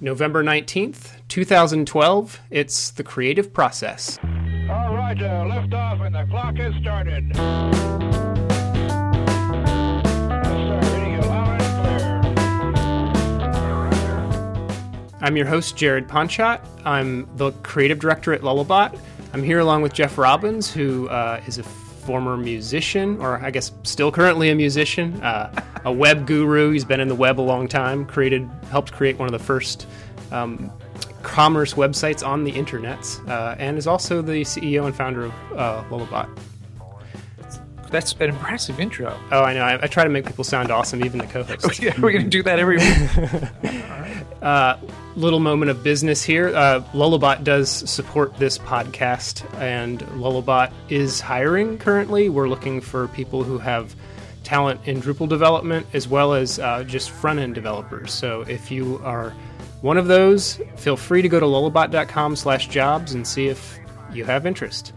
November 0.00 0.44
19th, 0.44 1.14
2012. 1.26 2.40
It's 2.50 2.92
the 2.92 3.02
creative 3.02 3.52
process. 3.52 4.16
All 4.70 4.94
right, 4.94 5.20
uh, 5.20 5.44
lift 5.52 5.74
off 5.74 5.98
and 6.00 6.14
the 6.14 6.24
clock 6.30 6.54
has 6.58 6.72
started. 6.80 7.32
Yes, 7.34 7.74
sir, 10.68 10.80
hitting 10.94 11.14
you 11.14 11.20
loud 11.22 11.60
and 11.60 12.36
clear. 13.48 13.90
I'm 15.20 15.36
your 15.36 15.46
host, 15.46 15.76
Jared 15.76 16.06
Ponchot. 16.06 16.60
I'm 16.84 17.28
the 17.36 17.50
creative 17.64 17.98
director 17.98 18.32
at 18.32 18.42
Lullabot. 18.42 18.96
I'm 19.32 19.42
here 19.42 19.58
along 19.58 19.82
with 19.82 19.94
Jeff 19.94 20.16
Robbins, 20.16 20.70
who 20.70 21.08
uh, 21.08 21.40
is 21.48 21.58
a 21.58 21.64
former 22.08 22.38
musician, 22.38 23.20
or 23.20 23.38
I 23.44 23.50
guess 23.50 23.70
still 23.82 24.10
currently 24.10 24.48
a 24.48 24.54
musician, 24.54 25.20
uh, 25.20 25.52
a 25.84 25.92
web 25.92 26.26
guru. 26.26 26.70
He's 26.70 26.82
been 26.82 27.00
in 27.00 27.08
the 27.08 27.14
web 27.14 27.38
a 27.38 27.42
long 27.42 27.68
time, 27.68 28.06
created, 28.06 28.48
helped 28.70 28.92
create 28.92 29.18
one 29.18 29.26
of 29.26 29.32
the 29.32 29.44
first 29.44 29.86
um, 30.32 30.72
commerce 31.22 31.74
websites 31.74 32.26
on 32.26 32.44
the 32.44 32.50
internet, 32.50 32.98
uh, 33.26 33.56
and 33.58 33.76
is 33.76 33.86
also 33.86 34.22
the 34.22 34.40
CEO 34.40 34.86
and 34.86 34.96
founder 34.96 35.26
of 35.26 35.32
uh, 35.54 35.84
Lullabot. 35.90 36.30
That's 37.90 38.14
an 38.14 38.30
impressive 38.30 38.80
intro. 38.80 39.14
Oh, 39.30 39.42
I 39.42 39.52
know. 39.52 39.62
I, 39.62 39.82
I 39.82 39.86
try 39.86 40.04
to 40.04 40.10
make 40.10 40.24
people 40.24 40.44
sound 40.44 40.70
awesome, 40.70 41.04
even 41.04 41.18
the 41.18 41.26
co-hosts. 41.26 41.78
yeah, 41.82 41.92
we're 42.00 42.12
going 42.12 42.24
to 42.24 42.30
do 42.30 42.42
that 42.44 42.58
every 42.58 42.78
week. 42.78 42.86
little 45.16 45.40
moment 45.40 45.70
of 45.70 45.82
business 45.82 46.22
here. 46.22 46.48
Uh, 46.54 46.82
Lullabot 46.92 47.42
does 47.44 47.70
support 47.90 48.36
this 48.38 48.58
podcast, 48.58 49.42
and 49.60 50.00
Lullabot 50.00 50.72
is 50.88 51.20
hiring 51.20 51.78
currently. 51.78 52.28
We're 52.28 52.48
looking 52.48 52.80
for 52.80 53.08
people 53.08 53.42
who 53.42 53.58
have 53.58 53.94
talent 54.44 54.80
in 54.86 55.02
Drupal 55.02 55.28
development 55.28 55.86
as 55.92 56.08
well 56.08 56.32
as 56.32 56.58
uh, 56.58 56.84
just 56.84 57.10
front 57.10 57.38
end 57.38 57.54
developers. 57.54 58.12
So 58.12 58.42
if 58.42 58.70
you 58.70 59.00
are 59.04 59.30
one 59.82 59.98
of 59.98 60.06
those, 60.06 60.60
feel 60.76 60.96
free 60.96 61.22
to 61.22 61.28
go 61.28 61.38
to 61.38 61.46
lullabot.com/jobs 61.46 63.12
and 63.12 63.26
see 63.26 63.48
if 63.48 63.78
you 64.12 64.24
have 64.24 64.46
interest. 64.46 64.92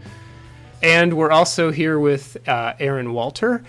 And 0.82 1.14
we're 1.14 1.30
also 1.30 1.70
here 1.70 1.98
with 1.98 2.36
uh, 2.48 2.74
Aarron 2.80 3.12
Walter, 3.12 3.62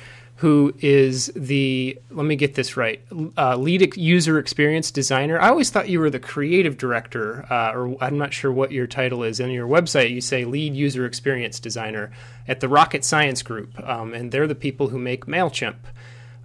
who 0.44 0.74
is 0.80 1.32
the, 1.38 1.98
let 2.12 2.26
me 2.26 2.36
get 2.36 2.54
this 2.54 2.76
right, 2.76 3.02
uh, 3.38 3.56
lead 3.56 3.96
user 3.96 4.38
experience 4.38 4.92
designer. 4.92 5.40
I 5.40 5.48
always 5.48 5.70
thought 5.70 5.88
you 5.88 6.02
were 6.02 6.10
the 6.10 6.20
creative 6.20 6.78
director, 6.78 7.46
uh, 7.50 7.72
or 7.72 7.96
I'm 8.04 8.18
not 8.18 8.34
sure 8.34 8.52
what 8.52 8.74
your 8.74 8.86
title 8.86 9.24
is. 9.24 9.40
In 9.40 9.52
your 9.52 9.70
website, 9.70 10.10
you 10.10 10.20
say 10.20 10.44
lead 10.44 10.76
user 10.76 11.06
experience 11.06 11.62
designer 11.62 12.12
at 12.46 12.60
the 12.60 12.68
Rocket 12.68 13.06
Science 13.06 13.42
Group, 13.42 13.80
um, 13.88 14.14
and 14.14 14.34
they're 14.34 14.46
the 14.46 14.54
people 14.54 14.90
who 14.90 15.00
make 15.00 15.28
MailChimp. 15.28 15.78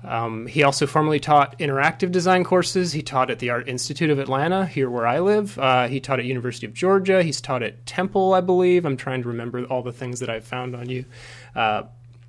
Um, 0.05 0.47
he 0.47 0.63
also 0.63 0.87
formerly 0.87 1.19
taught 1.19 1.59
interactive 1.59 2.13
design 2.13 2.45
courses. 2.45 2.93
He 2.93 3.03
taught 3.03 3.31
at 3.31 3.41
the 3.41 3.51
Art 3.51 3.67
Institute 3.67 4.11
of 4.11 4.21
Atlanta, 4.21 4.65
here 4.65 4.89
where 4.89 5.09
I 5.09 5.19
live. 5.19 5.59
Uh, 5.59 5.89
he 5.89 5.99
taught 5.99 6.21
at 6.21 6.25
University 6.25 6.67
of 6.67 6.73
Georgia. 6.73 7.25
He's 7.25 7.41
taught 7.41 7.65
at 7.65 7.85
Temple, 7.85 8.33
I 8.33 8.43
believe. 8.43 8.85
I'm 8.85 8.97
trying 8.97 9.23
to 9.23 9.29
remember 9.29 9.65
all 9.65 9.83
the 9.83 9.91
things 9.91 10.21
that 10.21 10.31
I've 10.31 10.45
found 10.45 10.77
on 10.77 10.89
you. 10.89 11.05
Uh, 11.57 11.83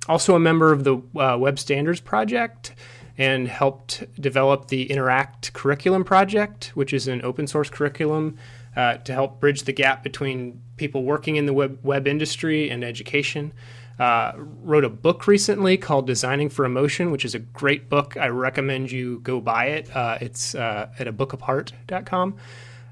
also 0.08 0.34
a 0.34 0.40
member 0.40 0.72
of 0.72 0.84
the 0.84 0.96
uh, 1.16 1.36
Web 1.38 1.58
Standards 1.58 2.00
Project 2.00 2.72
and 3.18 3.48
helped 3.48 4.04
develop 4.20 4.68
the 4.68 4.90
Interact 4.90 5.52
Curriculum 5.52 6.04
Project, 6.04 6.72
which 6.74 6.92
is 6.92 7.06
an 7.06 7.20
open 7.22 7.46
source 7.46 7.68
curriculum 7.68 8.38
uh, 8.76 8.94
to 8.96 9.12
help 9.12 9.40
bridge 9.40 9.64
the 9.64 9.72
gap 9.72 10.02
between 10.02 10.60
people 10.76 11.04
working 11.04 11.36
in 11.36 11.46
the 11.46 11.52
web, 11.52 11.78
web 11.82 12.06
industry 12.06 12.70
and 12.70 12.82
education. 12.82 13.52
Uh, 13.98 14.32
wrote 14.36 14.84
a 14.84 14.88
book 14.88 15.26
recently 15.26 15.76
called 15.76 16.06
Designing 16.06 16.48
for 16.48 16.64
Emotion, 16.64 17.10
which 17.10 17.26
is 17.26 17.34
a 17.34 17.38
great 17.38 17.90
book. 17.90 18.16
I 18.16 18.28
recommend 18.28 18.90
you 18.90 19.20
go 19.20 19.42
buy 19.42 19.66
it. 19.66 19.94
Uh, 19.94 20.16
it's 20.22 20.54
uh, 20.54 20.88
at 20.98 21.06
a 21.06 21.12
bookapart.com. 21.12 22.36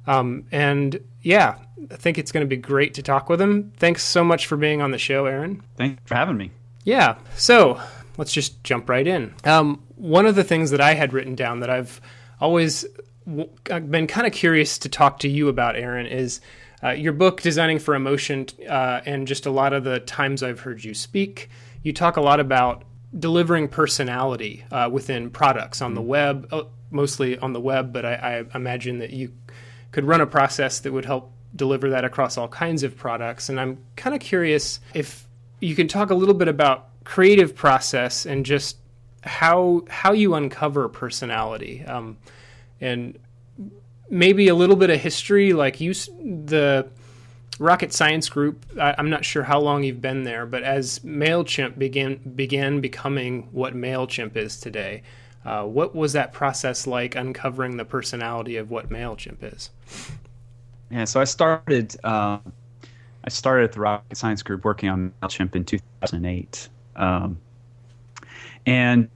Um, 0.07 0.45
and 0.53 1.01
yeah, 1.23 1.57
I 1.91 1.97
think 1.97 2.19
it's 2.19 2.33
going 2.33 2.45
to 2.45 2.49
be 2.49 2.59
great 2.59 2.93
to 2.95 3.03
talk 3.03 3.31
with 3.31 3.41
him. 3.41 3.73
Thanks 3.79 4.05
so 4.05 4.23
much 4.23 4.47
for 4.47 4.59
being 4.59 4.83
on 4.83 4.91
the 4.91 4.99
show, 4.99 5.25
Aarron. 5.25 5.63
Thanks 5.77 6.03
for 6.05 6.15
having 6.15 6.37
me. 6.37 6.51
Yeah, 6.89 7.19
so 7.37 7.79
let's 8.17 8.33
just 8.33 8.65
jump 8.65 8.89
right 8.89 9.07
in. 9.07 9.35
Um, 9.45 9.83
one 9.97 10.25
of 10.25 10.37
the 10.37 10.43
things 10.43 10.71
that 10.71 10.81
I 10.81 10.95
had 10.95 11.13
written 11.13 11.35
down 11.35 11.61
that 11.61 11.69
I've 11.69 12.01
always 12.41 12.87
w- 13.27 13.51
I've 13.71 13.91
been 13.91 14.07
kind 14.07 14.27
of 14.27 14.33
curious 14.33 14.79
to 14.79 14.89
talk 14.89 15.19
to 15.19 15.29
you 15.29 15.49
about, 15.49 15.77
Aarron, 15.77 16.07
is 16.07 16.41
uh, 16.83 16.93
your 16.93 17.13
book, 17.13 17.43
Designing 17.43 17.79
for 17.79 17.95
Emotion, 17.95 18.47
uh, 18.67 19.03
and 19.05 19.27
just 19.27 19.45
a 19.45 19.51
lot 19.51 19.75
of 19.75 19.85
the 19.85 20.01
times 20.01 20.43
I've 20.43 20.61
heard 20.61 20.83
you 20.83 20.95
speak. 20.95 21.51
You 21.83 21.93
talk 21.93 22.17
a 22.17 22.23
lot 22.23 22.41
about 22.41 22.85
delivering 23.19 23.69
personality 23.69 24.65
uh, 24.71 24.89
within 24.91 25.29
products 25.29 25.83
on 25.83 25.93
the 25.93 26.01
web, 26.01 26.49
uh, 26.51 26.63
mostly 26.91 27.37
on 27.37 27.53
the 27.53 27.61
web, 27.61 27.93
but 27.93 28.07
I, 28.07 28.15
I 28.15 28.57
imagine 28.57 29.01
that 29.01 29.11
you 29.11 29.35
could 29.93 30.07
run 30.07 30.23
a 30.23 30.27
process 30.27 30.81
that 30.81 30.93
would 30.95 31.05
help 31.05 31.35
deliver 31.55 31.91
that 31.91 32.07
across 32.07 32.39
all 32.39 32.49
kinds 32.49 32.83
of 32.83 32.97
products. 32.97 33.51
And 33.51 33.61
I'm 33.61 33.77
kind 33.95 34.17
of 34.17 34.23
curious 34.23 34.81
if 34.95 35.29
you 35.61 35.75
can 35.75 35.89
talk 35.89 36.11
a 36.11 36.15
little 36.15 36.35
bit 36.35 36.49
about 36.49 36.88
creative 37.09 37.55
process 37.55 38.27
and 38.27 38.45
just 38.45 38.77
how 39.23 39.83
how 39.89 40.13
you 40.13 40.35
uncover 40.35 40.91
personality 40.91 41.83
um, 41.87 42.19
and 42.83 43.19
maybe 44.11 44.49
a 44.49 44.55
little 44.55 44.77
bit 44.77 44.91
of 44.91 45.01
history 45.01 45.55
like 45.55 45.81
you 45.81 45.95
the 45.95 46.87
rocket 47.59 47.95
science 47.95 48.29
group 48.29 48.63
I, 48.79 48.95
i'm 48.99 49.09
not 49.09 49.25
sure 49.25 49.43
how 49.43 49.59
long 49.59 49.85
you've 49.85 50.03
been 50.03 50.25
there 50.25 50.45
but 50.45 50.63
as 50.63 50.99
mailchimp 50.99 51.79
began 51.79 52.17
began 52.17 52.83
becoming 52.83 53.49
what 53.53 53.75
mailchimp 53.75 54.37
is 54.37 54.61
today 54.61 55.03
uh, 55.47 55.65
what 55.65 55.95
was 55.95 56.13
that 56.13 56.35
process 56.35 56.87
like 56.87 57.17
uncovering 57.17 57.79
the 57.79 57.87
personality 57.87 58.59
of 58.59 58.71
what 58.71 58.91
mailchimp 58.91 59.39
is 59.43 59.71
Yeah, 60.91 61.05
so 61.05 61.21
I 61.21 61.25
started. 61.25 61.97
Uh, 62.05 62.39
I 63.25 63.29
started 63.31 63.65
at 63.65 63.73
the 63.73 63.81
Rocket 63.81 64.17
Science 64.17 64.43
Group 64.43 64.65
working 64.65 64.89
on 64.89 65.13
Mailchimp 65.21 65.55
in 65.55 65.65
2008, 65.65 66.69
um, 66.99 67.39
and 68.67 69.09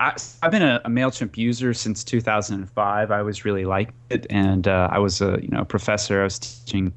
I, 0.00 0.16
I've 0.42 0.50
been 0.50 0.62
a, 0.62 0.80
a 0.84 0.88
Mailchimp 0.88 1.36
user 1.36 1.74
since 1.74 2.02
2005. 2.02 3.10
I 3.10 3.18
always 3.18 3.44
really 3.44 3.64
liked 3.64 3.94
it, 4.10 4.26
and 4.30 4.66
uh, 4.66 4.88
I 4.90 4.98
was 4.98 5.20
a 5.20 5.38
you 5.42 5.48
know 5.48 5.64
professor. 5.64 6.20
I 6.20 6.24
was 6.24 6.38
teaching 6.38 6.92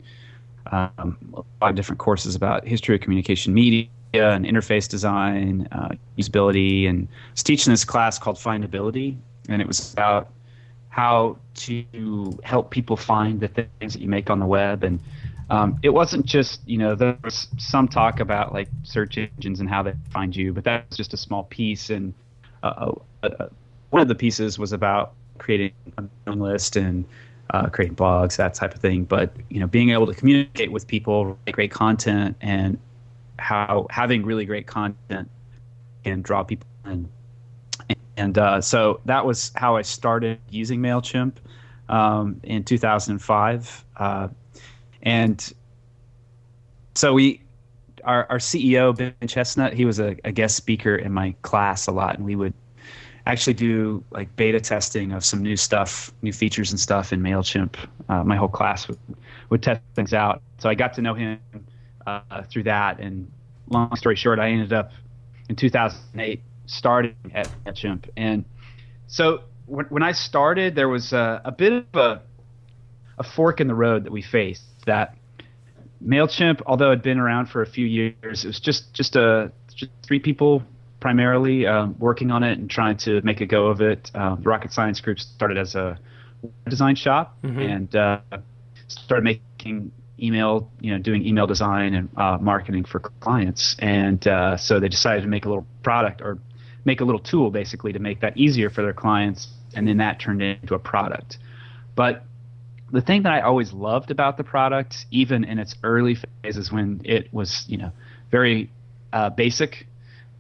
um, 0.72 1.18
a 1.34 1.44
lot 1.62 1.70
of 1.70 1.76
different 1.76 2.00
courses 2.00 2.36
about 2.36 2.66
history 2.66 2.96
of 2.96 3.02
communication 3.02 3.54
media 3.54 3.90
and 4.14 4.46
interface 4.46 4.88
design, 4.88 5.68
uh, 5.72 5.90
usability, 6.18 6.88
and 6.88 7.08
I 7.08 7.32
was 7.32 7.44
teaching 7.44 7.72
this 7.72 7.84
class 7.84 8.18
called 8.18 8.38
Findability, 8.38 9.18
and 9.50 9.62
it 9.62 9.68
was 9.68 9.94
about 9.94 10.30
how 10.90 11.38
to 11.56 12.40
help 12.44 12.72
people 12.72 12.96
find 12.96 13.42
the 13.42 13.50
things 13.50 13.94
that 13.94 14.02
you 14.02 14.08
make 14.08 14.30
on 14.30 14.40
the 14.40 14.46
web 14.46 14.84
and 14.84 15.00
um, 15.50 15.80
it 15.84 15.90
wasn't 15.90 16.26
just 16.26 16.62
you 16.68 16.78
know 16.78 16.96
there 16.96 17.18
was 17.24 17.48
some 17.58 17.88
talk 17.88 18.20
about 18.20 18.54
like 18.54 18.68
search 18.84 19.18
engines 19.18 19.60
and 19.60 19.70
how 19.70 19.84
they 19.84 19.94
find 20.10 20.36
you 20.36 20.54
but 20.54 20.64
that 20.64 20.86
was 20.90 20.98
just 20.98 21.14
a 21.14 21.18
small 21.18 21.44
piece. 21.44 21.90
And 21.90 22.14
uh, 22.64 22.94
uh, 23.24 23.28
uh, 23.28 23.48
one 23.92 24.02
of 24.02 24.08
the 24.08 24.16
pieces 24.16 24.58
was 24.58 24.74
about 24.74 25.14
creating 25.38 25.74
a 26.28 26.32
list 26.32 26.76
and 26.76 27.06
uh, 27.52 27.68
creating 27.68 27.96
blogs 27.96 28.38
that 28.38 28.56
type 28.56 28.74
of 28.74 28.82
thing. 28.82 29.04
But 29.04 29.36
you 29.50 29.60
know 29.60 29.68
being 29.68 29.92
able 29.92 30.08
to 30.08 30.14
communicate 30.14 30.72
with 30.72 30.88
people 30.88 31.38
write 31.46 31.56
great 31.56 31.72
content 31.72 32.36
and 32.42 32.80
how 33.38 33.86
having 33.90 34.26
really 34.26 34.46
great 34.46 34.66
content 34.66 35.30
can 36.04 36.22
draw 36.22 36.44
people 36.44 36.68
in. 36.86 37.10
And 38.18 38.38
uh, 38.38 38.62
so 38.62 39.02
that 39.06 39.26
was 39.26 39.52
how 39.56 39.76
I 39.76 39.82
started 39.82 40.40
using 40.50 40.80
Mailchimp 40.80 41.34
um, 41.90 42.40
in 42.44 42.64
2005. 42.64 43.86
Uh, 43.98 44.30
and 45.06 45.54
so 46.96 47.14
we, 47.14 47.42
our, 48.04 48.26
our 48.30 48.38
CEO 48.38 48.96
Ben 48.96 49.14
Chestnut, 49.28 49.74
he 49.74 49.86
was 49.86 50.00
a, 50.00 50.16
a 50.24 50.32
guest 50.32 50.56
speaker 50.56 50.96
in 50.96 51.12
my 51.12 51.36
class 51.42 51.88
a 51.88 51.92
lot, 51.92 52.16
and 52.18 52.26
we 52.26 52.36
would 52.36 52.54
actually 53.26 53.54
do 53.54 54.04
like 54.12 54.36
beta 54.36 54.60
testing 54.60 55.12
of 55.12 55.26
some 55.26 55.42
new 55.42 55.58
stuff, 55.58 56.12
new 56.22 56.34
features 56.34 56.72
and 56.72 56.80
stuff 56.80 57.12
in 57.12 57.22
Mailchimp. 57.22 57.76
Uh, 58.08 58.24
my 58.24 58.36
whole 58.36 58.48
class 58.48 58.88
would, 58.88 59.00
would 59.50 59.64
test 59.64 59.82
things 59.96 60.14
out. 60.14 60.42
So 60.60 60.70
I 60.70 60.76
got 60.76 60.94
to 60.96 61.02
know 61.02 61.14
him 61.14 61.40
uh, 62.06 62.44
through 62.44 62.64
that. 62.64 63.00
And 63.00 63.32
long 63.70 63.96
story 63.96 64.16
short, 64.16 64.40
I 64.40 64.50
ended 64.50 64.74
up 64.74 64.92
in 65.50 65.56
2008 65.56 66.42
starting 66.68 67.16
at 67.34 67.50
Mailchimp. 67.66 68.10
And 68.16 68.46
so 69.08 69.42
when, 69.66 69.86
when 69.88 70.04
I 70.04 70.12
started, 70.12 70.76
there 70.76 70.90
was 70.90 71.12
a, 71.14 71.42
a 71.44 71.52
bit 71.52 71.74
of 71.74 71.86
a, 71.96 72.22
a 73.18 73.24
fork 73.24 73.60
in 73.60 73.68
the 73.68 73.76
road 73.76 74.04
that 74.04 74.12
we 74.12 74.22
faced. 74.22 74.64
That 74.86 75.16
Mailchimp, 76.04 76.62
although 76.66 76.92
it 76.92 76.98
had 76.98 77.02
been 77.02 77.20
around 77.20 77.48
for 77.48 77.62
a 77.62 77.66
few 77.66 77.86
years, 77.86 78.44
it 78.44 78.48
was 78.48 78.60
just 78.60 78.94
just 78.94 79.16
a 79.16 79.52
just 79.74 79.92
three 80.04 80.20
people 80.20 80.64
primarily 81.00 81.68
um, 81.68 81.96
working 82.00 82.32
on 82.32 82.44
it 82.44 82.58
and 82.58 82.70
trying 82.70 82.98
to 82.98 83.22
make 83.22 83.42
a 83.42 83.46
go 83.46 83.68
of 83.68 83.82
it. 83.82 84.10
Um, 84.16 84.42
the 84.42 84.50
Rocket 84.50 84.72
Science 84.72 85.02
Group 85.02 85.20
started 85.20 85.58
as 85.58 85.76
a 85.76 86.00
design 86.68 86.96
shop 86.96 87.38
and 87.60 87.96
uh, 87.96 88.20
started 88.88 89.24
making 89.24 89.92
email, 90.20 90.72
you 90.80 90.92
know, 90.92 91.00
doing 91.00 91.26
email 91.26 91.48
design 91.48 91.94
and 91.94 92.10
uh, 92.18 92.38
marketing 92.40 92.86
for 92.86 93.00
clients. 93.00 93.76
And 93.80 94.26
uh, 94.28 94.58
so 94.58 94.80
they 94.80 94.90
decided 94.90 95.22
to 95.22 95.28
make 95.28 95.46
a 95.46 95.50
little 95.50 95.68
product 95.84 96.22
or 96.22 96.40
make 96.86 97.02
a 97.02 97.06
little 97.06 97.20
tool 97.20 97.52
basically 97.52 97.94
to 97.94 98.00
make 98.00 98.22
that 98.22 98.38
easier 98.38 98.70
for 98.70 98.82
their 98.82 98.94
clients. 98.94 99.48
And 99.76 99.88
then 99.88 99.98
that 99.98 100.20
turned 100.20 100.42
into 100.42 100.74
a 100.74 100.80
product. 100.80 101.38
But 101.96 102.24
the 102.92 103.02
thing 103.02 103.24
that 103.24 103.34
I 103.34 103.42
always 103.42 103.74
loved 103.74 104.12
about 104.12 104.38
the 104.38 104.44
product, 104.44 105.06
even 105.12 105.44
in 105.44 105.60
its 105.60 105.76
early 105.84 106.16
phases 106.44 106.72
when 106.72 107.02
it 107.04 107.34
was, 107.34 107.66
you 107.68 107.78
know, 107.78 107.92
very 108.32 108.70
uh, 109.12 109.30
basic, 109.30 109.88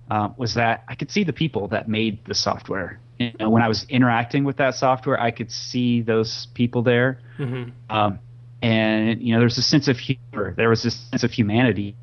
uh, 0.10 0.30
was 0.38 0.54
that 0.54 0.84
I 0.88 0.96
could 0.96 1.10
see 1.10 1.24
the 1.24 1.34
people 1.34 1.68
that 1.70 1.88
made 1.88 2.24
the 2.26 2.36
software. 2.36 3.00
You 3.20 3.32
know, 3.40 3.50
when 3.50 3.62
I 3.64 3.68
was 3.68 3.86
interacting 3.90 4.44
with 4.44 4.58
that 4.58 4.76
software, 4.76 5.20
I 5.20 5.32
could 5.32 5.52
see 5.52 6.02
those 6.02 6.48
people 6.54 6.84
there, 6.84 7.20
Mm-hmm. 7.40 7.72
um, 7.96 8.20
and 8.62 9.22
you 9.22 9.34
know, 9.34 9.40
there 9.40 9.46
was 9.46 9.58
a 9.58 9.62
sense 9.62 9.88
of 9.88 9.98
humor. 9.98 10.54
There 10.56 10.70
was 10.70 10.84
this 10.84 10.96
sense 11.10 11.24
of 11.24 11.32
humanity. 11.32 11.96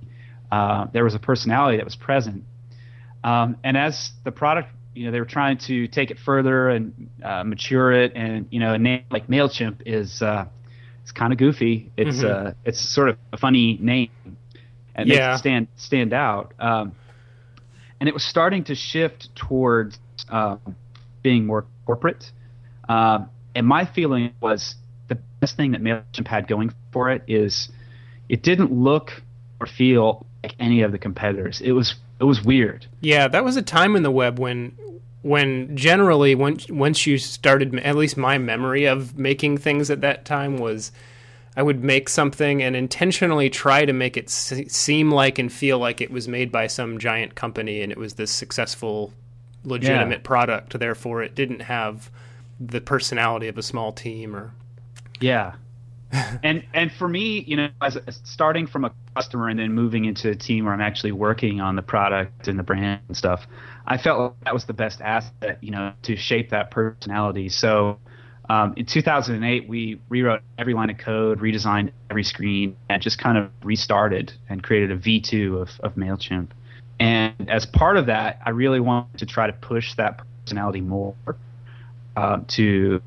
Uh, 0.50 0.86
there 0.92 1.04
was 1.04 1.14
a 1.14 1.18
personality 1.18 1.78
that 1.78 1.84
was 1.84 1.96
present. 1.96 2.44
Um, 3.24 3.56
and 3.64 3.76
as 3.76 4.10
the 4.24 4.32
product, 4.32 4.68
you 4.94 5.06
know, 5.06 5.12
they 5.12 5.20
were 5.20 5.26
trying 5.26 5.58
to 5.58 5.86
take 5.88 6.10
it 6.10 6.18
further 6.18 6.68
and 6.68 7.08
uh, 7.24 7.44
mature 7.44 7.92
it, 7.92 8.12
and 8.14 8.46
you 8.50 8.60
know, 8.60 8.74
a 8.74 8.78
name 8.78 9.04
like 9.10 9.26
Mailchimp 9.28 9.82
is 9.86 10.22
uh, 10.22 10.46
it's 11.02 11.12
kind 11.12 11.32
of 11.32 11.38
goofy. 11.38 11.90
It's 11.96 12.22
Mhm. 12.22 12.24
uh, 12.24 12.54
it's 12.64 12.80
sort 12.80 13.08
of 13.08 13.16
a 13.32 13.36
funny 13.38 13.78
name, 13.80 14.10
and 14.94 15.08
Yeah. 15.08 15.32
makes 15.32 15.36
it 15.36 15.40
stand 15.40 15.68
stand 15.76 16.12
out. 16.12 16.54
Um, 16.58 16.92
and 18.00 18.08
it 18.08 18.14
was 18.14 18.24
starting 18.24 18.64
to 18.64 18.74
shift 18.74 19.34
towards 19.36 19.98
um, 20.28 20.58
being 21.22 21.46
more 21.46 21.66
corporate. 21.86 22.32
Um, 22.88 23.30
and 23.54 23.66
my 23.66 23.84
feeling 23.84 24.32
was 24.40 24.74
the 25.08 25.18
best 25.40 25.56
thing 25.56 25.72
that 25.72 25.82
Mailchimp 25.82 26.26
had 26.26 26.48
going 26.48 26.72
for 26.92 27.10
it 27.10 27.22
is 27.28 27.70
it 28.28 28.42
didn't 28.42 28.72
look 28.72 29.22
or 29.60 29.66
feel 29.66 30.26
like 30.42 30.54
any 30.58 30.82
of 30.82 30.90
the 30.92 30.98
competitors. 30.98 31.60
It 31.60 31.72
was 31.72 31.94
it 32.22 32.24
was 32.24 32.42
weird. 32.44 32.86
Yeah, 33.00 33.28
that 33.28 33.44
was 33.44 33.56
a 33.56 33.62
time 33.62 33.96
in 33.96 34.04
the 34.04 34.10
web 34.10 34.38
when 34.38 34.78
when 35.22 35.76
generally 35.76 36.34
once 36.34 36.68
once 36.70 37.06
you 37.06 37.18
started 37.18 37.78
at 37.80 37.96
least 37.96 38.16
my 38.16 38.38
memory 38.38 38.84
of 38.86 39.18
making 39.18 39.58
things 39.58 39.90
at 39.90 40.00
that 40.00 40.24
time 40.24 40.56
was 40.56 40.92
I 41.56 41.62
would 41.62 41.84
make 41.84 42.08
something 42.08 42.62
and 42.62 42.74
intentionally 42.74 43.50
try 43.50 43.84
to 43.84 43.92
make 43.92 44.16
it 44.16 44.30
se- 44.30 44.68
seem 44.68 45.10
like 45.10 45.38
and 45.38 45.52
feel 45.52 45.78
like 45.78 46.00
it 46.00 46.10
was 46.10 46.26
made 46.26 46.50
by 46.50 46.66
some 46.66 46.98
giant 46.98 47.34
company 47.34 47.82
and 47.82 47.92
it 47.92 47.98
was 47.98 48.14
this 48.14 48.30
successful 48.30 49.12
legitimate 49.64 50.20
Yeah. 50.20 50.24
product 50.26 50.78
therefore 50.78 51.22
it 51.22 51.34
didn't 51.34 51.60
have 51.62 52.10
the 52.58 52.80
personality 52.80 53.48
of 53.48 53.58
a 53.58 53.62
small 53.62 53.92
team 53.92 54.34
or 54.34 54.52
Yeah. 55.20 55.54
and 56.42 56.64
and 56.74 56.92
for 56.92 57.08
me, 57.08 57.40
you 57.46 57.56
know, 57.56 57.68
as, 57.80 57.96
as 57.96 58.20
starting 58.24 58.66
from 58.66 58.84
a 58.84 58.92
customer 59.14 59.48
and 59.48 59.58
then 59.58 59.72
moving 59.72 60.04
into 60.04 60.30
a 60.30 60.34
team 60.34 60.64
where 60.64 60.74
I'm 60.74 60.80
actually 60.80 61.12
working 61.12 61.60
on 61.60 61.76
the 61.76 61.82
product 61.82 62.48
and 62.48 62.58
the 62.58 62.62
brand 62.62 63.00
and 63.08 63.16
stuff, 63.16 63.46
I 63.86 63.98
felt 63.98 64.20
like 64.20 64.44
that 64.44 64.54
was 64.54 64.64
the 64.64 64.72
best 64.72 65.00
asset, 65.00 65.58
you 65.60 65.70
know, 65.70 65.92
to 66.02 66.16
shape 66.16 66.50
that 66.50 66.70
personality. 66.70 67.48
So 67.48 67.98
um, 68.48 68.74
in 68.76 68.86
2008, 68.86 69.68
we 69.68 70.00
rewrote 70.08 70.42
every 70.58 70.74
line 70.74 70.90
of 70.90 70.98
code, 70.98 71.40
redesigned 71.40 71.92
every 72.10 72.24
screen, 72.24 72.76
and 72.88 73.00
just 73.00 73.18
kind 73.18 73.38
of 73.38 73.50
restarted 73.62 74.32
and 74.48 74.62
created 74.62 74.90
a 74.90 74.96
V2 74.96 75.62
of, 75.62 75.70
of 75.80 75.94
Mailchimp. 75.94 76.48
And 76.98 77.50
as 77.50 77.66
part 77.66 77.96
of 77.96 78.06
that, 78.06 78.40
I 78.44 78.50
really 78.50 78.80
wanted 78.80 79.18
to 79.18 79.26
try 79.26 79.46
to 79.46 79.52
push 79.52 79.94
that 79.94 80.20
personality 80.44 80.80
more 80.80 81.14
uh, 82.16 82.40
to 82.48 83.02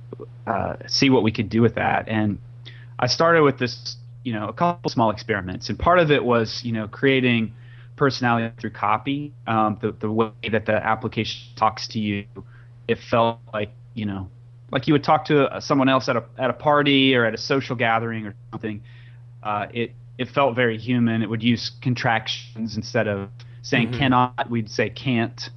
uh, 0.47 0.75
see 0.87 1.09
what 1.09 1.23
we 1.23 1.31
could 1.31 1.49
do 1.49 1.61
with 1.61 1.75
that. 1.75 2.07
And 2.07 2.39
I 2.97 3.07
started 3.07 3.43
with 3.43 3.57
this, 3.57 3.97
you 4.25 4.33
know, 4.33 4.49
a 4.49 4.53
couple 4.53 4.89
small 4.91 5.11
experiments, 5.11 5.69
and 5.69 5.79
part 5.79 5.99
of 5.99 6.11
it 6.11 6.25
was, 6.25 6.63
you 6.65 6.73
know, 6.73 6.87
creating 6.89 7.53
personality 7.95 8.53
through 8.59 8.71
copy. 8.71 9.33
Um, 9.47 9.77
the 9.81 9.93
the 9.93 10.11
way 10.11 10.31
that 10.51 10.65
the 10.65 10.73
application 10.85 11.41
talks 11.55 11.87
to 11.89 11.99
you, 11.99 12.25
it 12.87 12.99
felt 12.99 13.39
like, 13.53 13.71
you 13.93 14.05
know, 14.05 14.29
like 14.71 14.87
you 14.87 14.93
would 14.93 15.03
talk 15.03 15.25
to 15.25 15.45
uh, 15.45 15.59
someone 15.61 15.89
else 15.89 16.09
at 16.09 16.17
a 16.17 16.23
at 16.37 16.49
a 16.49 16.53
party 16.53 17.15
or 17.15 17.25
at 17.25 17.33
a 17.33 17.37
social 17.37 17.75
gathering 17.77 18.25
or 18.27 18.35
something. 18.51 18.83
Uh, 19.43 19.67
it 19.73 19.93
it 20.17 20.29
felt 20.29 20.55
very 20.55 20.77
human. 20.77 21.21
It 21.21 21.29
would 21.29 21.43
use 21.43 21.71
contractions 21.81 22.75
instead 22.77 23.07
of 23.07 23.29
saying 23.61 23.89
Mhm. 23.89 23.93
cannot. 23.93 24.49
We'd 24.49 24.69
say 24.69 24.89
can't. 24.89 25.49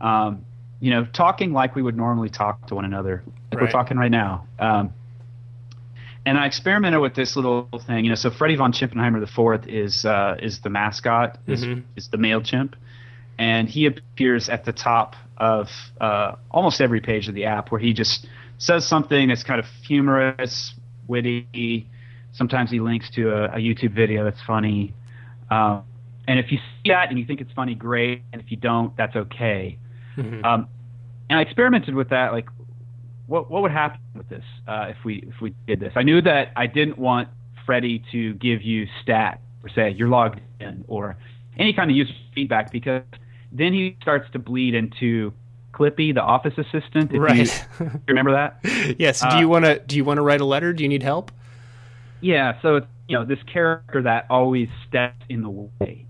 Um, 0.00 0.44
you 0.80 0.90
know, 0.90 1.04
talking 1.06 1.52
like 1.52 1.74
we 1.76 1.82
would 1.82 1.96
normally 1.96 2.28
talk 2.30 2.66
to 2.68 2.74
one 2.74 2.84
another, 2.84 3.24
like 3.50 3.60
we're 3.60 3.68
talking 3.68 3.98
right 3.98 4.10
now. 4.10 4.46
Um, 4.58 4.92
and 6.26 6.36
I 6.36 6.44
experimented 6.46 7.00
with 7.00 7.14
this 7.14 7.36
little 7.36 7.68
thing, 7.86 8.04
you 8.04 8.10
know. 8.10 8.16
So 8.16 8.30
Freddie 8.30 8.56
von 8.56 8.72
Chimpenheimer 8.72 9.22
IV 9.22 9.68
is 9.68 10.04
uh, 10.04 10.36
is 10.42 10.60
the 10.60 10.68
mascot, 10.68 11.38
is, 11.46 11.64
Mhm. 11.64 11.84
is 11.94 12.08
the 12.08 12.18
Mailchimp, 12.18 12.74
and 13.38 13.68
he 13.68 13.86
appears 13.86 14.48
at 14.48 14.64
the 14.64 14.72
top 14.72 15.14
of 15.38 15.70
uh, 16.00 16.34
almost 16.50 16.80
every 16.80 17.00
page 17.00 17.28
of 17.28 17.34
the 17.34 17.44
app, 17.44 17.70
where 17.70 17.80
he 17.80 17.92
just 17.92 18.26
says 18.58 18.86
something 18.86 19.28
that's 19.28 19.44
kind 19.44 19.60
of 19.60 19.66
humorous, 19.86 20.74
witty. 21.06 21.86
Sometimes 22.32 22.70
he 22.70 22.80
links 22.80 23.08
to 23.10 23.30
a, 23.30 23.44
a 23.44 23.58
YouTube 23.58 23.92
video 23.94 24.24
that's 24.24 24.42
funny. 24.42 24.92
Um, 25.50 25.82
and 26.26 26.38
if 26.40 26.50
you 26.50 26.58
see 26.58 26.90
that 26.90 27.08
and 27.08 27.18
you 27.18 27.24
think 27.24 27.40
it's 27.40 27.52
funny, 27.52 27.74
great. 27.74 28.22
And 28.32 28.42
if 28.42 28.50
you 28.50 28.56
don't, 28.56 28.96
that's 28.96 29.14
okay. 29.14 29.78
Mhm. 30.16 30.44
Um, 30.44 30.68
and 31.30 31.38
I 31.38 31.42
experimented 31.42 31.94
with 31.94 32.08
that, 32.10 32.32
like 32.32 32.48
what 33.26 33.50
what 33.50 33.62
would 33.62 33.72
happen 33.72 34.00
with 34.14 34.28
this 34.28 34.44
uh, 34.68 34.86
if 34.90 34.96
we 35.04 35.24
if 35.28 35.40
we 35.40 35.54
did 35.66 35.80
this? 35.80 35.92
I 35.96 36.02
knew 36.02 36.20
that 36.22 36.52
I 36.56 36.66
didn't 36.66 36.98
want 36.98 37.28
Freddie 37.64 38.02
to 38.12 38.34
give 38.34 38.62
you 38.62 38.86
stat 39.02 39.40
or 39.62 39.68
say 39.68 39.90
you're 39.90 40.08
logged 40.08 40.40
in 40.60 40.84
or 40.88 41.16
any 41.58 41.72
kind 41.72 41.90
of 41.90 41.96
user 41.96 42.12
feedback 42.34 42.70
because 42.70 43.02
then 43.52 43.72
he 43.72 43.96
starts 44.02 44.30
to 44.32 44.38
bleed 44.38 44.74
into 44.74 45.32
Clippy, 45.72 46.14
the 46.14 46.22
office 46.22 46.54
assistant. 46.56 47.10
If 47.10 47.14
you- 47.14 47.20
right 47.20 47.66
you 47.80 47.90
remember 48.08 48.32
that? 48.32 48.96
yes 48.98 49.20
do 49.20 49.26
Uh, 49.28 49.40
you 49.40 49.48
want 49.48 49.64
to 49.64 49.78
do 49.80 49.96
you 49.96 50.04
want 50.04 50.18
to 50.18 50.22
write 50.22 50.40
a 50.40 50.44
letter 50.44 50.72
do 50.72 50.82
you 50.82 50.88
need 50.88 51.02
help 51.02 51.30
Yeah, 52.20 52.60
so 52.62 52.76
it's 52.76 52.86
you 53.08 53.16
know 53.18 53.24
this 53.24 53.38
character 53.52 54.02
that 54.02 54.26
always 54.30 54.68
steps 54.88 55.24
in 55.28 55.42
the 55.42 55.50
way. 55.50 56.06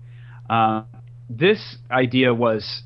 Uh, 0.49 0.83
this 1.29 1.77
idea 1.91 2.33
was 2.33 2.81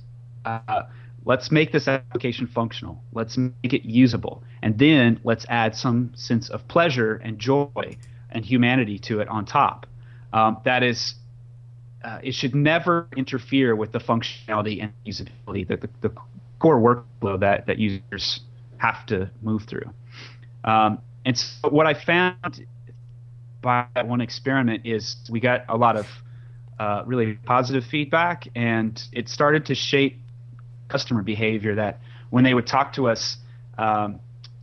uh, 0.45 0.83
let's 1.25 1.51
make 1.51 1.71
this 1.71 1.87
application 1.87 2.47
functional, 2.47 3.01
let's 3.13 3.37
make 3.37 3.73
it 3.73 3.83
usable, 3.83 4.43
and 4.61 4.77
then 4.77 5.19
let's 5.23 5.45
add 5.49 5.75
some 5.75 6.11
sense 6.15 6.49
of 6.49 6.67
pleasure 6.67 7.15
and 7.15 7.37
joy 7.39 7.97
and 8.31 8.45
humanity 8.45 8.97
to 8.99 9.19
it 9.19 9.27
on 9.27 9.45
top. 9.45 9.85
Um, 10.33 10.57
that 10.65 10.83
is, 10.83 11.15
uh, 12.03 12.19
it 12.23 12.33
should 12.33 12.55
never 12.55 13.07
interfere 13.15 13.75
with 13.75 13.91
the 13.91 13.99
functionality 13.99 14.81
and 14.81 14.93
usability, 15.05 15.67
the, 15.67 15.77
the, 15.77 15.89
the 16.01 16.11
core 16.59 16.79
workflow 16.79 17.39
that 17.39 17.65
that 17.67 17.77
users 17.77 18.41
have 18.77 19.05
to 19.07 19.29
move 19.41 19.63
through. 19.63 19.89
Um, 20.63 20.99
and 21.25 21.37
so 21.37 21.69
what 21.69 21.85
I 21.85 21.93
found 21.93 22.65
by 23.61 23.85
that 23.93 24.07
one 24.07 24.21
experiment 24.21 24.85
is 24.85 25.17
we 25.29 25.39
got 25.39 25.65
a 25.69 25.77
lot 25.77 25.95
of 25.95 26.07
uh, 26.79 27.03
really 27.05 27.33
positive 27.45 27.85
feedback, 27.85 28.47
and 28.55 29.01
it 29.11 29.29
started 29.29 29.65
to 29.67 29.75
shape 29.75 30.17
customer 30.91 31.23
behavior. 31.23 31.75
That 31.75 31.99
when 32.29 32.43
they 32.43 32.53
would 32.53 32.67
talk 32.67 32.93
to 32.93 33.07
us 33.07 33.37
um, 33.77 34.19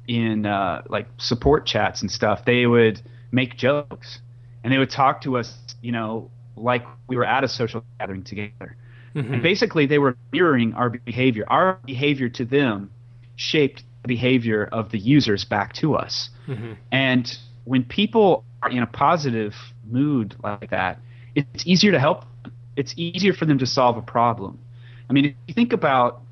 in 0.06 0.47
uh, 0.47 0.82
like 0.88 1.06
support 1.18 1.66
chats 1.66 2.02
and 2.02 2.11
stuff, 2.11 2.44
they 2.44 2.66
would 2.66 3.00
make 3.32 3.56
jokes, 3.56 4.20
and 4.62 4.73
they 4.73 4.78
would 4.78 4.90
talk 4.90 5.20
to 5.23 5.37
us, 5.40 5.49
you 5.82 5.92
know, 5.92 6.30
like 6.56 6.85
we 7.08 7.16
were 7.16 7.25
at 7.37 7.44
a 7.44 7.49
social 7.49 7.85
gathering 7.99 8.25
together. 8.25 8.76
Mhm. 9.14 9.32
And 9.32 9.42
basically, 9.42 9.87
they 9.87 9.99
were 9.99 10.16
mirroring 10.32 10.75
our 10.75 10.90
behavior. 10.90 11.44
Our 11.49 11.78
behavior 11.87 12.28
to 12.30 12.44
them 12.44 12.90
shaped 13.37 13.82
the 14.02 14.08
behavior 14.08 14.68
of 14.73 14.90
the 14.90 14.99
users 14.99 15.44
back 15.44 15.73
to 15.75 15.94
us. 15.94 16.30
Mhm. 16.47 16.76
And 16.92 17.38
when 17.64 17.85
people 17.85 18.44
are 18.62 18.70
in 18.70 18.82
a 18.82 18.87
positive 18.87 19.54
mood 19.90 20.35
like 20.42 20.70
that, 20.70 20.99
it's 21.35 21.66
easier 21.66 21.92
to 21.92 22.00
help. 22.00 22.20
them. 22.42 22.52
It's 22.76 22.94
easier 22.97 23.32
for 23.32 23.47
them 23.47 23.58
to 23.58 23.66
solve 23.66 23.97
a 23.97 24.02
problem. 24.02 24.58
I 25.08 25.12
mean, 25.12 25.26
if 25.26 25.34
you 25.46 25.54
think 25.54 25.72
about 25.72 26.22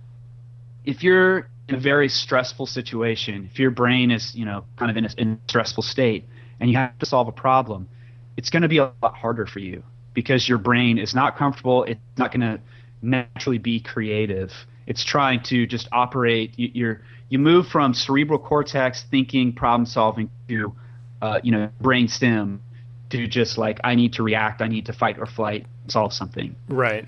if 0.85 1.03
you're 1.03 1.49
in 1.69 1.75
a 1.75 1.81
very 1.81 2.09
stressful 2.09 2.67
situation, 2.67 3.49
if 3.53 3.59
your 3.59 3.71
brain 3.71 4.11
is, 4.11 4.35
you 4.35 4.45
know, 4.45 4.65
kind 4.77 4.91
of 4.91 4.97
in 4.97 5.05
a, 5.05 5.11
in 5.19 5.33
a 5.33 5.39
stressful 5.49 5.83
state 5.83 6.25
and 6.61 6.71
you 6.71 6.77
have 6.77 6.99
to 6.99 7.07
solve 7.07 7.29
a 7.29 7.33
problem, 7.33 7.89
it's 8.37 8.51
going 8.51 8.63
to 8.63 8.69
be 8.69 8.79
a 8.79 8.93
lot 9.03 9.15
harder 9.15 9.47
for 9.47 9.59
you 9.59 9.83
because 10.15 10.49
your 10.49 10.59
brain 10.59 10.99
is 10.99 11.15
not 11.15 11.37
comfortable. 11.37 11.85
It's 11.85 12.01
not 12.17 12.31
going 12.33 12.43
to 12.43 12.61
naturally 13.03 13.59
be 13.59 13.81
creative. 13.81 14.53
It's 14.87 15.05
trying 15.05 15.43
to 15.45 15.67
just 15.67 15.89
operate. 15.93 16.53
You, 16.57 16.71
you're 16.73 17.01
you 17.29 17.41
move 17.41 17.67
from 17.67 17.93
cerebral 17.93 18.39
cortex 18.39 19.05
thinking, 19.11 19.53
problem 19.53 19.85
solving 19.85 20.31
to, 20.49 20.73
uh, 21.21 21.41
you 21.43 21.51
know, 21.51 21.71
brain 21.81 22.07
stem 22.07 22.63
to 23.11 23.27
just 23.27 23.59
like 23.59 23.81
I 23.83 23.97
need 23.97 24.13
to 24.15 24.23
react, 24.23 24.63
I 24.63 24.69
need 24.69 24.87
to 24.87 24.93
fight 24.93 25.19
or 25.19 25.27
flight, 25.27 25.67
solve 25.89 26.13
something. 26.13 26.55
right 26.69 27.05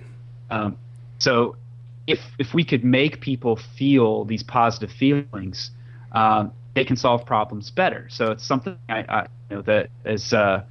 Um, 0.50 0.76
so 1.18 1.56
if 2.06 2.20
if 2.38 2.54
we 2.54 2.64
could 2.64 2.84
make 2.84 3.20
people 3.20 3.56
feel 3.56 4.24
these 4.24 4.42
positive 4.42 4.90
feelings, 4.90 5.70
um, 6.12 6.52
they 6.74 6.84
can 6.84 6.96
solve 6.96 7.24
problems 7.26 7.70
better. 7.70 8.06
So 8.08 8.32
it's 8.32 8.44
something 8.44 8.76
I, 8.88 9.04
I 9.08 9.26
you 9.50 9.56
know 9.56 9.62
that 9.62 9.90
is 10.04 10.32
uh, 10.32 10.64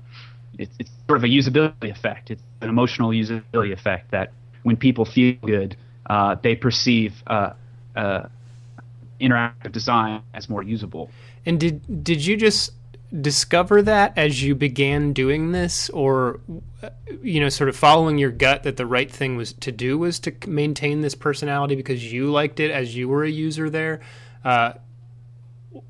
it's, 0.58 0.75
it's 0.80 0.92
sort 1.08 1.18
of 1.18 1.24
a 1.24 1.27
usability 1.27 1.92
effect. 1.92 2.32
It's 2.32 2.42
an 2.62 2.70
emotional 2.70 3.12
usability 3.12 3.72
effect 3.72 4.12
that 4.12 4.32
when 4.63 4.77
people 4.77 5.06
feel 5.06 5.36
good, 5.44 5.75
uh, 6.10 6.36
they 6.42 6.56
perceive 6.56 7.13
uh, 7.27 7.54
uh, 7.96 8.27
interactive 9.22 9.72
design 9.72 10.22
as 10.34 10.50
more 10.50 10.63
usable. 10.63 11.10
And 11.46 11.60
did 11.60 12.04
did 12.04 12.25
you 12.25 12.36
just 12.36 12.72
discover 13.22 13.82
that 13.84 14.18
as 14.18 14.44
you 14.44 14.54
began 14.56 15.14
doing 15.14 15.52
this, 15.52 15.90
or 15.92 16.40
you 17.24 17.40
know, 17.40 17.50
sort 17.50 17.70
of 17.70 17.76
following 17.76 18.18
your 18.18 18.32
gut 18.32 18.64
that 18.64 18.78
the 18.78 18.86
right 18.86 19.10
thing 19.12 19.36
was 19.38 19.54
to 19.54 19.72
do 19.72 19.98
was 19.98 20.20
to 20.20 20.34
maintain 20.48 21.02
this 21.02 21.16
personality 21.16 21.76
because 21.76 22.12
you 22.12 22.30
liked 22.32 22.60
it 22.60 22.70
as 22.72 22.96
you 22.96 23.08
were 23.08 23.24
a 23.24 23.30
user 23.30 23.70
there, 23.70 24.02
uh, 24.44 24.74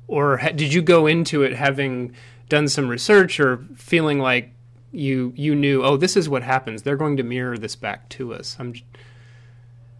or 0.06 0.38
ha- 0.38 0.50
did 0.50 0.72
you 0.72 0.82
go 0.82 1.06
into 1.06 1.42
it 1.42 1.54
having 1.54 2.14
done 2.48 2.68
some 2.68 2.88
research 2.88 3.38
or 3.40 3.58
feeling 3.76 4.18
like 4.18 4.52
you 4.90 5.34
you 5.36 5.54
knew 5.54 5.82
oh 5.84 5.98
this 5.98 6.16
is 6.16 6.30
what 6.30 6.42
happens 6.42 6.82
they're 6.82 6.96
going 6.96 7.18
to 7.18 7.22
mirror 7.22 7.58
this 7.58 7.76
back 7.76 8.08
to 8.08 8.32
us 8.32 8.56
i'm 8.58 8.72
j- 8.72 8.82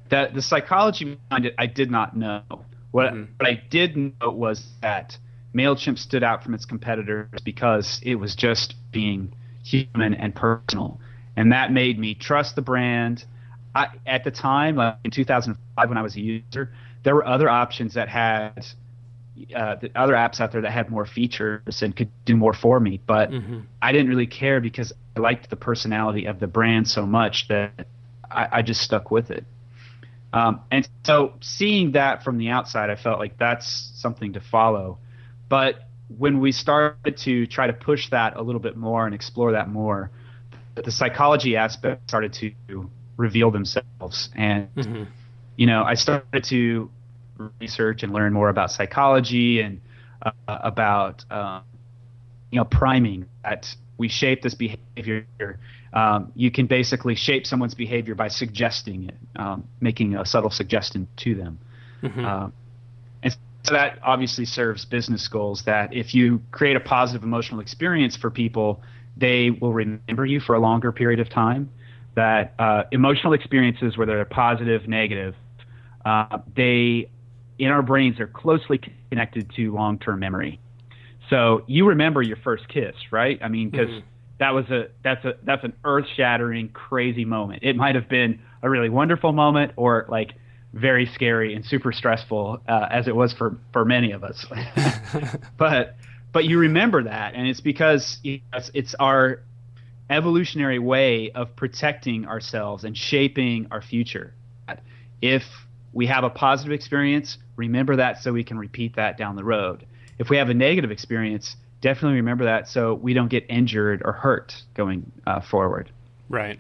that 0.08 0.32
the 0.32 0.40
psychology 0.40 1.18
behind 1.28 1.44
it, 1.44 1.54
I 1.58 1.66
did 1.66 1.90
not 1.90 2.16
know. 2.16 2.40
What, 2.92 3.12
Mhm. 3.12 3.28
what 3.37 3.46
I 3.46 3.62
did 3.68 3.94
know 3.94 4.30
was 4.30 4.66
that 4.80 5.18
Mailchimp 5.58 5.98
stood 5.98 6.22
out 6.22 6.42
from 6.42 6.54
its 6.54 6.64
competitors 6.64 7.40
because 7.44 8.00
it 8.02 8.14
was 8.14 8.34
just 8.34 8.74
being 8.92 9.32
human 9.64 10.14
and 10.14 10.34
personal, 10.34 11.00
and 11.36 11.52
that 11.52 11.72
made 11.72 11.98
me 11.98 12.14
trust 12.14 12.56
the 12.56 12.62
brand. 12.62 13.24
I, 13.74 13.88
at 14.06 14.24
the 14.24 14.30
time, 14.30 14.76
like 14.76 14.96
in 15.04 15.10
2005, 15.10 15.88
when 15.88 15.98
I 15.98 16.02
was 16.02 16.16
a 16.16 16.20
user, 16.20 16.72
there 17.02 17.14
were 17.14 17.26
other 17.26 17.48
options 17.48 17.94
that 17.94 18.08
had 18.08 18.64
uh, 19.54 19.76
the 19.76 19.90
other 19.94 20.14
apps 20.14 20.40
out 20.40 20.52
there 20.52 20.62
that 20.62 20.72
had 20.72 20.90
more 20.90 21.06
features 21.06 21.82
and 21.82 21.94
could 21.94 22.10
do 22.24 22.36
more 22.36 22.52
for 22.52 22.80
me, 22.80 23.00
but 23.06 23.30
Mhm. 23.30 23.62
I 23.80 23.92
didn't 23.92 24.08
really 24.08 24.26
care 24.26 24.60
because 24.60 24.92
I 25.16 25.20
liked 25.20 25.48
the 25.50 25.56
personality 25.56 26.26
of 26.26 26.40
the 26.40 26.48
brand 26.48 26.88
so 26.88 27.06
much 27.06 27.46
that 27.48 27.86
I, 28.30 28.48
I 28.52 28.62
just 28.62 28.80
stuck 28.80 29.10
with 29.10 29.30
it. 29.30 29.44
Um, 30.32 30.60
and 30.70 30.88
so 31.04 31.34
seeing 31.40 31.92
that 31.92 32.24
from 32.24 32.38
the 32.38 32.50
outside, 32.50 32.90
I 32.90 32.96
felt 32.96 33.18
like 33.18 33.38
that's 33.38 33.92
something 33.94 34.32
to 34.34 34.40
follow. 34.40 34.98
But 35.48 35.88
when 36.16 36.40
we 36.40 36.52
started 36.52 37.16
to 37.18 37.46
try 37.46 37.66
to 37.66 37.72
push 37.72 38.08
that 38.10 38.36
a 38.36 38.42
little 38.42 38.60
bit 38.60 38.76
more 38.76 39.06
and 39.06 39.14
explore 39.14 39.52
that 39.52 39.68
more, 39.68 40.10
the 40.74 40.90
psychology 40.90 41.56
aspect 41.56 42.08
started 42.08 42.32
to 42.34 42.90
reveal 43.16 43.50
themselves. 43.50 44.30
And, 44.34 44.68
Mhm. 44.74 45.06
you 45.56 45.66
know, 45.66 45.82
I 45.82 45.94
started 45.94 46.44
to 46.44 46.90
research 47.60 48.02
and 48.02 48.12
learn 48.12 48.32
more 48.32 48.48
about 48.48 48.70
psychology 48.70 49.60
and 49.60 49.80
uh, 50.22 50.32
about, 50.48 51.24
um, 51.30 51.62
you 52.50 52.58
know, 52.58 52.64
priming 52.64 53.26
that 53.44 53.74
we 53.98 54.08
shape 54.08 54.42
this 54.42 54.54
behavior. 54.54 55.26
Um, 55.92 56.32
you 56.34 56.50
can 56.50 56.66
basically 56.66 57.14
shape 57.14 57.46
someone's 57.46 57.74
behavior 57.74 58.14
by 58.14 58.28
suggesting 58.28 59.04
it, 59.08 59.16
um, 59.36 59.64
making 59.80 60.16
a 60.16 60.24
subtle 60.24 60.50
suggestion 60.50 61.08
to 61.18 61.34
them. 61.34 61.58
Mhm. 62.02 62.24
Um, 62.24 62.44
and 62.44 62.52
so 63.68 63.75
that 63.75 63.98
obviously 64.02 64.44
serves 64.44 64.84
business 64.84 65.28
goals 65.28 65.62
that 65.64 65.92
if 65.94 66.14
you 66.14 66.40
create 66.50 66.76
a 66.76 66.80
positive 66.80 67.22
emotional 67.22 67.60
experience 67.60 68.16
for 68.16 68.30
people, 68.30 68.82
they 69.16 69.50
will 69.50 69.72
remember 69.72 70.25
you 70.26 70.40
for 70.40 70.54
a 70.54 70.60
longer 70.60 70.92
period 70.92 71.20
of 71.20 71.28
time. 71.28 71.70
That 72.14 72.54
uh, 72.58 72.84
emotional 72.92 73.32
experiences, 73.32 73.96
whether 73.96 74.14
they're 74.16 74.25
positive, 74.25 74.88
negative, 74.88 75.34
uh, 76.04 76.38
they 76.56 77.10
in 77.58 77.68
our 77.68 77.82
brains 77.82 78.20
are 78.20 78.26
closely 78.26 78.80
connected 79.10 79.50
to 79.56 79.72
long-term 79.72 80.20
memory. 80.20 80.60
So 81.30 81.62
you 81.66 81.87
remember 81.88 82.22
your 82.22 82.37
first 82.37 82.68
kiss, 82.68 82.94
right? 83.10 83.38
I 83.42 83.48
mean, 83.48 83.70
because 83.70 83.90
Mhm. 83.90 84.02
that 84.38 84.54
was 84.54 84.70
a 84.70 84.88
that's 85.02 85.25
a 85.25 85.34
that's 85.42 85.64
an 85.64 85.75
earth-shattering, 85.84 86.70
crazy 86.70 87.25
moment. 87.25 87.62
It 87.62 87.76
might 87.76 87.94
have 87.96 88.08
been 88.08 88.40
a 88.62 88.70
really 88.70 88.88
wonderful 88.88 89.32
moment, 89.32 89.72
or 89.76 90.06
like 90.08 90.34
very 90.72 91.06
scary 91.06 91.54
and 91.54 91.64
super 91.64 91.92
stressful, 91.92 92.60
uh, 92.68 92.87
as 92.90 93.08
it 93.08 93.16
was 93.16 93.32
for 93.32 93.56
for 93.72 93.84
many 93.84 94.12
of 94.12 94.25
us. 94.25 94.46
but 95.56 95.96
but 96.32 96.44
you 96.44 96.58
remember 96.58 97.04
that, 97.04 97.34
and 97.34 97.46
it's 97.46 97.60
because 97.60 98.18
you 98.22 98.38
know, 98.52 98.58
it's, 98.58 98.70
it's 98.75 98.94
our 99.00 99.40
evolutionary 100.10 100.78
way 100.78 101.30
of 101.34 101.54
protecting 101.56 102.26
ourselves 102.26 102.84
and 102.84 102.96
shaping 102.96 103.66
our 103.70 103.82
future. 103.82 104.34
If 105.20 105.42
we 105.92 106.06
have 106.06 106.25
a 106.25 106.30
positive 106.30 106.72
experience, 106.72 107.38
remember 107.56 107.96
that 107.96 108.22
so 108.22 108.32
we 108.32 108.44
can 108.44 108.58
repeat 108.58 108.96
that 108.96 109.18
down 109.18 109.37
the 109.37 109.44
road. 109.44 109.84
If 110.18 110.30
we 110.30 110.37
have 110.37 110.48
a 110.48 110.54
negative 110.54 110.90
experience, 110.90 111.56
definitely 111.80 112.16
remember 112.16 112.44
that 112.44 112.68
so 112.68 112.94
we 112.94 113.14
don't 113.14 113.28
get 113.28 113.44
injured 113.48 114.02
or 114.04 114.12
hurt 114.12 114.54
going 114.75 115.10
uh, 115.26 115.40
forward. 115.40 115.90
right 116.28 116.58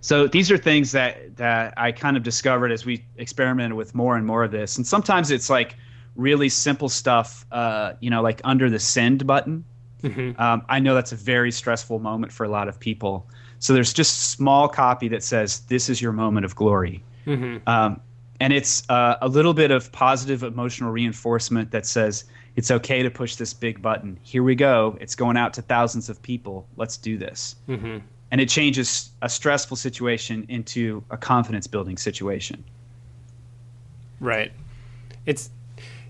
So 0.00 0.26
these 0.26 0.50
are 0.50 0.58
things 0.58 0.92
that 0.92 1.36
that 1.36 1.74
I 1.76 1.92
kind 1.92 2.16
of 2.16 2.22
discovered 2.22 2.72
as 2.72 2.84
we 2.86 3.04
experimented 3.16 3.74
with 3.76 3.94
more 3.94 4.16
and 4.16 4.26
more 4.26 4.44
of 4.44 4.50
this. 4.50 4.76
And 4.76 4.86
sometimes 4.86 5.30
it's 5.30 5.50
like 5.50 5.76
really 6.16 6.48
simple 6.48 6.88
stuff, 6.88 7.46
uh, 7.52 7.92
you 8.00 8.10
know, 8.10 8.22
like 8.22 8.40
under 8.44 8.68
the 8.70 8.78
send 8.78 9.26
button. 9.26 9.64
Mhm. 10.02 10.38
Um, 10.38 10.62
I 10.68 10.78
know 10.78 10.94
that's 10.94 11.12
a 11.12 11.16
very 11.16 11.50
stressful 11.50 11.98
moment 11.98 12.32
for 12.32 12.44
a 12.44 12.48
lot 12.48 12.68
of 12.68 12.78
people. 12.78 13.26
So 13.58 13.72
there's 13.72 13.92
just 13.92 14.30
small 14.30 14.68
copy 14.68 15.08
that 15.08 15.22
says, 15.24 15.60
"This 15.68 15.88
is 15.88 16.00
your 16.00 16.12
moment 16.12 16.44
of 16.46 16.54
glory," 16.54 17.02
Mhm. 17.26 17.60
um, 17.66 18.00
and 18.40 18.52
it's 18.52 18.88
uh, 18.88 19.16
a 19.20 19.28
little 19.28 19.54
bit 19.54 19.72
of 19.72 19.90
positive 19.90 20.44
emotional 20.44 20.92
reinforcement 20.92 21.72
that 21.72 21.84
says 21.84 22.24
it's 22.54 22.70
okay 22.70 23.02
to 23.02 23.10
push 23.10 23.34
this 23.34 23.52
big 23.52 23.82
button. 23.82 24.18
Here 24.22 24.44
we 24.44 24.54
go. 24.54 24.96
It's 25.00 25.16
going 25.16 25.36
out 25.36 25.52
to 25.54 25.62
thousands 25.62 26.08
of 26.08 26.22
people. 26.22 26.66
Let's 26.76 26.96
do 26.96 27.18
this 27.18 27.56
Mhm. 27.68 28.02
And 28.30 28.40
it 28.40 28.48
changes 28.48 29.10
a 29.22 29.28
stressful 29.28 29.76
situation 29.76 30.44
into 30.48 31.02
a 31.10 31.16
confidence 31.16 31.66
building 31.66 31.96
situation. 31.96 32.62
Right. 34.20 34.52
It's 35.26 35.50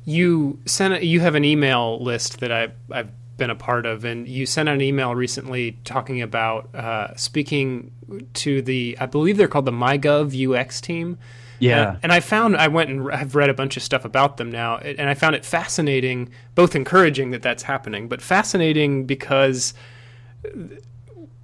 you 0.04 0.58
sent 0.64 1.02
you 1.02 1.20
have 1.20 1.34
an 1.34 1.44
email 1.44 2.02
list 2.02 2.40
that 2.40 2.50
I 2.50 2.68
I've 2.90 3.12
been 3.36 3.50
a 3.50 3.54
part 3.54 3.86
of, 3.86 4.04
and 4.04 4.26
you 4.26 4.46
sent 4.46 4.68
an 4.68 4.80
email 4.80 5.14
recently 5.14 5.78
talking 5.84 6.20
about 6.22 6.74
uh, 6.74 7.14
speaking 7.16 7.92
to 8.34 8.62
the 8.62 8.96
I 9.00 9.06
believe 9.06 9.36
they're 9.36 9.48
called 9.48 9.66
the 9.66 9.72
MyGov 9.72 10.34
UX 10.34 10.80
team. 10.80 11.18
Yeah. 11.60 11.90
And, 11.90 11.98
and 12.04 12.12
I 12.12 12.20
found 12.20 12.56
I 12.56 12.68
went 12.68 12.90
and 12.90 13.10
I've 13.10 13.34
read 13.34 13.50
a 13.50 13.54
bunch 13.54 13.76
of 13.76 13.82
stuff 13.82 14.04
about 14.04 14.36
them 14.36 14.50
now, 14.50 14.78
and 14.78 15.08
I 15.08 15.14
found 15.14 15.34
it 15.34 15.44
fascinating, 15.44 16.30
both 16.54 16.74
encouraging 16.74 17.30
that 17.30 17.42
that's 17.42 17.62
happening, 17.62 18.08
but 18.08 18.22
fascinating 18.22 19.06
because 19.06 19.74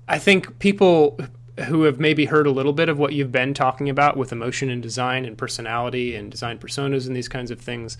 I 0.08 0.18
think 0.18 0.58
people 0.58 1.18
who 1.66 1.84
have 1.84 2.00
maybe 2.00 2.26
heard 2.26 2.46
a 2.46 2.50
little 2.50 2.72
bit 2.72 2.88
of 2.88 2.98
what 2.98 3.12
you've 3.12 3.32
been 3.32 3.54
talking 3.54 3.88
about 3.88 4.16
with 4.16 4.32
emotion 4.32 4.70
and 4.70 4.82
design 4.82 5.24
and 5.24 5.38
personality 5.38 6.14
and 6.16 6.30
design 6.30 6.58
personas 6.58 7.06
and 7.06 7.14
these 7.14 7.28
kinds 7.28 7.50
of 7.50 7.60
things 7.60 7.96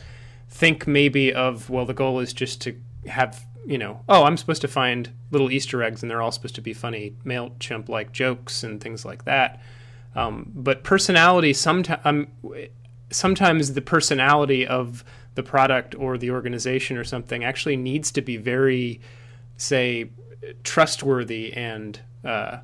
think 0.49 0.87
maybe 0.87 1.33
of 1.33 1.71
well 1.71 1.87
the 1.87 1.95
goal 1.95 2.19
is 2.19 2.33
just 2.33 2.61
to 2.61 2.77
have 3.07 3.45
you 3.65 3.79
know 3.79 4.01
oh 4.09 4.25
i'm 4.25 4.37
supposed 4.37 4.61
to 4.61 4.69
find 4.69 5.11
little 5.35 5.51
easter 5.51 5.83
eggs 5.83 6.03
and 6.03 6.11
they're 6.11 6.23
all 6.23 6.33
supposed 6.33 6.55
to 6.55 6.63
be 6.63 6.73
funny 6.73 7.15
mailchimp 7.27 7.89
like 7.89 8.13
jokes 8.13 8.63
and 8.63 8.81
things 8.81 9.05
like 9.05 9.25
that. 9.25 9.61
Um, 10.15 10.51
but 10.55 10.85
personality 10.85 11.53
sometimes 11.53 12.01
um, 12.05 12.29
sometimes 13.11 13.75
the 13.75 13.83
personality 13.83 14.67
of 14.67 15.05
the 15.35 15.43
product 15.43 15.95
or 15.97 16.17
the 16.17 16.31
organization 16.31 16.97
or 16.97 17.05
something 17.05 17.45
actually 17.45 17.77
needs 17.77 18.13
to 18.13 18.23
be 18.23 18.37
very 18.37 19.01
say 19.57 20.11
trustworthy 20.63 21.53
and 21.53 22.01
uh, 22.25 22.59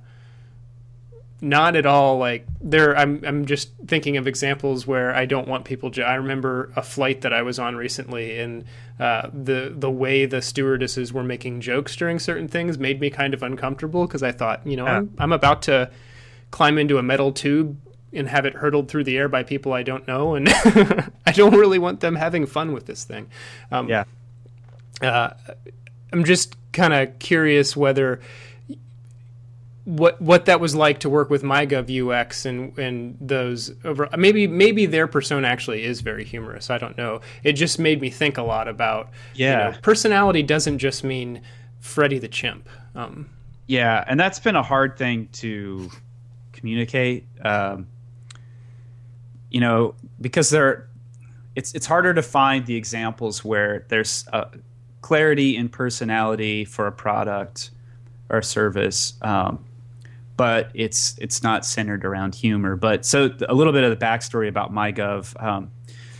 not 1.42 1.74
at 1.74 1.86
all 1.86 2.18
like 2.18 2.46
there 2.60 2.94
I'm 2.96 3.24
I'm 3.26 3.46
just 3.46 3.70
thinking 3.86 4.18
of 4.18 4.26
examples 4.26 4.86
where 4.86 5.14
I 5.14 5.24
don't 5.24 5.48
want 5.48 5.64
people 5.64 5.90
to 5.92 6.02
I 6.02 6.16
remember 6.16 6.70
a 6.76 6.82
flight 6.82 7.22
that 7.22 7.32
I 7.32 7.40
was 7.42 7.58
on 7.58 7.76
recently 7.76 8.38
and 8.38 8.64
uh, 8.98 9.30
the 9.32 9.72
the 9.74 9.90
way 9.90 10.26
the 10.26 10.42
stewardesses 10.42 11.12
were 11.14 11.24
making 11.24 11.62
jokes 11.62 11.96
during 11.96 12.18
certain 12.18 12.46
things 12.46 12.78
made 12.78 13.00
me 13.00 13.08
kind 13.08 13.32
of 13.32 13.42
uncomfortable 13.42 14.06
because 14.06 14.22
I 14.22 14.32
thought 14.32 14.66
you 14.66 14.76
know 14.76 14.86
I'm, 14.86 15.14
I'm 15.18 15.32
about 15.32 15.62
to 15.62 15.90
climb 16.50 16.76
into 16.76 16.98
a 16.98 17.02
metal 17.02 17.32
tube 17.32 17.78
and 18.12 18.28
have 18.28 18.44
it 18.44 18.54
hurtled 18.56 18.88
through 18.88 19.04
the 19.04 19.16
air 19.16 19.28
by 19.28 19.42
people 19.42 19.72
I 19.72 19.82
don't 19.82 20.06
know 20.06 20.34
and 20.34 20.46
I 21.26 21.32
don't 21.32 21.54
really 21.54 21.78
want 21.78 22.00
them 22.00 22.16
having 22.16 22.44
fun 22.44 22.72
with 22.72 22.84
this 22.84 23.04
thing 23.04 23.28
um, 23.70 23.88
Yeah. 23.88 24.04
uh, 25.00 25.30
I'm 26.12 26.24
just 26.24 26.56
kind 26.72 26.92
of 26.92 27.18
curious 27.18 27.76
whether 27.76 28.20
what 29.84 30.20
what 30.20 30.44
that 30.44 30.60
was 30.60 30.74
like 30.74 31.00
to 31.00 31.08
work 31.10 31.30
with 31.30 31.42
MyGov 31.42 31.88
UX 31.90 32.44
and 32.44 32.76
and 32.78 33.16
those 33.20 33.72
over 33.84 34.08
maybe 34.16 34.46
maybe 34.46 34.86
their 34.86 35.06
persona 35.08 35.48
actually 35.48 35.82
is 35.84 36.00
very 36.00 36.24
humorous. 36.24 36.70
I 36.70 36.78
don't 36.78 36.96
know. 36.98 37.20
It 37.42 37.54
just 37.54 37.78
made 37.78 38.00
me 38.00 38.10
think 38.10 38.36
a 38.38 38.42
lot 38.42 38.68
about 38.68 39.08
you 39.34 39.46
Yeah. 39.46 39.70
know, 39.70 39.76
personality 39.82 40.42
doesn't 40.42 40.78
just 40.78 41.02
mean 41.02 41.40
Freddie 41.80 42.18
the 42.18 42.28
chimp. 42.28 42.68
Um, 42.94 43.30
Yeah, 43.66 44.04
and 44.06 44.20
that's 44.20 44.38
been 44.38 44.56
a 44.56 44.62
hard 44.62 44.96
thing 44.98 45.28
to 45.32 45.90
communicate. 46.52 47.26
Um, 47.44 47.86
you 49.50 49.60
know, 49.60 49.94
because 50.20 50.50
there, 50.50 50.88
it's 51.56 51.74
it's 51.74 51.86
harder 51.86 52.14
to 52.14 52.22
find 52.22 52.66
the 52.66 52.76
examples 52.76 53.44
where 53.44 53.86
there's 53.88 54.24
a 54.32 54.46
clarity 55.00 55.56
in 55.56 55.68
personality 55.68 56.64
for 56.64 56.86
a 56.86 56.92
product 56.92 57.70
or 58.28 58.42
service, 58.42 59.14
um, 59.22 59.64
but 60.36 60.70
it's 60.74 61.16
it's 61.18 61.42
not 61.42 61.64
centered 61.66 62.04
around 62.04 62.34
humor. 62.34 62.76
But 62.76 63.04
so 63.04 63.30
a 63.48 63.54
little 63.54 63.72
bit 63.72 63.84
of 63.84 63.90
the 63.90 64.04
backstory 64.04 64.48
about 64.48 64.72
MyGov. 64.72 65.40
Um, 65.42 65.70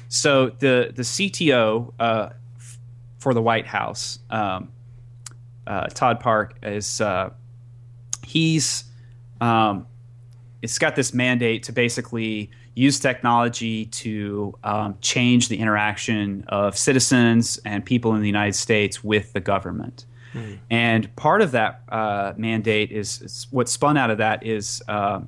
so 0.09 0.51
the 0.59 0.93
the 0.95 1.03
CTO 1.03 1.93
uh, 1.99 2.31
f- 2.57 2.79
for 3.19 3.35
the 3.35 3.43
White 3.43 3.67
House. 3.67 4.19
Um, 4.29 4.71
uh, 5.67 5.87
Todd 5.87 6.21
Park 6.21 6.57
is 6.63 7.01
uh, 7.01 7.31
he's 8.27 8.85
um, 9.41 9.87
it's 10.63 10.79
got 10.79 10.97
this 10.97 11.15
mandate 11.15 11.63
to 11.65 11.73
basically 11.73 12.51
use 12.75 13.01
technology 13.01 13.87
to 13.87 14.57
um, 14.63 14.97
change 15.01 15.49
the 15.49 15.59
interaction 15.59 16.45
of 16.49 16.77
citizens 16.79 17.59
and 17.65 17.85
people 17.85 18.15
in 18.15 18.21
the 18.21 18.27
United 18.27 18.55
States 18.55 19.03
with 19.03 19.33
the 19.33 19.41
government. 19.41 20.07
Mm. 20.35 20.59
And 20.71 21.17
part 21.17 21.43
of 21.43 21.53
that 21.53 21.83
uh, 21.89 22.35
mandate 22.37 22.93
is, 22.93 23.21
is, 23.23 23.47
what 23.51 23.69
spun 23.69 23.97
out 23.97 24.11
of 24.11 24.19
that 24.19 24.47
is 24.47 24.81
uh, 24.89 25.21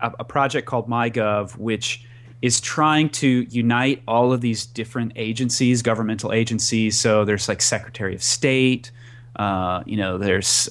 a, 0.00 0.12
a, 0.20 0.24
project 0.24 0.68
called 0.68 0.88
MyGov, 0.88 1.58
which 1.58 2.06
is 2.42 2.60
trying 2.60 3.08
to 3.08 3.46
unite 3.50 4.02
all 4.06 4.32
of 4.32 4.40
these 4.40 4.64
different 4.66 5.12
agencies, 5.16 5.82
governmental 5.82 6.32
agencies. 6.32 6.98
So 6.98 7.24
there's 7.24 7.48
like 7.48 7.60
Secretary 7.60 8.14
of 8.14 8.22
State, 8.22 8.92
uh, 9.36 9.82
you 9.84 9.96
know, 9.96 10.16
there's 10.16 10.68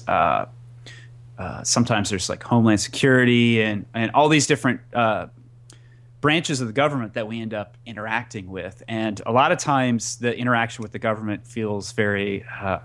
uh, 1.40 1.64
sometimes 1.64 2.10
there's 2.10 2.28
like 2.28 2.42
Homeland 2.42 2.80
Security 2.80 3.62
and 3.62 3.86
and 3.94 4.10
all 4.12 4.28
these 4.28 4.46
different 4.46 4.80
uh, 4.92 5.28
branches 6.20 6.60
of 6.60 6.66
the 6.66 6.72
government 6.74 7.14
that 7.14 7.26
we 7.26 7.40
end 7.40 7.54
up 7.54 7.78
interacting 7.86 8.50
with. 8.50 8.82
And 8.86 9.22
a 9.24 9.32
lot 9.32 9.50
of 9.50 9.58
times, 9.58 10.18
the 10.18 10.36
interaction 10.36 10.82
with 10.82 10.92
the 10.92 10.98
government 10.98 11.46
feels 11.46 11.92
very 11.92 12.44
uh, 12.60 12.80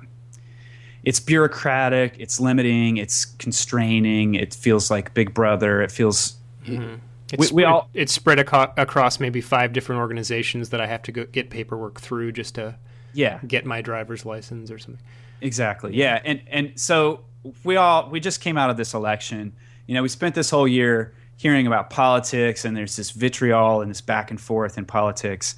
it's 1.03 1.19
bureaucratic, 1.19 2.15
it's 2.17 2.39
limiting, 2.39 2.95
it's 2.95 3.25
constraining. 3.25 4.35
It 4.35 4.53
feels 4.53 4.89
like 4.89 5.13
Big 5.13 5.33
Brother. 5.33 5.81
It 5.81 5.91
feels 5.91 6.35
mm-hmm. 6.65 6.95
It's, 7.33 7.39
we, 7.39 7.45
spread, 7.47 7.55
we 7.55 7.63
all, 7.65 7.89
it's 7.93 8.13
spread 8.13 8.39
aco- 8.39 8.71
across 8.77 9.19
maybe 9.19 9.41
five 9.41 9.74
different 9.74 10.00
organizations 10.00 10.69
that 10.69 10.79
I 10.79 10.85
have 10.85 11.01
to 11.03 11.12
go 11.12 11.25
get 11.25 11.50
paperwork 11.50 12.00
through 12.00 12.31
just 12.31 12.55
to 12.55 12.75
yeah 13.13 13.39
get 13.45 13.65
my 13.65 13.81
driver's 13.81 14.25
license 14.25 14.71
or 14.71 14.79
something. 14.79 15.03
Exactly. 15.41 15.93
Yeah, 15.93 16.21
and 16.24 16.41
and 16.47 16.79
so 16.79 17.25
we 17.63 17.75
all 17.75 18.09
we 18.09 18.19
just 18.19 18.41
came 18.41 18.57
out 18.57 18.69
of 18.69 18.77
this 18.77 18.93
election. 18.93 19.53
You 19.87 19.95
know, 19.95 20.01
we 20.01 20.09
spent 20.09 20.35
this 20.35 20.49
whole 20.49 20.67
year 20.67 21.13
hearing 21.37 21.67
about 21.67 21.89
politics, 21.89 22.65
and 22.65 22.75
there's 22.75 22.95
this 22.95 23.11
vitriol 23.11 23.81
and 23.81 23.89
this 23.89 24.01
back 24.01 24.31
and 24.31 24.39
forth 24.39 24.77
in 24.77 24.85
politics, 24.85 25.55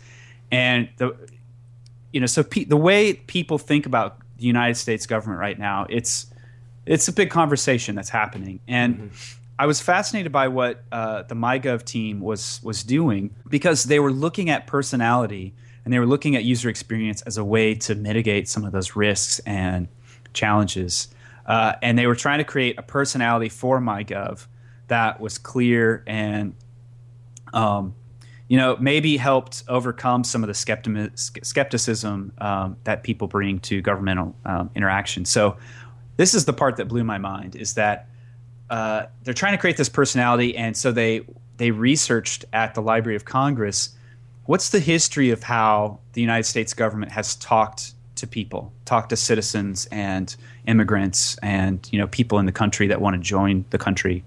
and 0.52 0.90
the 0.98 1.16
you 2.12 2.20
know, 2.20 2.26
so 2.26 2.44
pe- 2.44 2.64
the 2.64 2.78
way 2.78 3.14
people 3.14 3.58
think 3.58 3.86
about 3.86 4.18
the 4.38 4.46
United 4.46 4.76
States 4.76 5.06
government 5.06 5.40
right 5.40 5.60
now, 5.60 5.86
it's 5.90 6.28
it's 6.86 7.08
a 7.08 7.14
big 7.14 7.30
conversation 7.30 7.96
that's 7.96 8.10
happening, 8.10 8.60
and. 8.68 8.96
Mm-hmm. 8.96 9.34
I 9.60 9.66
was 9.66 9.82
fascinated 9.82 10.32
by 10.32 10.50
what 10.50 10.84
uh, 10.92 11.24
the 11.24 11.34
MyGov 11.34 11.84
team 11.84 12.20
was 12.20 12.60
was 12.62 12.84
doing 12.84 13.34
because 13.50 13.86
they 13.86 14.00
were 14.00 14.12
looking 14.12 14.52
at 14.52 14.68
personality 14.68 15.56
and 15.84 15.92
they 15.92 15.98
were 15.98 16.06
looking 16.06 16.36
at 16.36 16.44
user 16.44 16.70
experience 16.70 17.24
as 17.24 17.38
a 17.38 17.44
way 17.44 17.74
to 17.74 17.96
mitigate 17.96 18.48
some 18.48 18.66
of 18.66 18.72
those 18.72 18.96
risks 18.96 19.40
and 19.48 19.88
challenges. 20.34 21.08
Uh, 21.48 21.74
and 21.82 21.98
they 21.98 22.08
were 22.08 22.16
trying 22.16 22.40
to 22.40 22.44
create 22.44 22.78
a 22.78 22.82
personality 22.82 23.50
for 23.50 23.80
MyGov 23.80 24.48
that 24.88 25.20
was 25.20 25.38
clear 25.38 26.04
and, 26.06 26.56
um, 27.54 27.96
you 28.48 28.58
know, 28.58 28.78
maybe 28.80 29.18
helped 29.18 29.64
overcome 29.68 30.24
some 30.24 30.44
of 30.44 30.48
the 30.48 30.54
skepti- 30.54 31.46
skepticism 31.46 32.34
um, 32.40 32.78
that 32.84 33.04
people 33.04 33.28
bring 33.28 33.60
to 33.60 33.82
governmental 33.82 34.36
um, 34.46 34.70
interaction. 34.76 35.26
So, 35.26 35.58
this 36.18 36.34
is 36.34 36.46
the 36.46 36.54
part 36.54 36.78
that 36.78 36.86
blew 36.86 37.04
my 37.04 37.18
mind: 37.18 37.56
is 37.56 37.76
that 37.76 38.08
uh, 38.70 39.04
they're 39.24 39.34
trying 39.34 39.54
to 39.54 39.58
create 39.58 39.78
this 39.78 39.90
personality, 39.90 40.56
and 40.58 40.76
so 40.76 40.92
they 40.92 41.22
they 41.58 41.72
researched 41.72 42.46
at 42.54 42.74
the 42.74 42.82
Library 42.82 43.16
of 43.16 43.26
Congress 43.26 43.98
what's 44.48 44.70
the 44.70 44.80
history 44.80 45.30
of 45.30 45.44
how 45.44 46.00
the 46.14 46.22
United 46.22 46.46
States 46.46 46.74
government 46.74 47.12
has 47.12 47.36
talked 47.36 47.94
to 48.16 48.26
people, 48.26 48.74
talked 48.86 49.10
to 49.10 49.16
citizens 49.16 49.86
and 49.92 50.36
immigrants 50.68 51.38
and 51.42 51.88
you 51.92 51.98
know 51.98 52.08
people 52.08 52.40
in 52.40 52.46
the 52.46 52.52
country 52.52 52.88
that 52.88 53.02
want 53.02 53.16
to 53.16 53.22
join 53.22 53.66
the 53.72 53.78
country. 53.78 54.24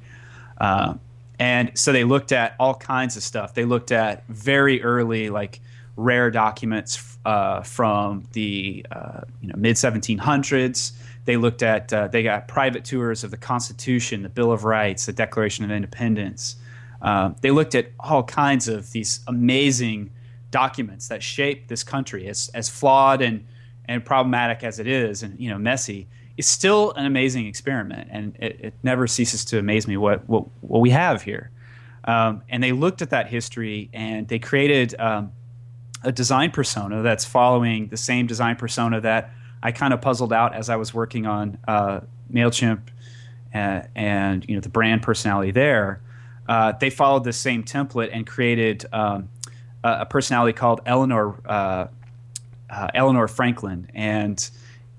Uh, 0.59 0.95
and 1.39 1.73
so 1.75 1.93
they 1.93 2.05
looked 2.05 2.33
at 2.33 2.55
all 2.61 2.75
kinds 2.75 3.17
of 3.17 3.23
stuff. 3.23 3.55
They 3.55 3.65
looked 3.65 3.93
at 3.93 4.27
very 4.29 4.83
early, 4.83 5.31
like 5.31 5.61
rare 5.97 6.31
documents 6.31 7.19
uh, 7.25 7.63
from 7.63 8.25
the 8.33 8.85
uh, 8.91 9.23
you 9.41 9.49
know 9.49 9.55
mid 9.57 9.77
1700s. 9.77 10.93
They 11.25 11.37
looked 11.37 11.63
at 11.63 11.93
uh, 11.93 12.09
they 12.09 12.23
got 12.23 12.49
private 12.49 12.85
tours 12.85 13.25
of 13.25 13.31
the 13.31 13.37
Constitution, 13.37 14.23
the 14.23 14.29
Bill 14.29 14.53
of 14.53 14.65
Rights, 14.65 15.07
the 15.07 15.13
Declaration 15.13 15.65
of 15.65 15.71
Independence. 15.71 16.57
Uh, 17.03 17.31
they 17.41 17.51
looked 17.51 17.75
at 17.75 17.87
all 17.99 18.23
kinds 18.23 18.69
of 18.69 18.93
these 18.93 19.21
amazing 19.27 20.11
documents 20.51 21.09
that 21.09 21.23
shape 21.23 21.69
this 21.69 21.83
country, 21.83 22.29
as 22.29 22.51
as 22.55 22.69
flawed 22.69 23.23
and 23.23 23.47
and 23.87 24.05
problematic 24.05 24.63
as 24.63 24.79
it 24.79 24.87
is, 24.87 25.23
and 25.23 25.39
you 25.39 25.49
know 25.49 25.59
messy. 25.59 26.09
It's 26.41 26.49
still 26.49 26.93
an 26.93 27.05
amazing 27.05 27.47
experiment, 27.47 28.09
and 28.11 28.35
it, 28.37 28.61
it 28.61 28.75
never 28.83 29.07
ceases 29.07 29.45
to 29.45 29.59
amaze 29.59 29.87
me 29.87 29.99
what 29.99 30.27
what, 30.27 30.47
what 30.63 30.81
we 30.81 30.89
have 30.89 31.21
here. 31.21 31.51
Um, 32.05 32.41
and 32.49 32.63
they 32.63 32.73
looked 32.73 33.03
at 33.03 33.11
that 33.11 33.27
history 33.27 33.91
and 33.93 34.27
they 34.27 34.39
created 34.39 34.99
um, 34.99 35.33
a 36.03 36.11
design 36.11 36.51
persona 36.51 37.03
that's 37.03 37.27
following 37.27 37.89
the 37.89 37.99
same 37.99 38.27
design 38.27 38.57
persona 38.57 39.03
that 39.03 39.35
I 39.63 39.73
kind 39.73 39.93
of 39.93 40.01
puzzled 40.01 40.33
out 40.33 40.55
as 40.55 40.71
I 40.71 40.77
was 40.77 40.95
working 40.95 41.27
on 41.27 41.59
uh, 41.69 42.01
Mailchimp 42.33 42.89
and, 43.53 43.85
uh, 43.85 43.89
and, 43.95 44.49
you 44.49 44.55
know 44.55 44.63
the 44.63 44.71
brand 44.71 45.03
personality 45.03 45.51
there. 45.51 46.01
Uh, 46.49 46.73
they 46.73 46.89
followed 46.89 47.25
the 47.25 47.35
same 47.35 47.65
template 47.65 48.09
and 48.15 48.27
created 48.27 48.87
um, 48.95 49.29
a, 49.85 49.99
a, 50.01 50.07
personality 50.07 50.55
called 50.55 50.81
Eleanor 50.87 51.39
uh, 51.45 51.89
uh, 52.71 52.89
Eleanor 52.95 53.29
Franklin, 53.29 53.91
and 53.93 54.49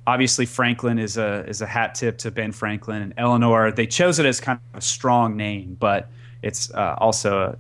obviously 0.08 0.46
Franklin 0.46 1.00
is 1.00 1.18
a 1.18 1.46
is 1.48 1.62
a 1.62 1.68
hat 1.68 1.96
tip 1.96 2.18
to 2.20 2.32
Ben 2.32 2.52
Franklin, 2.52 3.02
and 3.02 3.14
Eleanor 3.18 3.72
they 3.72 3.88
chose 3.88 4.20
it 4.20 4.26
as 4.26 4.40
kind 4.40 4.60
of 4.74 4.80
a 4.80 4.82
strong 4.82 5.38
name, 5.38 5.78
but 5.80 6.10
it's 6.42 6.74
uh, 6.74 6.96
also 6.98 7.40
a, 7.40 7.58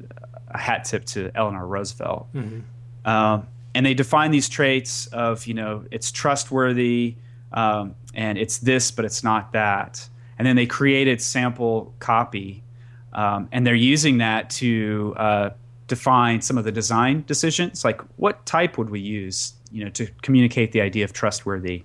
a, 0.49 0.57
hat 0.57 0.85
tip 0.85 1.05
to 1.05 1.29
Eleanor 1.35 1.67
Roosevelt. 1.67 2.27
Mm-hmm. 2.33 3.07
Um, 3.07 3.47
and 3.73 3.85
they 3.85 3.93
define 3.93 4.31
these 4.31 4.49
traits 4.49 5.07
of 5.07 5.45
you 5.47 5.53
know 5.53 5.85
it's 5.91 6.11
trustworthy 6.11 7.15
um, 7.53 7.95
and 8.13 8.37
it's 8.37 8.57
this 8.59 8.91
but 8.91 9.05
it's 9.05 9.23
not 9.23 9.53
that 9.53 10.07
and 10.37 10.47
then 10.47 10.55
they 10.55 10.65
created 10.65 11.21
sample 11.21 11.93
copy 11.99 12.63
um, 13.13 13.47
and 13.51 13.65
they're 13.65 13.75
using 13.75 14.17
that 14.19 14.49
to 14.49 15.13
uh, 15.17 15.49
define 15.87 16.41
some 16.41 16.57
of 16.57 16.63
the 16.63 16.71
design 16.71 17.23
decisions 17.27 17.83
like 17.83 18.01
what 18.17 18.45
type 18.45 18.77
would 18.77 18.89
we 18.89 18.99
use 18.99 19.53
you 19.71 19.83
know 19.83 19.89
to 19.89 20.07
communicate 20.21 20.71
the 20.71 20.81
idea 20.81 21.03
of 21.03 21.13
trustworthy 21.13 21.83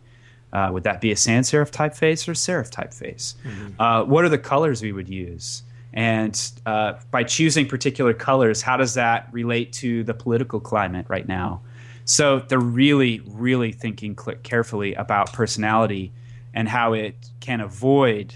uh, 0.56 0.72
would 0.72 0.84
that 0.84 1.02
be 1.02 1.12
a 1.12 1.16
sans 1.16 1.50
serif 1.50 1.70
typeface 1.70 2.26
or 2.26 2.32
serif 2.32 2.70
typeface? 2.70 3.34
Mm-hmm. 3.44 3.80
uh, 3.80 4.04
what 4.04 4.24
are 4.24 4.30
the 4.30 4.38
colors 4.38 4.80
we 4.80 4.90
would 4.90 5.08
use? 5.08 5.62
And 5.92 6.34
uh, 6.64 6.94
by 7.10 7.24
choosing 7.24 7.66
particular 7.66 8.14
colors 8.14 8.62
how 8.62 8.78
does 8.78 8.94
that 8.94 9.28
relate 9.32 9.74
to 9.74 10.02
the 10.04 10.14
political 10.14 10.58
climate 10.58 11.06
right 11.08 11.28
now? 11.28 11.60
So 12.06 12.38
they're 12.38 12.58
really, 12.58 13.20
really 13.26 13.72
thinking 13.72 14.16
carefully 14.42 14.94
about 14.94 15.32
personality 15.34 16.12
and 16.54 16.68
how 16.68 16.94
it 16.94 17.16
can 17.40 17.60
avoid 17.60 18.34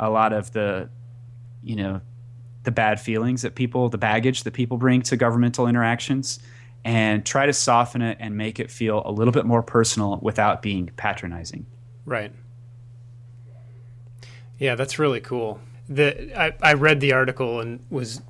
a 0.00 0.10
lot 0.10 0.32
of 0.32 0.52
the, 0.52 0.88
you 1.62 1.76
know, 1.76 2.00
the 2.64 2.72
bad 2.72 3.00
feelings 3.00 3.42
that 3.42 3.54
people, 3.54 3.88
the 3.88 3.98
baggage 3.98 4.42
that 4.42 4.52
people 4.52 4.78
bring 4.78 5.02
to 5.02 5.16
governmental 5.16 5.68
interactions, 5.68 6.40
and 6.84 7.24
try 7.24 7.46
to 7.46 7.52
soften 7.52 8.02
it 8.02 8.18
and 8.20 8.36
make 8.36 8.58
it 8.58 8.70
feel 8.70 9.02
a 9.04 9.12
little 9.12 9.32
bit 9.32 9.46
more 9.46 9.62
personal 9.62 10.18
without 10.20 10.62
being 10.62 10.90
patronizing. 10.96 11.66
Right. 12.04 12.32
Yeah, 14.58 14.74
that's 14.74 14.98
really 14.98 15.20
cool. 15.20 15.60
The 15.88 16.38
I, 16.40 16.52
I 16.62 16.72
read 16.74 17.00
the 17.00 17.12
article 17.12 17.60
and 17.60 17.80
was 17.90 18.20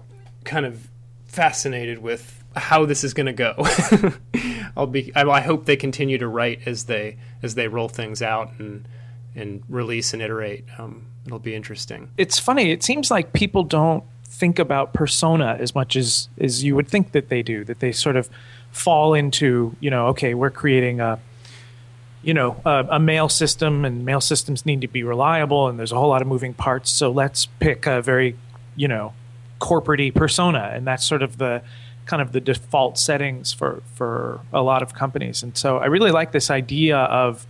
kind 0.44 0.66
of 0.66 0.88
fascinated 1.26 1.98
with 1.98 2.42
how 2.56 2.84
this 2.84 3.04
is 3.04 3.14
going 3.14 3.26
to 3.26 3.32
go. 3.32 3.54
I'll 4.76 4.86
be. 4.86 5.14
I, 5.14 5.22
I, 5.22 5.40
hope 5.40 5.66
they 5.66 5.76
continue 5.76 6.18
to 6.18 6.28
write 6.28 6.60
as 6.66 6.84
they 6.84 7.18
as 7.42 7.54
they 7.54 7.68
roll 7.68 7.88
things 7.88 8.22
out 8.22 8.52
and 8.58 8.86
and 9.34 9.62
release 9.68 10.12
and 10.12 10.22
iterate. 10.22 10.64
Um, 10.78 11.06
it'll 11.26 11.38
be 11.38 11.54
interesting. 11.54 12.10
It's 12.16 12.38
funny. 12.38 12.70
It 12.70 12.82
seems 12.82 13.10
like 13.10 13.32
people 13.32 13.64
don't 13.64 14.04
think 14.32 14.58
about 14.58 14.94
persona 14.94 15.56
as 15.60 15.74
much 15.74 15.94
as 15.94 16.28
as 16.40 16.64
you 16.64 16.74
would 16.74 16.88
think 16.88 17.12
that 17.12 17.28
they 17.28 17.42
do. 17.42 17.64
That 17.64 17.80
they 17.80 17.92
sort 17.92 18.16
of 18.16 18.30
fall 18.70 19.14
into 19.14 19.76
you 19.80 19.90
know, 19.90 20.08
okay, 20.08 20.34
we're 20.34 20.50
creating 20.50 21.00
a 21.00 21.20
you 22.22 22.34
know 22.34 22.60
a, 22.64 22.86
a 22.92 22.98
mail 22.98 23.28
system, 23.28 23.84
and 23.84 24.04
mail 24.04 24.20
systems 24.20 24.64
need 24.64 24.80
to 24.80 24.88
be 24.88 25.02
reliable, 25.02 25.68
and 25.68 25.78
there's 25.78 25.92
a 25.92 25.96
whole 25.96 26.08
lot 26.08 26.22
of 26.22 26.28
moving 26.28 26.54
parts. 26.54 26.90
So 26.90 27.10
let's 27.10 27.46
pick 27.60 27.86
a 27.86 28.00
very 28.00 28.36
you 28.74 28.88
know 28.88 29.12
corporate 29.58 30.14
persona, 30.14 30.72
and 30.74 30.86
that's 30.86 31.06
sort 31.06 31.22
of 31.22 31.38
the 31.38 31.62
kind 32.06 32.20
of 32.22 32.32
the 32.32 32.40
default 32.40 32.98
settings 32.98 33.52
for 33.52 33.82
for 33.94 34.40
a 34.52 34.62
lot 34.62 34.82
of 34.82 34.94
companies. 34.94 35.42
And 35.42 35.56
so 35.56 35.78
I 35.78 35.86
really 35.86 36.10
like 36.10 36.32
this 36.32 36.50
idea 36.50 36.98
of 36.98 37.46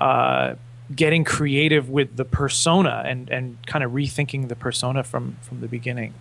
uh, 0.00 0.54
getting 0.94 1.24
creative 1.24 1.88
with 1.88 2.16
the 2.16 2.24
persona 2.24 3.02
and 3.06 3.28
and 3.30 3.58
kind 3.66 3.84
of 3.84 3.92
rethinking 3.92 4.48
the 4.48 4.56
persona 4.56 5.04
from 5.04 5.36
from 5.42 5.60
the 5.60 5.68
beginning. 5.68 6.14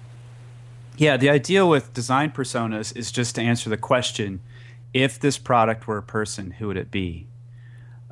Yeah, 0.98 1.16
the 1.18 1.30
idea 1.30 1.66
with 1.66 1.94
design 1.94 2.32
personas 2.32 2.96
is 2.96 3.12
just 3.12 3.36
to 3.36 3.42
answer 3.42 3.70
the 3.70 3.78
question: 3.78 4.42
if 4.94 5.20
this 5.20 5.38
product 5.38 5.88
were 5.88 5.98
a 5.98 6.04
person, 6.04 6.52
who 6.52 6.68
would 6.68 6.78
it 6.78 6.92
be? 6.92 7.28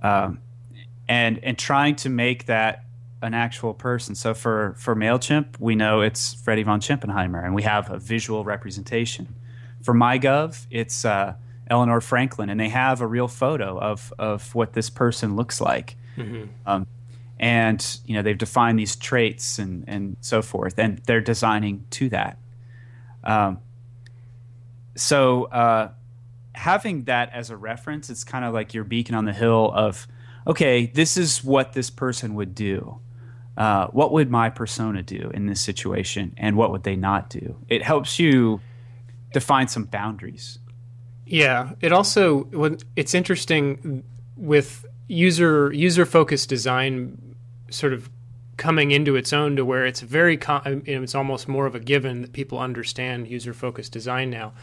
Um, 0.02 0.40
and 1.08 1.40
and 1.44 1.58
trying 1.58 1.96
to 1.98 2.10
make 2.10 2.46
that 2.46 2.84
an 3.22 3.34
actual 3.34 3.74
person. 3.74 4.16
So 4.16 4.34
for 4.34 4.76
for 4.78 4.96
Mailchimp, 4.96 5.60
we 5.60 5.76
know 5.76 6.02
it's 6.02 6.34
Freddie 6.36 6.64
von 6.64 6.80
Chimpenheimer, 6.80 7.44
and 7.44 7.54
we 7.54 7.64
have 7.64 7.90
a 7.90 7.98
visual 7.98 8.44
representation. 8.44 9.36
For 9.82 9.94
MyGov, 9.94 10.66
it's 10.70 11.06
uh, 11.06 11.36
Eleanor 11.70 12.02
Franklin, 12.02 12.50
and 12.50 12.60
they 12.60 12.70
have 12.70 13.02
a 13.02 13.08
real 13.08 13.28
photo 13.28 13.80
of 13.80 14.14
of 14.18 14.54
what 14.56 14.74
this 14.74 14.90
person 14.90 15.36
looks 15.36 15.62
like. 15.62 15.96
Mm-hmm. 16.18 16.46
Um, 16.66 16.88
and 17.40 18.00
you 18.06 18.16
know 18.16 18.22
they've 18.22 18.38
defined 18.38 18.80
these 18.80 18.96
traits 18.96 19.60
and 19.60 19.84
and 19.88 20.18
so 20.22 20.42
forth, 20.42 20.78
and 20.78 21.00
they're 21.06 21.22
designing 21.22 21.86
to 21.92 22.10
that. 22.10 22.38
Um, 23.24 23.60
so 24.96 25.46
uh, 25.46 25.92
having 26.54 27.04
that 27.04 27.32
as 27.34 27.50
a 27.50 27.58
reference, 27.58 28.10
it's 28.10 28.24
kind 28.24 28.44
of 28.44 28.54
like 28.54 28.74
your 28.74 28.84
beacon 28.84 29.16
on 29.16 29.26
the 29.26 29.34
hill 29.34 29.72
of, 29.76 30.08
okay, 30.48 30.88
this 30.88 31.18
is 31.18 31.44
what 31.44 31.74
this 31.74 31.90
person 31.90 32.34
would 32.36 32.56
do. 32.56 33.00
Uh, 33.56 33.88
what 33.88 34.12
would 34.12 34.30
my 34.30 34.50
persona 34.50 35.02
do 35.02 35.32
in 35.34 35.48
this 35.48 35.62
situation, 35.62 36.34
and 36.38 36.56
what 36.56 36.72
would 36.72 36.84
they 36.84 36.96
not 36.96 37.30
do? 37.30 37.58
It 37.70 37.84
helps 37.84 38.20
you 38.20 38.62
define 39.34 39.68
some 39.68 39.86
boundaries. 39.86 40.60
Yeah, 41.26 41.72
it 41.82 41.92
also 41.92 42.48
it's 42.96 43.14
interesting 43.14 44.04
with 44.36 44.86
user 45.08 45.72
user 45.74 46.06
focused 46.06 46.50
design 46.50 47.36
sort 47.70 47.94
of 47.94 48.10
coming 48.58 48.92
into 48.92 49.16
its 49.16 49.32
own 49.32 49.56
to 49.56 49.64
where 49.64 49.86
it's 49.86 50.02
very 50.02 50.40
it's 50.66 51.16
almost 51.16 51.48
more 51.48 51.66
of 51.66 51.76
a 51.76 51.80
given 51.80 52.22
that 52.22 52.34
people 52.34 52.60
understand 52.60 53.28
user 53.28 53.54
focused 53.54 53.92
design 53.92 54.30
now. 54.30 54.54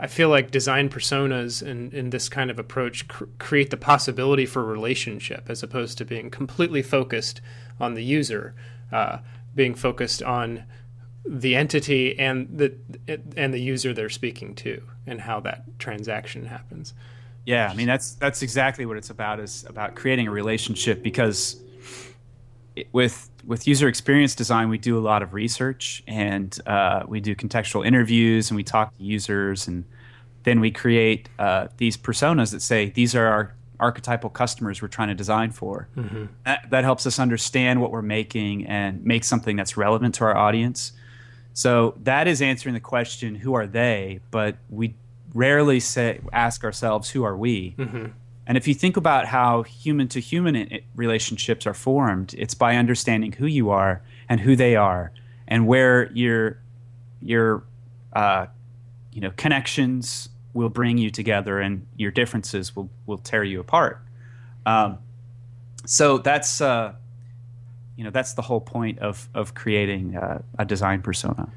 I 0.00 0.06
feel 0.06 0.28
like 0.28 0.50
design 0.52 0.88
personas 0.90 1.60
and 1.60 1.92
in, 1.92 1.98
in 1.98 2.10
this 2.10 2.28
kind 2.28 2.50
of 2.50 2.58
approach 2.58 3.08
cr- 3.08 3.24
create 3.38 3.70
the 3.70 3.76
possibility 3.76 4.46
for 4.46 4.64
relationship 4.64 5.46
as 5.48 5.62
opposed 5.62 5.98
to 5.98 6.04
being 6.04 6.30
completely 6.30 6.82
focused 6.82 7.40
on 7.80 7.94
the 7.94 8.04
user, 8.04 8.54
uh, 8.92 9.18
being 9.56 9.74
focused 9.74 10.22
on 10.22 10.64
the 11.26 11.56
entity 11.56 12.18
and 12.18 12.48
the 12.58 12.74
and 13.36 13.52
the 13.52 13.60
user 13.60 13.92
they're 13.92 14.08
speaking 14.08 14.54
to 14.54 14.82
and 15.06 15.20
how 15.22 15.40
that 15.40 15.64
transaction 15.78 16.46
happens. 16.46 16.94
Yeah, 17.48 17.70
I 17.70 17.74
mean 17.74 17.86
that's 17.86 18.12
that's 18.16 18.42
exactly 18.42 18.84
what 18.84 18.98
it's 18.98 19.08
about 19.08 19.40
is 19.40 19.64
about 19.66 19.94
creating 19.94 20.28
a 20.28 20.30
relationship 20.30 21.02
because 21.02 21.56
it, 22.76 22.88
with 22.92 23.30
with 23.46 23.66
user 23.66 23.88
experience 23.88 24.34
design 24.34 24.68
we 24.68 24.76
do 24.76 24.98
a 24.98 25.00
lot 25.00 25.22
of 25.22 25.32
research 25.32 26.02
and 26.06 26.58
uh, 26.66 27.04
we 27.08 27.20
do 27.20 27.34
contextual 27.34 27.86
interviews 27.86 28.50
and 28.50 28.56
we 28.56 28.62
talk 28.62 28.94
to 28.98 29.02
users 29.02 29.66
and 29.66 29.86
then 30.42 30.60
we 30.60 30.70
create 30.70 31.30
uh, 31.38 31.68
these 31.78 31.96
personas 31.96 32.52
that 32.52 32.60
say 32.60 32.90
these 32.90 33.14
are 33.14 33.26
our 33.26 33.54
archetypal 33.80 34.28
customers 34.28 34.82
we're 34.82 34.88
trying 34.88 35.08
to 35.08 35.14
design 35.14 35.50
for. 35.50 35.88
Mm-hmm. 35.96 36.26
That, 36.44 36.68
that 36.68 36.84
helps 36.84 37.06
us 37.06 37.18
understand 37.18 37.80
what 37.80 37.92
we're 37.92 38.02
making 38.02 38.66
and 38.66 39.02
make 39.06 39.24
something 39.24 39.56
that's 39.56 39.74
relevant 39.78 40.16
to 40.16 40.24
our 40.24 40.36
audience 40.36 40.92
so 41.58 41.94
that 42.04 42.28
is 42.28 42.40
answering 42.40 42.74
the 42.74 42.80
question, 42.80 43.34
who 43.34 43.54
are 43.54 43.66
they? 43.66 44.20
But 44.30 44.58
we 44.70 44.94
rarely 45.34 45.80
say, 45.80 46.20
ask 46.32 46.64
ourselves, 46.64 47.10
who 47.10 47.24
are 47.24 47.36
we? 47.36 47.74
Mm-hmm. 47.78 48.06
And 48.46 48.56
if 48.56 48.66
you 48.66 48.74
think 48.74 48.96
about 48.96 49.26
how 49.26 49.62
human 49.62 50.08
to 50.08 50.20
human 50.20 50.80
relationships 50.94 51.66
are 51.66 51.74
formed, 51.74 52.34
it's 52.38 52.54
by 52.54 52.76
understanding 52.76 53.32
who 53.32 53.46
you 53.46 53.70
are 53.70 54.00
and 54.28 54.40
who 54.40 54.56
they 54.56 54.74
are, 54.74 55.12
and 55.46 55.66
where 55.66 56.10
your 56.12 56.58
your 57.20 57.62
uh, 58.14 58.46
you 59.12 59.20
know 59.20 59.32
connections 59.36 60.30
will 60.54 60.70
bring 60.70 60.96
you 60.96 61.10
together, 61.10 61.60
and 61.60 61.86
your 61.96 62.10
differences 62.10 62.74
will 62.74 62.88
will 63.04 63.18
tear 63.18 63.44
you 63.44 63.60
apart. 63.60 64.00
Um, 64.64 64.98
so 65.84 66.16
that's 66.16 66.62
uh, 66.62 66.94
you 67.96 68.04
know 68.04 68.10
that's 68.10 68.32
the 68.32 68.42
whole 68.42 68.62
point 68.62 68.98
of 69.00 69.28
of 69.34 69.54
creating 69.54 70.16
uh, 70.16 70.40
a 70.58 70.64
design 70.64 71.02
persona 71.02 71.52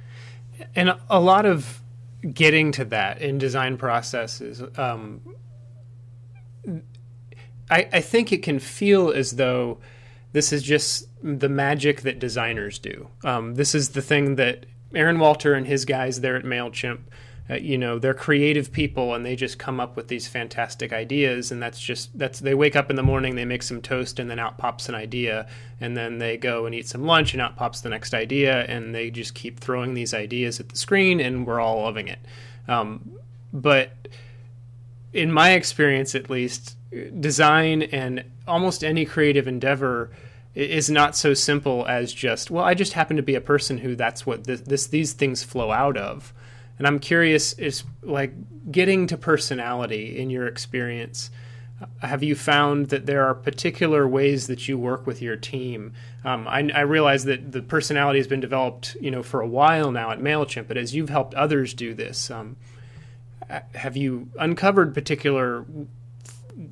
and 0.76 0.96
a 1.10 1.20
lot 1.20 1.46
of 1.46 1.82
getting 2.34 2.72
to 2.72 2.86
that 2.86 3.22
in 3.22 3.38
design 3.38 3.78
processes 3.78 4.62
um, 4.78 5.22
I, 7.72 7.88
I 7.94 8.02
think 8.02 8.34
it 8.34 8.44
can 8.44 8.60
feel 8.60 9.12
as 9.12 9.32
though 9.32 9.80
this 10.34 10.52
is 10.52 10.62
just 10.62 11.08
the 11.24 11.50
magic 11.50 12.02
that 12.02 12.20
designers 12.20 12.80
do. 12.80 13.08
Um, 13.24 13.56
this 13.56 13.74
is 13.74 13.90
the 13.90 14.02
thing 14.02 14.36
that 14.36 14.66
aarron 14.94 15.20
walter 15.20 15.54
and 15.54 15.66
his 15.66 15.86
guys 15.86 16.20
there 16.20 16.36
at 16.36 16.44
mailchimp 16.44 17.00
uh, 17.50 17.56
you 17.56 17.78
know 17.78 18.00
they're 18.00 18.14
creative 18.14 18.72
people 18.72 19.14
and 19.14 19.26
they 19.26 19.36
just 19.36 19.58
come 19.58 19.80
up 19.80 19.96
with 19.96 20.08
these 20.08 20.28
fantastic 20.28 20.94
ideas 20.94 21.52
and 21.52 21.62
that's 21.62 21.80
just 21.80 22.18
that's 22.18 22.40
they 22.40 22.54
wake 22.54 22.76
up 22.76 22.90
in 22.90 22.96
the 22.96 23.04
morning 23.04 23.36
they 23.36 23.46
make 23.46 23.64
some 23.64 23.82
toast 23.82 24.20
and 24.20 24.30
then 24.30 24.40
out 24.40 24.58
pops 24.58 24.88
an 24.88 24.96
idea 24.96 25.48
and 25.80 25.98
then 25.98 26.20
they 26.20 26.38
go 26.38 26.66
and 26.66 26.76
eat 26.76 26.88
some 26.88 27.04
lunch 27.04 27.34
and 27.34 27.42
out 27.42 27.56
pops 27.56 27.82
the 27.82 27.90
next 27.90 28.14
idea 28.14 28.64
and 28.66 28.94
they 28.94 29.10
just 29.10 29.34
keep 29.34 29.60
throwing 29.60 29.94
these 29.94 30.14
ideas 30.14 30.60
at 30.60 30.70
the 30.70 30.78
screen 30.78 31.20
and 31.20 31.46
we're 31.46 31.60
all 31.60 31.82
loving 31.82 32.08
it. 32.08 32.20
Um, 32.68 33.12
but 33.52 34.08
in 35.14 35.32
my 35.32 35.52
experience 35.52 36.16
at 36.16 36.30
least 36.30 36.78
design 37.20 37.82
and 37.84 38.24
almost 38.48 38.84
any 38.84 39.06
creative 39.06 39.48
endeavor 39.48 40.12
is 40.54 40.90
not 40.90 41.16
so 41.16 41.34
simple 41.34 41.86
as 41.88 42.14
just 42.14 42.52
well 42.52 42.64
i 42.64 42.74
just 42.74 42.94
happen 42.94 43.16
to 43.16 43.24
be 43.24 43.36
a 43.36 43.42
person 43.42 43.78
who 43.78 43.96
that's 43.96 44.26
what 44.26 44.44
this, 44.44 44.62
this 44.62 44.88
these 44.88 45.14
things 45.14 45.44
flow 45.44 45.72
out 45.72 45.96
of 45.96 46.34
and 46.82 46.88
I'm 46.88 46.98
curious, 46.98 47.54
is 47.60 47.84
like 48.02 48.34
getting 48.72 49.06
to 49.06 49.16
personality 49.16 50.18
in 50.18 50.32
your 50.32 50.48
experience. 50.48 51.30
Have 52.00 52.24
you 52.24 52.34
found 52.34 52.90
that 52.90 53.06
there 53.06 53.24
are 53.24 53.36
particular 53.36 54.08
ways 54.08 54.48
that 54.48 54.68
you 54.68 54.80
work 54.80 55.06
with 55.06 55.22
your 55.22 55.36
team? 55.36 55.94
Um, 56.26 56.48
I, 56.48 56.68
I, 56.74 56.82
realize 56.82 57.26
that 57.26 57.52
the 57.52 57.62
personality 57.62 58.18
has 58.18 58.26
been 58.26 58.40
developed, 58.40 58.98
you 59.00 59.12
know, 59.12 59.22
for 59.22 59.42
a 59.42 59.48
while 59.48 59.92
now 59.92 60.10
at 60.10 60.18
Mailchimp, 60.22 60.68
but 60.68 60.76
as 60.76 60.96
you've 60.96 61.10
helped 61.10 61.36
others 61.36 61.76
do 61.76 61.94
this, 61.94 62.32
um, 62.32 62.58
have 63.76 63.96
you 63.96 64.32
uncovered 64.40 64.96
particular 64.96 65.64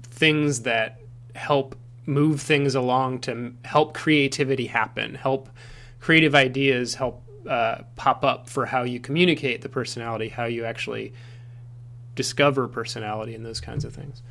things 0.02 0.62
that 0.62 1.02
help 1.36 1.76
move 2.08 2.42
things 2.42 2.74
along 2.74 3.20
to 3.20 3.54
help 3.64 3.94
creativity 3.94 4.66
happen, 4.66 5.14
help 5.14 5.50
creative 6.00 6.34
ideas 6.34 6.96
help 6.96 7.24
uh, 7.48 7.84
pop 7.96 8.24
up 8.24 8.50
for 8.50 8.66
how 8.66 8.84
you 8.84 9.00
communicate 9.00 9.62
the 9.62 9.70
personality, 9.70 10.30
how 10.30 10.46
you 10.46 10.66
actually 10.66 11.14
discover 12.16 12.68
personality, 12.68 13.36
and 13.36 13.46
those 13.46 13.62
kinds 13.62 13.86
of 13.86 13.94
things. 13.94 14.22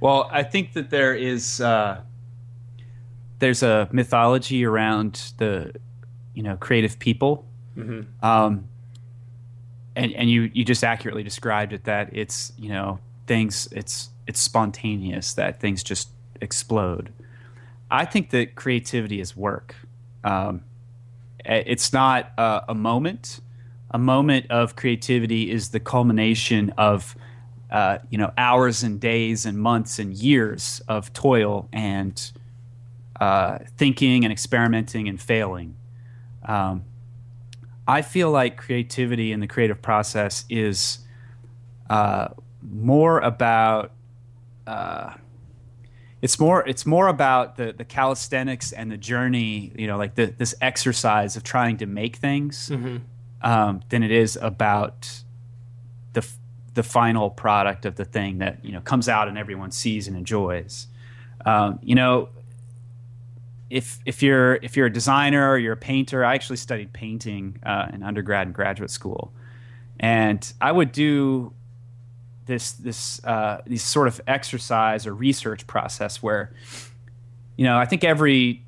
Well, 0.00 0.28
I 0.30 0.42
think 0.42 0.74
that 0.74 0.90
there 0.90 1.14
is 1.14 1.60
uh, 1.60 2.00
there's 3.38 3.62
a 3.62 3.88
mythology 3.92 4.64
around 4.64 5.32
the 5.38 5.72
you 6.34 6.42
know 6.42 6.56
creative 6.56 6.98
people, 6.98 7.46
mm-hmm. 7.76 8.02
um, 8.24 8.68
and 9.94 10.12
and 10.12 10.30
you 10.30 10.50
you 10.52 10.64
just 10.64 10.84
accurately 10.84 11.22
described 11.22 11.72
it 11.72 11.84
that 11.84 12.10
it's 12.12 12.52
you 12.58 12.68
know 12.68 12.98
things 13.26 13.68
it's 13.72 14.10
it's 14.26 14.40
spontaneous 14.40 15.34
that 15.34 15.60
things 15.60 15.82
just 15.82 16.10
explode. 16.40 17.12
I 17.90 18.04
think 18.04 18.30
that 18.30 18.54
creativity 18.54 19.20
is 19.20 19.36
work. 19.36 19.76
Um, 20.24 20.62
it's 21.46 21.92
not 21.92 22.32
uh, 22.38 22.62
a 22.68 22.74
moment. 22.74 23.40
A 23.90 23.98
moment 23.98 24.50
of 24.50 24.76
creativity 24.76 25.50
is 25.50 25.70
the 25.70 25.80
culmination 25.80 26.70
of 26.76 27.16
uh, 27.70 27.98
you 28.10 28.18
know 28.18 28.32
hours 28.36 28.82
and 28.82 29.00
days 29.00 29.46
and 29.46 29.58
months 29.58 29.98
and 29.98 30.14
years 30.14 30.80
of 30.88 31.12
toil 31.12 31.68
and 31.72 32.32
uh, 33.20 33.58
thinking 33.76 34.24
and 34.24 34.32
experimenting 34.32 35.08
and 35.08 35.20
failing. 35.20 35.76
Um, 36.44 36.84
I 37.88 38.02
feel 38.02 38.30
like 38.30 38.56
creativity 38.56 39.32
in 39.32 39.40
the 39.40 39.46
creative 39.46 39.80
process 39.80 40.44
is 40.50 40.98
uh, 41.88 42.28
more 42.62 43.20
about 43.20 43.92
uh, 44.66 45.14
it's 46.26 46.40
more 46.40 46.66
it's 46.66 46.84
more 46.84 47.06
about 47.06 47.54
the 47.54 47.72
the 47.72 47.84
calisthenics 47.84 48.72
and 48.72 48.90
the 48.90 48.96
journey 48.96 49.70
you 49.76 49.86
know 49.86 49.96
like 49.96 50.16
the, 50.16 50.26
this 50.26 50.56
exercise 50.60 51.36
of 51.36 51.44
trying 51.44 51.76
to 51.76 51.86
make 51.86 52.16
things 52.16 52.68
mm-hmm. 52.68 52.96
um, 53.42 53.80
than 53.90 54.02
it 54.02 54.10
is 54.10 54.36
about 54.42 55.22
the 56.14 56.26
the 56.74 56.82
final 56.82 57.30
product 57.30 57.86
of 57.86 57.94
the 57.94 58.04
thing 58.04 58.38
that 58.38 58.64
you 58.64 58.72
know 58.72 58.80
comes 58.80 59.08
out 59.08 59.28
and 59.28 59.38
everyone 59.38 59.70
sees 59.70 60.08
and 60.08 60.16
enjoys 60.16 60.88
um, 61.44 61.78
you 61.80 61.94
know 61.94 62.28
if 63.70 64.00
if 64.04 64.20
you're 64.20 64.56
if 64.62 64.76
you're 64.76 64.86
a 64.86 64.92
designer 64.92 65.48
or 65.48 65.58
you're 65.58 65.74
a 65.74 65.84
painter 65.92 66.24
i 66.24 66.34
actually 66.34 66.56
studied 66.56 66.92
painting 66.92 67.56
uh, 67.64 67.86
in 67.92 68.02
undergrad 68.02 68.48
and 68.48 68.54
graduate 68.54 68.90
school 68.90 69.32
and 70.00 70.54
i 70.60 70.72
would 70.72 70.90
do 70.90 71.52
this 72.46 72.72
this 72.72 73.22
uh, 73.24 73.60
these 73.66 73.82
sort 73.82 74.08
of 74.08 74.20
exercise 74.26 75.06
or 75.06 75.14
research 75.14 75.66
process 75.66 76.22
where 76.22 76.52
you 77.56 77.64
know 77.64 77.76
I 77.76 77.84
think 77.84 78.04
every 78.04 78.64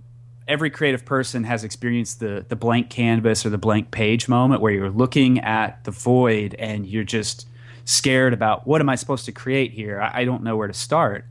every 0.46 0.70
creative 0.70 1.04
person 1.04 1.44
has 1.44 1.64
experienced 1.64 2.20
the 2.20 2.44
the 2.48 2.56
blank 2.56 2.90
canvas 2.90 3.46
or 3.46 3.50
the 3.50 3.58
blank 3.58 3.90
page 3.90 4.28
moment 4.28 4.60
where 4.60 4.72
you're 4.72 4.90
looking 4.90 5.38
at 5.40 5.82
the 5.84 5.90
void 5.90 6.54
and 6.58 6.86
you're 6.86 7.04
just 7.04 7.46
scared 7.84 8.34
about 8.34 8.66
what 8.66 8.80
am 8.80 8.88
I 8.88 8.96
supposed 8.96 9.24
to 9.26 9.32
create 9.32 9.72
here? 9.72 10.00
I, 10.00 10.20
I 10.20 10.24
don't 10.24 10.42
know 10.42 10.56
where 10.56 10.68
to 10.68 10.74
start. 10.74 11.24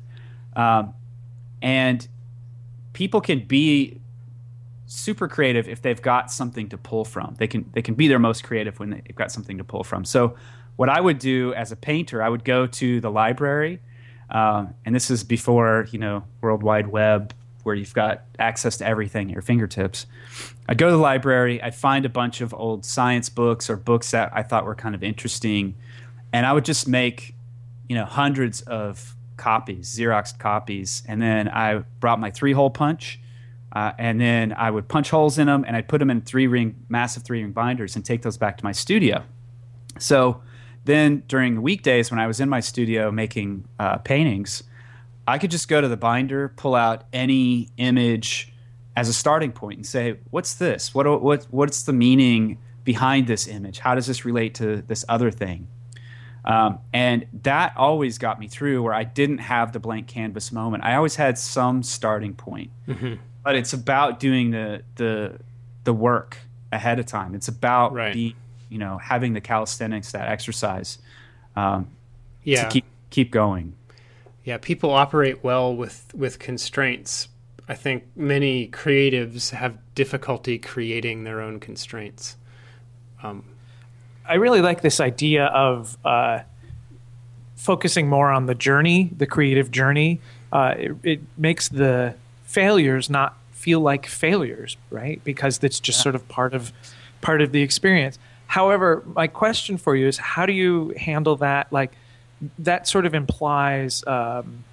Um, 0.55 0.93
and 1.62 2.07
people 2.93 3.21
can 3.21 3.45
be 3.45 3.99
super 4.88 5.27
creative 5.27 5.67
if 5.67 5.81
they've 5.81 6.01
got 6.01 6.31
something 6.31 6.69
to 6.69 6.77
pull 6.77 7.05
from. 7.05 7.36
They 7.38 7.47
can 7.47 7.69
they 7.73 7.81
can 7.81 7.93
be 7.93 8.07
their 8.07 8.19
most 8.19 8.43
creative 8.43 8.79
when 8.79 8.89
they've 8.89 9.15
got 9.15 9.31
something 9.31 9.57
to 9.57 9.63
pull 9.63 9.83
from. 9.83 10.05
So 10.05 10.36
what 10.78 10.90
I 10.90 11.02
would 11.02 11.20
do 11.20 11.54
as 11.56 11.72
a 11.72 11.76
painter, 11.76 12.24
I 12.24 12.30
would 12.30 12.46
go 12.46 12.66
to 12.66 13.02
the 13.02 13.12
library, 13.12 13.82
um, 14.30 14.74
and 14.86 14.96
this 14.96 15.12
is 15.12 15.24
before 15.24 15.88
you 15.92 16.00
know 16.00 16.24
World 16.40 16.63
Wide 16.63 16.88
Web, 16.88 17.34
where 17.63 17.76
you've 17.76 17.94
got 17.94 18.24
access 18.40 18.78
to 18.78 18.86
everything 18.86 19.28
at 19.28 19.34
your 19.34 19.42
fingertips. 19.42 20.06
I'd 20.70 20.78
go 20.78 20.86
to 20.86 20.92
the 20.92 21.02
library, 21.02 21.62
I'd 21.62 21.76
find 21.76 22.06
a 22.06 22.10
bunch 22.10 22.42
of 22.42 22.54
old 22.54 22.86
science 22.86 23.28
books 23.28 23.70
or 23.70 23.76
books 23.76 24.12
that 24.12 24.32
I 24.34 24.44
thought 24.44 24.66
were 24.66 24.76
kind 24.76 24.96
of 24.96 25.04
interesting, 25.04 25.76
and 26.32 26.46
I 26.46 26.54
would 26.54 26.66
just 26.66 26.88
make 26.88 27.36
you 27.90 27.96
know 27.96 28.06
hundreds 28.06 28.62
of 28.62 29.16
copies, 29.36 29.94
Xerox 29.98 30.38
copies, 30.38 31.02
and 31.08 31.22
then 31.22 31.50
I 31.50 31.84
brought 32.00 32.20
my 32.20 32.32
three 32.32 32.54
hole 32.54 32.70
punch. 32.70 33.20
Uh, 33.74 33.92
and 34.00 34.20
then 34.20 34.54
I 34.54 34.72
would 34.72 34.88
punch 34.88 35.10
holes 35.10 35.38
in 35.38 35.48
them, 35.48 35.66
and 35.68 35.76
I'd 35.76 35.90
put 35.90 36.00
them 36.00 36.10
in 36.10 36.22
three 36.22 36.48
ring, 36.48 36.86
massive 36.88 37.24
three 37.24 37.44
ring 37.44 37.52
binders, 37.52 37.98
and 37.98 38.04
take 38.04 38.22
those 38.22 38.38
back 38.38 38.58
to 38.58 38.63
my 38.63 38.72
studio. 38.72 39.24
So 40.00 40.42
then 40.88 41.23
during 41.28 41.56
the 41.56 41.62
weekdays 41.62 42.10
when 42.10 42.19
I 42.19 42.28
was 42.28 42.39
in 42.39 42.50
my 42.50 42.62
studio 42.62 43.12
making 43.12 43.65
uh, 43.78 43.97
paintings, 43.97 44.63
I 45.28 45.38
could 45.38 45.52
just 45.52 45.67
go 45.67 45.82
to 45.82 45.88
the 45.88 45.97
binder, 45.97 46.50
pull 46.50 46.73
out 46.73 47.04
any 47.13 47.69
image 47.78 48.54
as 48.95 49.10
a 49.10 49.13
starting 49.13 49.52
point, 49.52 49.78
and 49.78 49.86
say, 49.86 50.17
"What's 50.32 50.56
this? 50.56 50.95
What 50.95 51.21
what 51.21 51.45
what's 51.52 51.84
the 51.84 51.93
meaning 51.93 52.58
behind 52.84 53.28
this 53.28 53.47
image? 53.47 53.80
How 53.80 53.93
does 53.93 54.08
this 54.08 54.26
relate 54.26 54.56
to 54.56 54.82
this 54.82 55.06
other 55.08 55.30
thing?" 55.30 55.67
Um, 56.45 56.80
and 56.93 57.26
that 57.43 57.76
always 57.76 58.17
got 58.17 58.39
me 58.39 58.47
through 58.47 58.82
where 58.82 58.93
I 58.93 59.04
didn't 59.04 59.39
have 59.39 59.73
the 59.73 59.82
blank 59.82 60.08
canvas 60.08 60.54
moment. 60.54 60.86
I 60.86 60.95
always 60.95 61.17
had 61.17 61.38
some 61.38 61.84
starting 61.84 62.34
point, 62.34 62.71
mm-hmm. 62.88 63.15
but 63.43 63.56
it's 63.56 63.73
about 63.73 64.19
doing 64.19 64.52
the 64.52 64.82
the 64.95 65.39
the 65.84 65.93
work 65.93 66.38
ahead 66.71 67.00
of 67.00 67.06
time. 67.06 67.36
It's 67.36 67.50
about 67.50 67.93
right. 67.93 68.13
being 68.13 68.36
you 68.69 68.77
know 68.77 68.97
having 68.97 69.34
the 69.34 69.41
calisthenics 69.41 70.12
that 70.12 70.27
exercise 70.27 70.97
um, 71.56 71.88
yeah. 72.43 72.63
to 72.63 72.69
keep 72.69 72.86
keep 73.10 73.32
going. 73.32 73.73
Yeah 74.43 74.58
people 74.58 74.91
operate 74.91 75.43
well 75.43 75.75
with 75.75 76.13
with 76.13 76.39
constraints. 76.39 77.27
I 77.69 77.75
think 77.75 78.06
many 78.15 78.69
creatives 78.69 79.51
have 79.51 79.77
difficulty 79.93 80.58
creating 80.58 81.25
their 81.25 81.41
own 81.41 81.60
constraints. 81.60 82.38
Um, 83.21 83.43
i 84.30 84.36
really 84.36 84.62
like 84.62 84.82
this 84.82 84.99
idea 84.99 85.45
of 85.45 85.97
uh, 86.06 86.39
focusing 87.56 88.10
more 88.10 88.30
on 88.30 88.45
the 88.45 88.56
journey 88.56 89.10
the 89.17 89.25
creative 89.25 89.71
journey. 89.71 90.21
Uh, 90.51 90.75
it, 90.77 90.91
it 91.03 91.21
makes 91.38 91.67
the 91.67 92.15
failures 92.43 93.10
not 93.10 93.38
feel 93.51 93.82
like 93.82 94.06
failures 94.06 94.77
right? 94.89 95.21
Because 95.23 95.62
it's 95.63 95.80
just 95.80 95.99
yeah. 95.99 96.03
sort 96.03 96.15
of 96.15 96.27
part 96.30 96.53
of 96.53 96.71
part 97.19 97.41
of 97.41 97.51
the 97.51 97.62
experience 97.62 98.17
However, 98.47 99.03
my 99.13 99.27
question 99.27 99.77
for 99.77 99.95
you 99.95 100.07
is 100.07 100.17
how 100.17 100.45
do 100.45 100.53
you 100.53 100.93
handle 100.97 101.36
that? 101.38 101.71
Like, 101.71 101.91
that 102.60 102.88
sort 102.88 103.05
of 103.05 103.13
implies 103.13 104.05
um, 104.07 104.63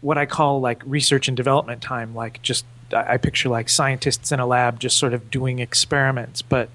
what 0.00 0.18
I 0.18 0.26
call 0.26 0.60
like 0.60 0.82
research 0.86 1.28
and 1.28 1.36
development 1.36 1.82
time. 1.82 2.14
Like, 2.14 2.42
just 2.42 2.64
I 2.92 3.16
picture 3.16 3.48
like 3.48 3.68
scientists 3.68 4.32
in 4.32 4.40
a 4.40 4.46
lab 4.46 4.80
just 4.80 4.98
sort 4.98 5.14
of 5.14 5.30
doing 5.30 5.58
experiments, 5.58 6.42
but 6.42 6.68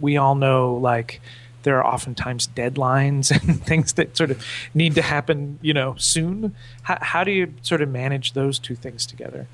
we 0.00 0.16
all 0.16 0.34
know 0.34 0.74
like 0.74 1.20
there 1.62 1.78
are 1.82 1.86
oftentimes 1.86 2.48
deadlines 2.48 3.30
and 3.48 3.64
things 3.64 3.94
that 3.94 4.16
sort 4.16 4.30
of 4.30 4.44
need 4.74 4.94
to 4.94 5.02
happen, 5.02 5.58
you 5.62 5.74
know, 5.74 5.94
soon. 5.98 6.54
How, 6.82 6.98
how 7.00 7.24
do 7.24 7.30
you 7.30 7.54
sort 7.62 7.82
of 7.82 7.88
manage 7.88 8.32
those 8.32 8.58
two 8.58 8.74
things 8.74 9.06
together? 9.06 9.46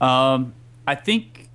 Um, 0.00 0.54
I 0.86 0.94
think 0.94 1.45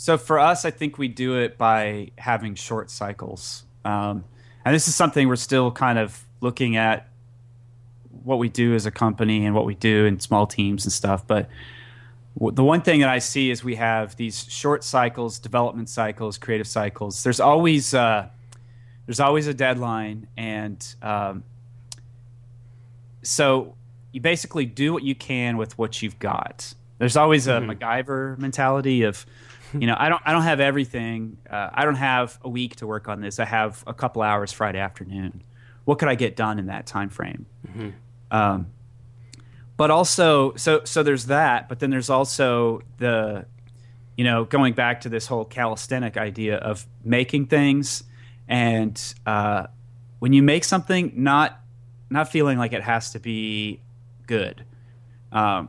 so 0.00 0.16
for 0.16 0.38
us, 0.38 0.64
I 0.64 0.70
think 0.70 0.96
we 0.96 1.08
do 1.08 1.38
it 1.38 1.58
by 1.58 2.12
having 2.18 2.54
short 2.54 2.88
cycles. 2.88 3.64
Um, 3.84 4.24
and 4.64 4.72
this 4.72 4.86
is 4.86 4.94
something 4.94 5.26
we're 5.26 5.34
still 5.34 5.72
kind 5.72 5.98
of 5.98 6.24
looking 6.40 6.76
at 6.76 7.08
what 8.22 8.38
we 8.38 8.48
do 8.48 8.76
as 8.76 8.86
a 8.86 8.92
company 8.92 9.44
and 9.44 9.56
what 9.56 9.64
we 9.64 9.74
do 9.74 10.06
in 10.06 10.20
small 10.20 10.46
teams 10.46 10.84
and 10.84 10.92
stuff. 10.92 11.26
But 11.26 11.48
w- 12.38 12.54
the 12.54 12.62
one 12.62 12.80
thing 12.80 13.00
that 13.00 13.08
I 13.08 13.18
see 13.18 13.50
is 13.50 13.64
we 13.64 13.74
have 13.74 14.14
these 14.14 14.46
short 14.48 14.84
cycles, 14.84 15.40
development 15.40 15.88
cycles, 15.88 16.38
creative 16.38 16.68
cycles. 16.68 17.24
There's 17.24 17.40
always 17.40 17.92
uh, 17.92 18.28
there's 19.06 19.18
always 19.18 19.48
a 19.48 19.54
deadline, 19.54 20.28
and 20.36 20.94
um, 21.02 21.42
so 23.22 23.74
you 24.12 24.20
basically 24.20 24.64
do 24.64 24.92
what 24.92 25.02
you 25.02 25.16
can 25.16 25.56
with 25.56 25.76
what 25.76 26.02
you've 26.02 26.20
got. 26.20 26.72
There's 26.98 27.16
always 27.16 27.48
a 27.48 27.54
mm-hmm. 27.54 27.72
MacGyver 27.72 28.38
mentality 28.38 29.02
of 29.02 29.26
you 29.72 29.86
know, 29.86 29.96
I 29.98 30.08
don't 30.08 30.22
I 30.24 30.32
don't 30.32 30.42
have 30.42 30.60
everything. 30.60 31.38
Uh, 31.48 31.70
I 31.72 31.84
don't 31.84 31.96
have 31.96 32.38
a 32.42 32.48
week 32.48 32.76
to 32.76 32.86
work 32.86 33.08
on 33.08 33.20
this. 33.20 33.38
I 33.38 33.44
have 33.44 33.82
a 33.86 33.94
couple 33.94 34.22
hours 34.22 34.52
Friday 34.52 34.78
afternoon. 34.78 35.42
What 35.84 35.98
could 35.98 36.08
I 36.08 36.14
get 36.14 36.36
done 36.36 36.58
in 36.58 36.66
that 36.66 36.86
time 36.86 37.08
frame? 37.08 37.46
Mm-hmm. 37.66 37.88
Um, 38.30 38.66
but 39.76 39.90
also, 39.90 40.54
so 40.56 40.82
so 40.84 41.02
there's 41.02 41.26
that. 41.26 41.68
But 41.68 41.78
then 41.78 41.90
there's 41.90 42.10
also 42.10 42.82
the, 42.98 43.46
you 44.16 44.24
know, 44.24 44.44
going 44.44 44.74
back 44.74 45.02
to 45.02 45.08
this 45.08 45.26
whole 45.26 45.44
calisthenic 45.44 46.16
idea 46.16 46.56
of 46.56 46.86
making 47.04 47.46
things, 47.46 48.04
and 48.48 49.00
uh, 49.24 49.68
when 50.18 50.32
you 50.32 50.42
make 50.42 50.64
something, 50.64 51.12
not 51.14 51.60
not 52.10 52.30
feeling 52.30 52.58
like 52.58 52.72
it 52.72 52.82
has 52.82 53.12
to 53.12 53.20
be 53.20 53.80
good. 54.26 54.64
Um, 55.30 55.68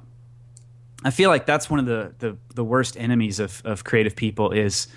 I 1.03 1.11
feel 1.11 1.29
like 1.29 1.45
that's 1.45 1.69
one 1.69 1.79
of 1.79 1.85
the, 1.85 2.13
the, 2.19 2.37
the 2.55 2.63
worst 2.63 2.97
enemies 2.97 3.39
of, 3.39 3.61
of 3.63 3.83
creative 3.83 4.15
people 4.15 4.51
is 4.51 4.87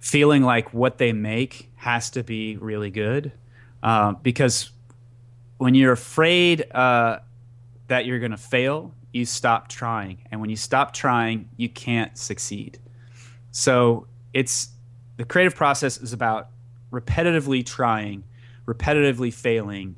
feeling 0.00 0.42
like 0.42 0.74
what 0.74 0.98
they 0.98 1.12
make 1.12 1.70
has 1.76 2.10
to 2.10 2.22
be 2.22 2.56
really 2.56 2.90
good. 2.90 3.32
Uh, 3.82 4.12
because 4.12 4.70
when 5.58 5.74
you're 5.74 5.92
afraid 5.92 6.70
uh, 6.72 7.20
that 7.88 8.04
you're 8.04 8.18
going 8.18 8.30
to 8.30 8.36
fail, 8.36 8.94
you 9.12 9.24
stop 9.24 9.68
trying. 9.68 10.18
And 10.30 10.40
when 10.40 10.50
you 10.50 10.56
stop 10.56 10.92
trying, 10.92 11.48
you 11.56 11.68
can't 11.68 12.16
succeed. 12.16 12.78
So 13.50 14.06
it's 14.32 14.68
the 15.16 15.24
creative 15.24 15.54
process 15.54 15.98
is 15.98 16.12
about 16.12 16.48
repetitively 16.92 17.64
trying, 17.64 18.24
repetitively 18.66 19.32
failing. 19.32 19.96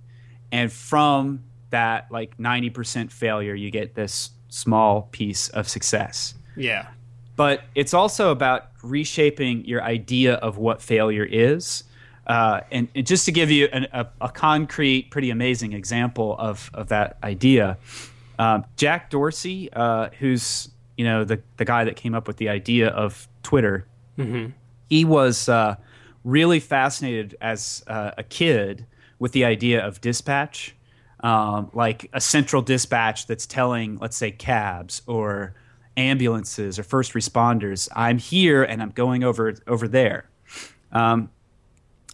And 0.51 0.73
from 0.73 1.45
that, 1.71 2.11
like 2.11 2.39
90% 2.39 3.11
failure, 3.11 3.55
you 3.55 3.71
get 3.71 3.95
this 3.95 4.31
small 4.53 5.03
piece 5.13 5.49
of 5.49 5.69
success. 5.69 6.35
Yeah. 6.57 6.89
But 7.37 7.63
it's 7.75 7.95
also 7.95 8.31
about 8.31 8.69
reshaping 8.83 9.65
your 9.65 9.83
idea 9.83 10.35
of 10.35 10.59
what 10.59 10.83
failure 10.83 11.25
is. 11.25 11.85
Uh, 12.27 12.61
and, 12.71 12.89
and, 12.95 13.07
just 13.07 13.25
to 13.25 13.33
give 13.33 13.51
you 13.51 13.69
an, 13.73 13.87
a, 13.93 14.07
a, 14.21 14.29
concrete, 14.29 15.11
pretty 15.11 15.31
amazing 15.31 15.73
example 15.73 16.37
of, 16.39 16.71
of 16.73 16.89
that 16.89 17.17
idea, 17.25 17.79
um, 18.39 18.65
Jack 18.77 19.11
Dorsey, 19.11 19.73
uh, 19.73 20.11
who's 20.21 20.69
you 20.97 21.05
know 21.05 21.25
the 21.25 21.43
the 21.57 21.65
guy 21.65 21.85
that 21.85 21.97
came 21.97 22.15
up 22.15 22.29
with 22.29 22.37
the 22.37 22.49
idea 22.49 22.91
of 22.91 23.27
Twitter, 23.43 23.87
mm-hmm. 24.17 24.51
he 24.89 25.05
was 25.05 25.49
uh, 25.49 25.75
really 26.23 26.61
fascinated 26.61 27.37
as 27.41 27.83
uh, 27.89 28.13
a 28.17 28.23
kid 28.23 28.87
with 29.19 29.33
the 29.33 29.45
idea 29.45 29.85
of 29.85 30.01
dispatch 30.01 30.77
um, 31.23 31.71
like 31.73 32.11
a 32.13 32.21
central 32.21 32.63
dispatch 32.63 33.27
that's 33.27 33.47
telling, 33.47 33.99
let's 33.99 34.17
say, 34.17 34.31
cabs 34.31 35.03
or 35.07 35.55
ambulances 35.97 36.79
or 36.79 36.83
first 36.83 37.13
responders, 37.13 37.89
I'm 37.95 38.19
here 38.19 38.63
and 38.63 38.83
I'm 38.83 38.91
going 38.91 39.25
over 39.25 39.55
over 39.67 39.87
there. 39.87 40.29
Um, 40.91 41.31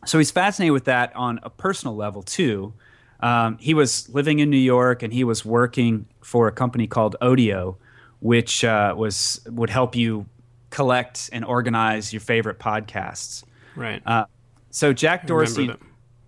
so 0.05 0.19
he's 0.19 0.31
fascinated 0.31 0.73
with 0.73 0.85
that 0.85 1.15
on 1.17 1.41
a 1.43 1.51
personal 1.51 1.97
level 1.97 2.23
too. 2.23 2.73
Um, 3.21 3.59
he 3.59 3.75
was 3.75 4.09
living 4.11 4.39
in 4.39 4.51
New 4.51 4.57
York 4.57 5.03
and 5.03 5.13
he 5.13 5.25
was 5.25 5.45
working 5.45 6.07
for 6.21 6.47
a 6.47 6.53
company 6.53 6.87
called 6.87 7.17
Odeo, 7.21 7.77
which 8.21 8.65
uh, 8.65 8.95
was 8.97 9.41
would 9.47 9.71
help 9.71 9.97
you 9.97 10.27
collect 10.71 11.31
and 11.33 11.45
organize 11.45 12.13
your 12.13 12.21
favorite 12.21 12.59
podcasts. 12.59 13.43
Right. 13.75 14.03
Uh, 14.07 14.27
so 14.71 14.93
Jack 14.93 15.27
Dorsey 15.27 15.73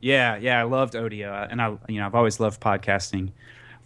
yeah, 0.00 0.36
yeah, 0.36 0.60
I 0.60 0.62
loved 0.64 0.94
Odeo, 0.94 1.46
and 1.50 1.60
I, 1.60 1.76
you 1.88 2.00
know, 2.00 2.06
I've 2.06 2.14
always 2.14 2.40
loved 2.40 2.60
podcasting. 2.60 3.32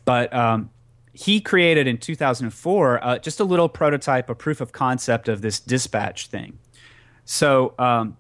But 0.05 0.33
um, 0.35 0.71
he 1.13 1.41
created 1.41 1.87
in 1.87 1.99
2004 1.99 3.05
uh, 3.05 3.19
just 3.19 3.41
a 3.41 3.45
little 3.45 3.69
prototype, 3.69 4.29
a 4.29 4.35
proof 4.35 4.61
of 4.61 4.73
concept 4.73 5.29
of 5.29 5.41
this 5.41 5.61
dispatch 5.61 6.27
thing. 6.27 6.59
So 7.25 7.75
um, 7.79 8.17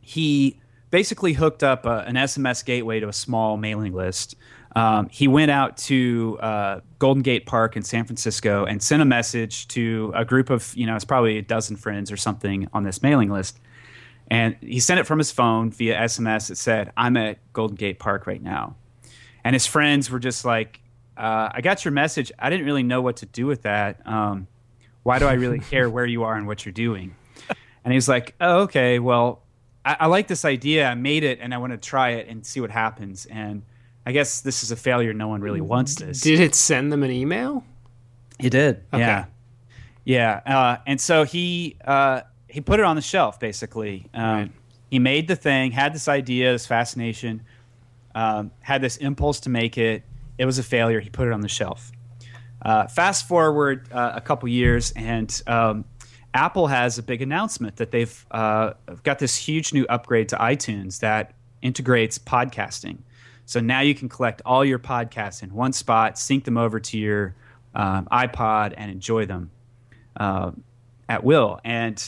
he 0.00 0.60
basically 0.90 1.32
hooked 1.32 1.62
up 1.62 1.86
a, 1.86 2.04
an 2.06 2.14
SMS 2.14 2.64
gateway 2.64 3.00
to 3.00 3.08
a 3.08 3.12
small 3.12 3.56
mailing 3.56 3.94
list. 3.94 4.36
Um, 4.76 5.08
he 5.08 5.28
went 5.28 5.50
out 5.50 5.76
to 5.78 6.38
uh, 6.40 6.80
Golden 6.98 7.22
Gate 7.22 7.46
Park 7.46 7.76
in 7.76 7.82
San 7.82 8.04
Francisco 8.04 8.64
and 8.64 8.82
sent 8.82 9.00
a 9.00 9.04
message 9.04 9.68
to 9.68 10.12
a 10.14 10.24
group 10.24 10.50
of, 10.50 10.74
you 10.76 10.86
know, 10.86 10.96
it's 10.96 11.04
probably 11.04 11.38
a 11.38 11.42
dozen 11.42 11.76
friends 11.76 12.10
or 12.10 12.16
something 12.16 12.68
on 12.72 12.82
this 12.82 13.02
mailing 13.02 13.30
list 13.30 13.60
And 14.30 14.56
he 14.60 14.80
sent 14.80 15.00
it 15.00 15.04
from 15.04 15.18
his 15.18 15.30
phone 15.30 15.70
via 15.70 15.98
SMS. 16.00 16.50
It 16.50 16.56
said, 16.56 16.92
I'm 16.96 17.16
at 17.16 17.38
Golden 17.52 17.76
Gate 17.76 17.98
Park 17.98 18.26
right 18.26 18.42
now. 18.42 18.76
And 19.44 19.54
his 19.54 19.66
friends 19.66 20.10
were 20.10 20.18
just 20.18 20.44
like, 20.44 20.80
uh, 21.16 21.50
I 21.52 21.60
got 21.60 21.84
your 21.84 21.92
message. 21.92 22.32
I 22.38 22.50
didn't 22.50 22.66
really 22.66 22.82
know 22.82 23.00
what 23.02 23.16
to 23.16 23.26
do 23.26 23.46
with 23.46 23.62
that. 23.62 24.06
Um, 24.06 24.46
why 25.02 25.18
do 25.18 25.26
I 25.26 25.34
really 25.34 25.58
care 25.70 25.88
where 25.88 26.06
you 26.06 26.24
are 26.24 26.34
and 26.34 26.46
what 26.46 26.64
you're 26.64 26.72
doing? 26.72 27.14
And 27.84 27.92
he's 27.92 28.08
like, 28.08 28.34
Oh, 28.40 28.62
okay. 28.62 28.98
Well, 28.98 29.42
I, 29.84 29.96
I 30.00 30.06
like 30.06 30.26
this 30.26 30.44
idea. 30.44 30.86
I 30.86 30.94
made 30.94 31.22
it 31.22 31.38
and 31.40 31.52
I 31.52 31.58
want 31.58 31.72
to 31.72 31.78
try 31.78 32.10
it 32.10 32.28
and 32.28 32.44
see 32.44 32.60
what 32.60 32.70
happens. 32.70 33.26
And 33.26 33.62
I 34.06 34.12
guess 34.12 34.40
this 34.40 34.62
is 34.62 34.70
a 34.70 34.76
failure. 34.76 35.12
No 35.12 35.28
one 35.28 35.40
really 35.40 35.60
wants 35.60 35.94
this. 35.96 36.20
Did 36.20 36.40
it 36.40 36.54
send 36.54 36.92
them 36.92 37.02
an 37.02 37.10
email? 37.10 37.64
He 38.38 38.50
did. 38.50 38.82
Okay. 38.92 39.00
Yeah. 39.00 39.24
Yeah. 40.04 40.40
Uh, 40.46 40.76
and 40.86 41.00
so 41.00 41.24
he 41.24 41.76
uh, 41.84 42.22
he 42.54 42.60
put 42.60 42.78
it 42.78 42.86
on 42.86 42.94
the 42.94 43.02
shelf 43.02 43.40
basically. 43.40 44.08
Um, 44.14 44.24
Right. 44.24 44.50
He 44.90 45.00
made 45.00 45.26
the 45.26 45.34
thing, 45.34 45.72
had 45.72 45.92
this 45.92 46.06
idea, 46.06 46.52
this 46.52 46.66
fascination, 46.66 47.42
um, 48.14 48.52
had 48.60 48.80
this 48.80 48.96
impulse 48.98 49.40
to 49.40 49.50
make 49.50 49.76
it. 49.76 50.04
It 50.38 50.44
was 50.44 50.60
a 50.60 50.62
failure. 50.62 51.00
He 51.00 51.10
put 51.10 51.26
it 51.26 51.32
on 51.32 51.40
the 51.40 51.48
shelf. 51.48 51.90
Uh, 52.62 52.86
fast 52.86 53.26
forward 53.26 53.88
uh, 53.90 54.12
a 54.14 54.20
couple 54.20 54.48
years, 54.48 54.92
and 54.94 55.42
um, 55.48 55.84
Apple 56.32 56.68
has 56.68 56.96
a 56.96 57.02
big 57.02 57.22
announcement 57.22 57.74
that 57.76 57.90
they've 57.90 58.26
uh, 58.30 58.74
got 59.02 59.18
this 59.18 59.34
huge 59.34 59.72
new 59.72 59.84
upgrade 59.88 60.28
to 60.28 60.36
iTunes 60.36 61.00
that 61.00 61.34
integrates 61.60 62.16
podcasting. 62.16 62.98
So 63.46 63.58
now 63.58 63.80
you 63.80 63.96
can 63.96 64.08
collect 64.08 64.42
all 64.46 64.64
your 64.64 64.78
podcasts 64.78 65.42
in 65.42 65.52
one 65.52 65.72
spot, 65.72 66.18
sync 66.18 66.44
them 66.44 66.56
over 66.56 66.78
to 66.78 66.96
your 66.96 67.34
um, 67.74 68.06
iPod, 68.12 68.74
and 68.76 68.92
enjoy 68.92 69.26
them 69.26 69.50
uh, 70.16 70.52
at 71.08 71.24
will. 71.24 71.58
And 71.64 72.00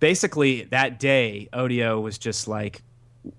basically, 0.00 0.64
that 0.64 0.98
day, 0.98 1.48
Odeo 1.52 2.02
was 2.02 2.18
just 2.18 2.48
like, 2.48 2.82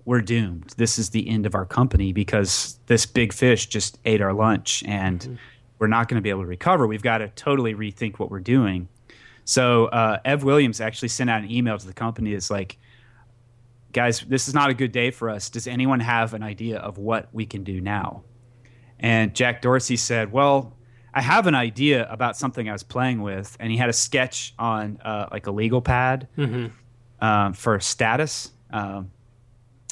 we're 0.04 0.20
doomed. 0.20 0.74
This 0.76 0.98
is 0.98 1.10
the 1.10 1.28
end 1.28 1.46
of 1.46 1.54
our 1.54 1.64
company 1.64 2.12
because 2.12 2.78
this 2.86 3.06
big 3.06 3.32
fish 3.32 3.66
just 3.66 3.98
ate 4.04 4.20
our 4.20 4.32
lunch 4.32 4.84
and 4.86 5.38
we're 5.78 5.88
not 5.88 6.08
going 6.08 6.16
to 6.16 6.22
be 6.22 6.30
able 6.30 6.42
to 6.42 6.46
recover. 6.46 6.86
We've 6.86 7.02
got 7.02 7.18
to 7.18 7.28
totally 7.28 7.74
rethink 7.74 8.18
what 8.18 8.30
we're 8.30 8.40
doing. 8.40 8.88
So 9.44 9.86
uh, 9.86 10.18
Ev 10.24 10.44
Williams 10.44 10.80
actually 10.80 11.08
sent 11.08 11.30
out 11.30 11.42
an 11.42 11.50
email 11.50 11.78
to 11.78 11.86
the 11.86 11.94
company. 11.94 12.34
It's 12.34 12.50
like, 12.50 12.78
guys, 13.92 14.20
this 14.20 14.46
is 14.46 14.54
not 14.54 14.70
a 14.70 14.74
good 14.74 14.92
day 14.92 15.10
for 15.10 15.28
us. 15.28 15.50
Does 15.50 15.66
anyone 15.66 16.00
have 16.00 16.34
an 16.34 16.42
idea 16.42 16.78
of 16.78 16.98
what 16.98 17.28
we 17.32 17.46
can 17.46 17.64
do 17.64 17.80
now? 17.80 18.22
And 19.00 19.34
Jack 19.34 19.62
Dorsey 19.62 19.96
said, 19.96 20.30
well, 20.30 20.76
I 21.12 21.22
have 21.22 21.46
an 21.46 21.54
idea 21.54 22.10
about 22.10 22.36
something 22.36 22.68
I 22.68 22.72
was 22.72 22.82
playing 22.82 23.22
with, 23.22 23.56
and 23.60 23.70
he 23.70 23.76
had 23.76 23.88
a 23.88 23.92
sketch 23.92 24.54
on 24.58 24.98
uh, 25.04 25.28
like 25.32 25.46
a 25.46 25.50
legal 25.50 25.80
pad 25.80 26.28
um, 27.20 27.52
for 27.52 27.80
status. 27.80 28.52
Um, 28.70 29.10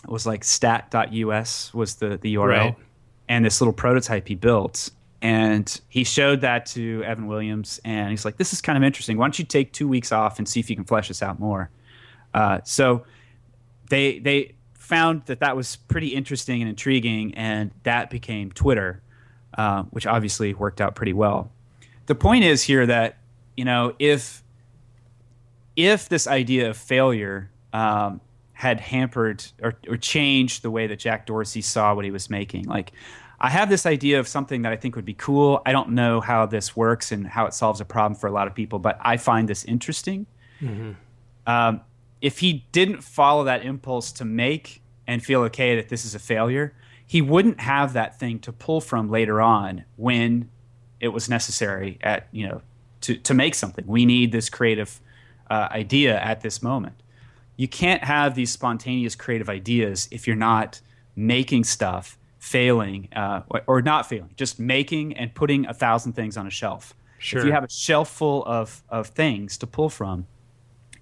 it 0.05 0.11
was 0.11 0.27
like 0.27 0.45
stat.us 0.45 1.75
was 1.75 1.97
the, 1.97 2.19
the 2.19 2.37
URL. 2.37 2.49
Right. 2.49 2.77
And 3.29 3.45
this 3.45 3.61
little 3.61 3.75
prototype 3.75 4.29
he 4.29 4.35
built. 4.35 4.91
And 5.21 5.81
he 5.89 6.05
showed 6.05 6.41
that 6.43 6.65
to 6.67 7.03
Evan 7.05 7.27
Williams, 7.27 7.81
and 7.85 8.11
he's 8.11 8.25
like, 8.25 8.37
This 8.37 8.53
is 8.53 8.61
kind 8.61 8.79
of 8.79 8.85
interesting. 8.85 9.19
Why 9.19 9.25
don't 9.25 9.39
you 9.39 9.45
take 9.45 9.73
two 9.73 9.89
weeks 9.89 10.13
off 10.13 10.39
and 10.39 10.49
see 10.49 10.61
if 10.61 10.71
you 10.71 10.77
can 10.77 10.85
flesh 10.85 11.09
this 11.09 11.23
out 11.23 11.41
more? 11.41 11.71
Uh, 12.33 12.61
so 12.63 13.05
they 13.91 14.21
they 14.21 14.55
found 14.75 15.25
that 15.27 15.41
that 15.41 15.57
was 15.57 15.75
pretty 15.75 16.09
interesting 16.09 16.63
and 16.63 16.69
intriguing, 16.69 17.35
and 17.35 17.73
that 17.83 18.11
became 18.11 18.53
Twitter, 18.53 19.03
uh, 19.57 19.85
which 19.85 20.07
obviously 20.07 20.55
worked 20.55 20.81
out 20.81 20.95
pretty 20.95 21.13
well. 21.13 21.51
The 22.07 22.15
point 22.15 22.45
is 22.45 22.63
here 22.63 22.87
that 22.87 23.19
you 23.57 23.65
know 23.65 23.95
if 23.99 24.43
if 25.77 26.09
this 26.09 26.27
idea 26.27 26.71
of 26.71 26.77
failure 26.77 27.51
um, 27.73 28.21
had 28.53 28.81
hampered 28.81 29.45
or, 29.63 29.75
or 29.89 29.97
changed 29.97 30.63
the 30.63 30.71
way 30.71 30.87
that 30.87 30.99
Jack 30.99 31.27
Dorsey 31.27 31.61
saw 31.61 31.95
what 31.95 32.05
he 32.05 32.11
was 32.11 32.29
making, 32.29 32.65
like 32.65 32.93
I 33.41 33.51
have 33.51 33.69
this 33.69 33.87
idea 33.87 34.19
of 34.19 34.27
something 34.27 34.63
that 34.63 34.73
I 34.73 34.77
think 34.77 34.97
would 34.97 35.05
be 35.05 35.15
cool. 35.15 35.63
I 35.65 35.73
don't 35.73 35.91
know 35.91 36.21
how 36.21 36.47
this 36.47 36.75
works 36.75 37.13
and 37.13 37.27
how 37.27 37.47
it 37.47 37.55
solves 37.55 37.81
a 37.81 37.85
problem 37.85 38.19
for 38.19 38.27
a 38.27 38.33
lot 38.33 38.49
of 38.49 38.55
people, 38.55 38.79
but 38.79 38.99
I 39.01 39.17
find 39.17 39.49
this 39.49 39.65
interesting. 39.65 40.27
Um, 41.47 41.83
if 42.21 42.41
he 42.41 42.67
didn't 42.73 43.03
follow 43.03 43.45
that 43.45 43.65
impulse 43.65 44.11
to 44.13 44.25
make 44.25 44.83
and 45.07 45.25
feel 45.25 45.43
okay 45.43 45.77
that 45.77 45.89
this 45.89 46.05
is 46.05 46.17
a 46.17 46.19
failure, 46.19 46.75
he 47.09 47.23
wouldn't 47.23 47.59
have 47.59 47.95
that 47.95 48.19
thing 48.19 48.39
to 48.41 48.53
pull 48.53 48.83
from 48.83 49.09
later 49.11 49.41
on 49.41 49.85
when 49.97 50.51
it 51.01 51.09
was 51.09 51.29
necessary 51.29 51.99
at 52.03 52.29
you 52.31 52.47
know 52.47 52.61
to 53.01 53.17
to 53.17 53.35
make 53.35 53.55
something. 53.55 53.85
We 53.87 54.05
need 54.05 54.31
this 54.31 54.51
creative 54.51 55.01
uh, 55.51 55.69
idea 55.71 56.21
at 56.21 56.43
this 56.43 56.63
moment. 56.63 57.03
You 57.57 57.67
can't 57.67 58.05
have 58.05 58.35
these 58.35 58.53
spontaneous 58.53 59.17
creative 59.17 59.49
ideas 59.49 60.07
if 60.13 60.27
you're 60.27 60.37
not 60.37 60.81
making 61.17 61.65
stuff, 61.65 62.17
failing, 62.39 63.09
uh, 63.17 63.41
or- 63.67 63.83
not 63.83 64.09
failing, 64.09 64.31
just 64.37 64.61
making 64.61 65.17
and 65.17 65.35
putting 65.35 65.67
a 65.67 65.75
thousand 65.75 66.13
things 66.13 66.37
on 66.37 66.47
a 66.47 66.51
shelf. 66.51 66.95
Sure. 67.19 67.41
If 67.41 67.47
you 67.47 67.53
have 67.53 67.65
a 67.65 67.71
shelf 67.71 68.11
full 68.11 68.45
of 68.45 68.83
of 68.91 69.09
things 69.09 69.57
to 69.59 69.67
pull 69.67 69.89
from, 69.89 70.27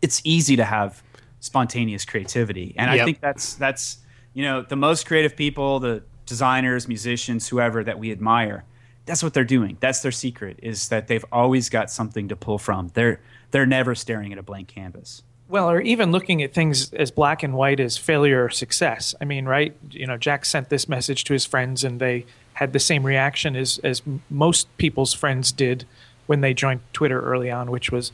it's 0.00 0.22
easy 0.24 0.54
to 0.54 0.64
have 0.64 1.02
spontaneous 1.40 2.04
creativity 2.04 2.74
and 2.78 2.90
i 2.90 3.04
think 3.04 3.20
that's 3.20 3.54
that's 3.54 3.98
you 4.36 4.42
know 4.44 4.60
the 4.62 4.76
most 4.76 5.06
creative 5.06 5.34
people 5.34 5.80
the 5.80 6.02
designers 6.26 6.86
musicians 6.86 7.48
whoever 7.48 7.82
that 7.82 7.98
we 7.98 8.12
admire 8.12 8.64
that's 9.06 9.22
what 9.22 9.32
they're 9.32 9.44
doing 9.44 9.76
that's 9.80 10.00
their 10.00 10.12
secret 10.12 10.58
is 10.62 10.88
that 10.90 11.08
they've 11.08 11.24
always 11.32 11.70
got 11.70 11.90
something 11.90 12.28
to 12.28 12.36
pull 12.36 12.58
from 12.58 12.90
they're 12.94 13.18
they're 13.50 13.66
never 13.66 13.94
staring 13.94 14.32
at 14.32 14.38
a 14.38 14.42
blank 14.42 14.68
canvas 14.68 15.22
Well, 15.48 15.70
or 15.70 15.80
even 15.80 16.10
looking 16.10 16.42
at 16.42 16.52
things 16.52 16.92
as 16.92 17.12
black 17.12 17.44
and 17.44 17.54
white 17.54 17.78
as 17.78 17.96
failure 17.96 18.44
or 18.44 18.50
success. 18.50 19.14
I 19.20 19.24
mean, 19.24 19.46
right? 19.46 19.76
You 19.90 20.06
know, 20.08 20.16
Jack 20.16 20.44
sent 20.44 20.68
this 20.70 20.88
message 20.88 21.22
to 21.24 21.32
his 21.32 21.46
friends, 21.46 21.84
and 21.84 22.00
they 22.00 22.26
had 22.54 22.72
the 22.72 22.80
same 22.80 23.06
reaction 23.06 23.54
as 23.54 23.78
as 23.84 24.02
most 24.28 24.66
people's 24.76 25.14
friends 25.14 25.52
did 25.52 25.84
when 26.26 26.40
they 26.40 26.52
joined 26.52 26.80
Twitter 26.92 27.20
early 27.22 27.48
on, 27.48 27.70
which 27.70 27.92
was, 27.92 28.10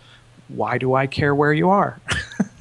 "Why 0.48 0.76
do 0.76 0.92
I 0.94 1.06
care 1.06 1.34
where 1.34 1.54
you 1.54 1.70
are?" 1.70 2.02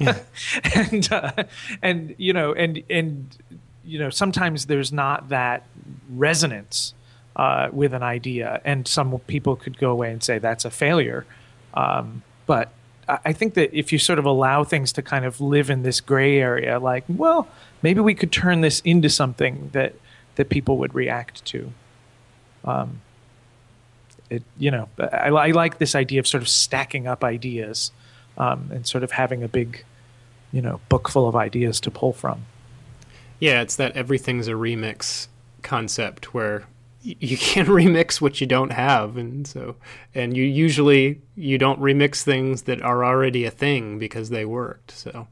and 0.74 1.12
uh, 1.12 1.44
and 1.82 2.14
you 2.16 2.32
know, 2.32 2.54
and 2.54 2.82
and 2.88 3.36
you 3.84 3.98
know, 3.98 4.10
sometimes 4.10 4.66
there's 4.66 4.92
not 4.92 5.28
that 5.30 5.66
resonance 6.10 6.94
uh, 7.36 7.68
with 7.72 7.94
an 7.94 8.02
idea, 8.02 8.60
and 8.64 8.86
some 8.86 9.18
people 9.20 9.56
could 9.56 9.78
go 9.78 9.90
away 9.90 10.12
and 10.12 10.22
say 10.22 10.38
that's 10.38 10.64
a 10.64 10.70
failure. 10.70 11.26
Um, 11.74 12.22
but 12.46 12.72
I 13.08 13.32
think 13.32 13.54
that 13.54 13.76
if 13.76 13.92
you 13.92 13.98
sort 13.98 14.18
of 14.18 14.24
allow 14.24 14.64
things 14.64 14.92
to 14.92 15.02
kind 15.02 15.24
of 15.24 15.40
live 15.40 15.70
in 15.70 15.82
this 15.82 16.00
gray 16.00 16.38
area, 16.38 16.78
like, 16.78 17.04
well, 17.08 17.48
maybe 17.82 18.00
we 18.00 18.14
could 18.14 18.32
turn 18.32 18.60
this 18.60 18.80
into 18.80 19.08
something 19.08 19.70
that 19.72 19.94
that 20.36 20.48
people 20.48 20.78
would 20.78 20.94
react 20.94 21.44
to. 21.46 21.72
Um, 22.64 23.00
it, 24.30 24.42
you 24.56 24.70
know, 24.70 24.88
I, 24.98 25.28
I 25.28 25.50
like 25.50 25.78
this 25.78 25.94
idea 25.94 26.20
of 26.20 26.26
sort 26.26 26.42
of 26.42 26.48
stacking 26.48 27.06
up 27.06 27.22
ideas 27.22 27.92
um, 28.38 28.70
and 28.72 28.86
sort 28.86 29.04
of 29.04 29.10
having 29.10 29.42
a 29.42 29.48
big, 29.48 29.84
you 30.52 30.62
know, 30.62 30.80
book 30.88 31.08
full 31.10 31.28
of 31.28 31.36
ideas 31.36 31.80
to 31.80 31.90
pull 31.90 32.14
from. 32.14 32.46
Yeah, 33.42 33.60
it's 33.62 33.74
that 33.74 33.96
everything's 33.96 34.46
a 34.46 34.52
remix 34.52 35.26
concept 35.62 36.32
where 36.32 36.62
you 37.02 37.36
can't 37.36 37.66
remix 37.80 38.20
what 38.20 38.40
you 38.40 38.46
don't 38.46 38.70
have 38.70 39.16
and 39.16 39.44
so 39.48 39.74
and 40.14 40.36
you 40.36 40.44
usually 40.44 41.20
you 41.34 41.58
don't 41.58 41.80
remix 41.80 42.22
things 42.22 42.62
that 42.62 42.80
are 42.82 43.04
already 43.04 43.44
a 43.44 43.50
thing 43.50 43.98
because 43.98 44.30
they 44.30 44.44
worked. 44.44 44.92
So, 44.92 45.26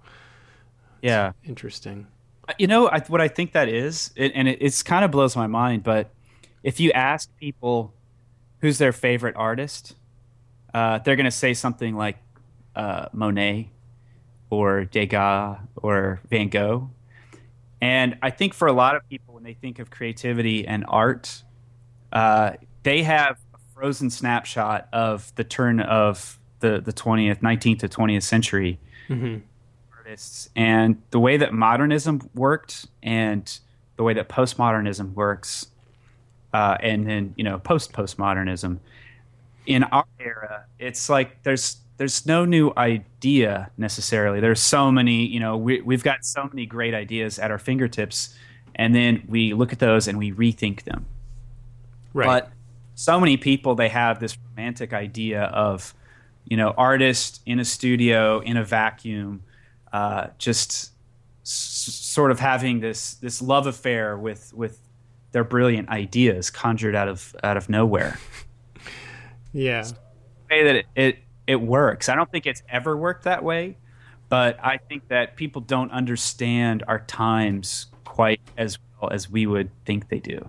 yeah 1.01 1.35
interesting. 1.45 2.09
you 2.59 2.67
know 2.67 2.89
I, 2.89 2.99
what 3.07 3.21
i 3.21 3.29
think 3.29 3.53
that 3.53 3.69
is 3.69 4.11
it, 4.17 4.33
and 4.35 4.49
it 4.49 4.59
it's 4.61 4.83
kind 4.83 5.05
of 5.05 5.13
blows 5.13 5.37
my 5.37 5.47
mind 5.47 5.85
but 5.85 6.11
if 6.65 6.81
you 6.81 6.91
ask 6.91 7.31
people 7.37 7.95
who's 8.61 8.79
their 8.79 8.93
favorite 8.93 9.37
artist 9.37 9.95
uh, 10.75 10.99
they're 10.99 11.17
going 11.17 11.25
to 11.27 11.31
say 11.31 11.55
something 11.55 11.95
like 11.95 12.19
uh, 12.75 13.07
monet 13.13 13.71
or 14.51 14.85
degas 14.85 15.59
or 15.77 16.21
van 16.29 16.49
gogh 16.49 16.91
and 17.81 18.17
i 18.23 18.31
think 18.31 18.55
for 18.55 18.69
a 18.69 18.73
lot 18.73 18.97
of 18.97 19.09
people 19.09 19.35
when 19.35 19.43
they 19.43 19.55
think 19.55 19.79
of 19.79 19.91
creativity 19.91 20.67
and 20.67 20.85
art 20.89 21.43
uh, 22.13 22.53
they 22.83 23.03
have 23.05 23.39
a 23.55 23.59
frozen 23.73 24.11
snapshot 24.11 24.89
of 24.93 25.33
the 25.37 25.45
turn 25.45 25.81
of 25.81 26.39
the, 26.59 26.81
the 26.81 26.93
20th 26.93 27.41
19th 27.41 27.79
to 27.81 27.89
20th 27.89 28.25
century 28.25 28.81
artists. 29.97 30.51
And 30.57 31.01
the 31.11 31.21
way 31.21 31.37
that 31.37 31.53
modernism 31.53 32.29
worked 32.35 32.87
and 33.03 33.59
the 33.97 34.03
way 34.03 34.15
that 34.15 34.29
postmodernism 34.29 35.15
works 35.15 35.69
uh, 36.53 36.77
and 36.81 37.07
then 37.07 37.35
you 37.37 37.45
know 37.45 37.59
post 37.59 37.93
postmodernism 37.93 38.79
in 39.67 39.85
our 39.85 40.07
era 40.19 40.65
it's 40.79 41.09
like 41.09 41.43
there's 41.43 41.77
there's 42.01 42.25
no 42.25 42.47
new 42.47 42.73
idea 42.79 43.71
necessarily 43.77 44.41
there's 44.41 44.59
so 44.59 44.91
many 44.91 45.27
you 45.27 45.39
know 45.39 45.55
we, 45.55 45.83
we've 45.83 46.03
got 46.03 46.25
so 46.25 46.49
many 46.51 46.65
great 46.65 46.95
ideas 46.95 47.39
at 47.39 47.51
our 47.51 47.59
fingertips 47.59 48.35
and 48.75 48.95
then 48.95 49.23
we 49.29 49.53
look 49.53 49.71
at 49.71 49.81
those 49.81 50.09
and 50.09 50.17
we 50.17 50.33
rethink 50.33 50.85
them 50.85 51.05
Right. 52.15 52.25
but 52.27 52.51
so 52.95 53.21
many 53.21 53.37
people 53.37 53.75
they 53.75 53.91
have 53.91 54.19
this 54.19 54.39
romantic 54.49 54.95
idea 54.95 55.43
of 55.43 55.95
you 56.47 56.57
know 56.57 56.71
artist 56.79 57.43
in 57.45 57.61
a 57.61 57.67
studio 57.67 58.41
in 58.41 58.57
a 58.57 58.65
vacuum 58.65 59.43
uh, 59.93 60.29
just 60.39 60.93
sort 61.43 62.31
of 62.31 62.41
having 62.41 62.81
this 62.81 63.15
this 63.15 63.43
love 63.43 63.67
affair 63.67 64.17
with 64.17 64.55
with 64.55 64.81
their 65.33 65.45
brilliant 65.45 65.91
ideas 65.91 66.51
conjured 66.51 66.95
out 66.95 67.09
of 67.09 67.37
out 67.45 67.57
of 67.59 67.69
nowhere. 67.69 68.19
Yeah. 69.53 69.85
Way 70.49 70.63
that 70.63 70.77
it, 70.77 70.87
it 70.95 71.19
it 71.51 71.61
works. 71.61 72.09
I 72.09 72.15
don't 72.15 72.31
think 72.31 72.47
it's 72.47 72.63
ever 72.69 72.97
worked 72.97 73.25
that 73.25 73.43
way, 73.43 73.77
but 74.29 74.65
I 74.65 74.77
think 74.77 75.09
that 75.09 75.35
people 75.35 75.61
don't 75.61 75.91
understand 75.91 76.85
our 76.87 77.01
times 77.01 77.87
quite 78.05 78.41
as 78.57 78.79
well 79.01 79.11
as 79.11 79.29
we 79.29 79.47
would 79.47 79.69
think 79.85 80.09
they 80.09 80.21
do. 80.21 80.49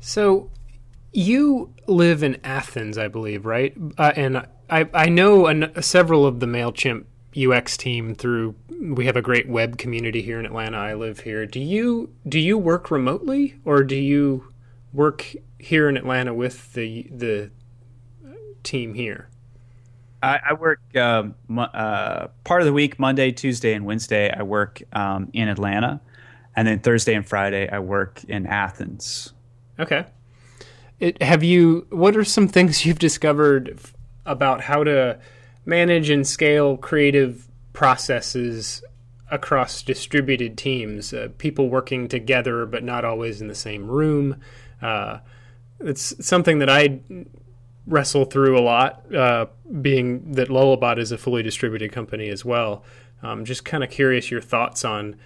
So, 0.00 0.50
you 1.12 1.74
live 1.86 2.22
in 2.22 2.38
Athens, 2.42 2.96
I 2.96 3.08
believe, 3.08 3.44
right? 3.44 3.76
Uh, 3.98 4.12
and 4.16 4.46
I 4.70 4.88
I 4.94 5.10
know 5.10 5.44
an, 5.46 5.70
several 5.82 6.24
of 6.24 6.40
the 6.40 6.46
Mailchimp 6.46 7.04
UX 7.36 7.76
team 7.76 8.14
through. 8.14 8.54
We 8.80 9.04
have 9.04 9.16
a 9.16 9.22
great 9.22 9.50
web 9.50 9.76
community 9.76 10.22
here 10.22 10.40
in 10.40 10.46
Atlanta. 10.46 10.78
I 10.78 10.94
live 10.94 11.20
here. 11.20 11.44
Do 11.44 11.60
you 11.60 12.10
do 12.26 12.40
you 12.40 12.56
work 12.56 12.90
remotely, 12.90 13.56
or 13.66 13.82
do 13.82 13.96
you 13.96 14.50
work 14.94 15.34
here 15.64 15.88
in 15.88 15.96
Atlanta 15.96 16.34
with 16.34 16.72
the 16.74 17.06
the 17.10 17.50
team 18.62 18.94
here? 18.94 19.28
I, 20.22 20.40
I 20.50 20.52
work 20.54 20.80
um, 20.96 21.34
uh, 21.56 22.28
part 22.44 22.62
of 22.62 22.66
the 22.66 22.72
week, 22.72 22.98
Monday, 22.98 23.30
Tuesday, 23.30 23.74
and 23.74 23.84
Wednesday. 23.84 24.32
I 24.34 24.42
work 24.42 24.82
um, 24.92 25.28
in 25.34 25.48
Atlanta, 25.48 26.00
and 26.56 26.66
then 26.66 26.80
Thursday 26.80 27.14
and 27.14 27.26
Friday 27.26 27.68
I 27.68 27.78
work 27.78 28.24
in 28.24 28.46
Athens. 28.46 29.32
Okay. 29.78 30.06
It, 30.98 31.22
have 31.22 31.42
you? 31.42 31.86
What 31.90 32.16
are 32.16 32.24
some 32.24 32.48
things 32.48 32.86
you've 32.86 32.98
discovered 32.98 33.78
f- 33.78 33.94
about 34.24 34.62
how 34.62 34.84
to 34.84 35.18
manage 35.66 36.10
and 36.10 36.26
scale 36.26 36.76
creative 36.76 37.48
processes 37.72 38.82
across 39.30 39.82
distributed 39.82 40.56
teams? 40.56 41.12
Uh, 41.12 41.28
people 41.38 41.68
working 41.68 42.08
together 42.08 42.64
but 42.66 42.82
not 42.82 43.04
always 43.04 43.40
in 43.40 43.48
the 43.48 43.54
same 43.54 43.86
room. 43.86 44.40
It's 45.80 46.26
something 46.26 46.58
that 46.60 46.70
I 46.70 47.00
wrestle 47.86 48.24
through 48.24 48.58
a 48.58 48.62
lot, 48.62 49.14
uh, 49.14 49.46
being 49.80 50.32
that 50.32 50.48
Lullabot 50.48 50.98
is 50.98 51.12
a 51.12 51.18
fully 51.18 51.42
distributed 51.42 51.92
company 51.92 52.28
as 52.28 52.44
well. 52.44 52.84
Um, 53.22 53.44
just 53.44 53.64
kind 53.64 53.84
of 53.84 53.90
curious 53.90 54.30
your 54.30 54.40
thoughts 54.40 54.84
on 54.84 55.16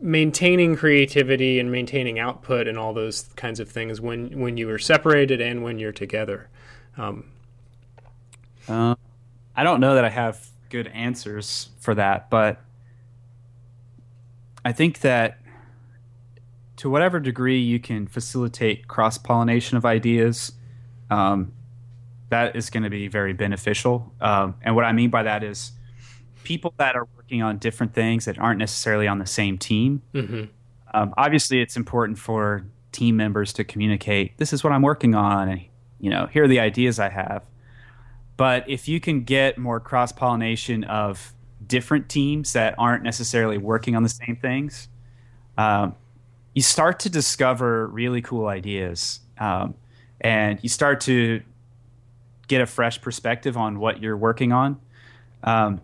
maintaining 0.00 0.76
creativity 0.76 1.58
and 1.58 1.70
maintaining 1.70 2.18
output 2.18 2.66
and 2.66 2.78
all 2.78 2.94
those 2.94 3.24
kinds 3.36 3.60
of 3.60 3.68
things 3.68 4.00
when 4.00 4.40
when 4.40 4.56
you 4.56 4.68
are 4.70 4.78
separated 4.78 5.40
and 5.40 5.62
when 5.62 5.78
you're 5.78 5.92
together. 5.92 6.48
Um, 6.96 7.30
uh, 8.68 8.94
I 9.54 9.62
don't 9.62 9.80
know 9.80 9.94
that 9.94 10.04
I 10.04 10.08
have 10.08 10.48
good 10.70 10.88
answers 10.88 11.70
for 11.80 11.94
that, 11.94 12.30
but 12.30 12.60
I 14.64 14.72
think 14.72 15.00
that 15.00 15.38
to 16.80 16.88
whatever 16.88 17.20
degree 17.20 17.58
you 17.58 17.78
can 17.78 18.06
facilitate 18.06 18.88
cross 18.88 19.18
pollination 19.18 19.76
of 19.76 19.84
ideas, 19.84 20.52
um, 21.10 21.52
that 22.30 22.56
is 22.56 22.70
going 22.70 22.84
to 22.84 22.88
be 22.88 23.06
very 23.06 23.34
beneficial. 23.34 24.10
Um, 24.18 24.54
and 24.62 24.74
what 24.74 24.86
I 24.86 24.92
mean 24.92 25.10
by 25.10 25.24
that 25.24 25.44
is 25.44 25.72
people 26.42 26.72
that 26.78 26.96
are 26.96 27.06
working 27.18 27.42
on 27.42 27.58
different 27.58 27.92
things 27.92 28.24
that 28.24 28.38
aren't 28.38 28.58
necessarily 28.58 29.06
on 29.06 29.18
the 29.18 29.26
same 29.26 29.58
team. 29.58 30.00
mm-hmm. 30.14 30.44
Um, 30.94 31.12
obviously, 31.18 31.60
it's 31.60 31.76
important 31.76 32.18
for 32.18 32.64
team 32.92 33.14
members 33.14 33.52
to 33.52 33.62
communicate. 33.64 34.38
This 34.38 34.54
is 34.54 34.64
what 34.64 34.72
I'm 34.72 34.82
working 34.82 35.14
on, 35.14 35.50
and 35.50 35.60
you 36.00 36.08
know, 36.08 36.28
here 36.32 36.44
are 36.44 36.48
the 36.48 36.60
ideas 36.60 36.98
I 36.98 37.10
have. 37.10 37.42
But 38.38 38.68
if 38.70 38.88
you 38.88 39.00
can 39.00 39.24
get 39.24 39.58
more 39.58 39.80
cross 39.80 40.12
pollination 40.12 40.84
of 40.84 41.34
different 41.64 42.08
teams 42.08 42.54
that 42.54 42.74
aren't 42.78 43.04
necessarily 43.04 43.58
working 43.58 43.94
on 43.94 44.02
the 44.02 44.08
same 44.08 44.34
things, 44.34 44.88
um, 45.58 45.94
you 46.54 46.62
start 46.62 47.00
to 47.00 47.10
discover 47.10 47.86
really 47.86 48.22
cool 48.22 48.46
ideas, 48.46 49.20
um, 49.38 49.74
and 50.20 50.58
you 50.62 50.68
start 50.68 51.00
to 51.02 51.42
get 52.48 52.60
a 52.60 52.66
fresh 52.66 53.00
perspective 53.00 53.56
on 53.56 53.78
what 53.78 54.02
you're 54.02 54.16
working 54.16 54.52
on. 54.52 54.80
Um, 55.44 55.80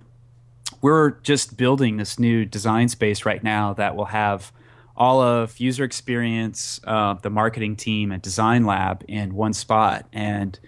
we're 0.82 1.12
just 1.22 1.56
building 1.56 1.96
this 1.96 2.18
new 2.18 2.44
design 2.44 2.88
space 2.88 3.24
right 3.24 3.42
now 3.42 3.72
that 3.74 3.96
will 3.96 4.06
have 4.06 4.52
all 4.96 5.20
of 5.20 5.58
user 5.60 5.84
experience, 5.84 6.80
uh, 6.84 7.14
the 7.14 7.30
marketing 7.30 7.76
team, 7.76 8.10
and 8.10 8.20
design 8.20 8.64
lab 8.64 9.04
in 9.06 9.34
one 9.34 9.52
spot. 9.52 10.06
And 10.12 10.58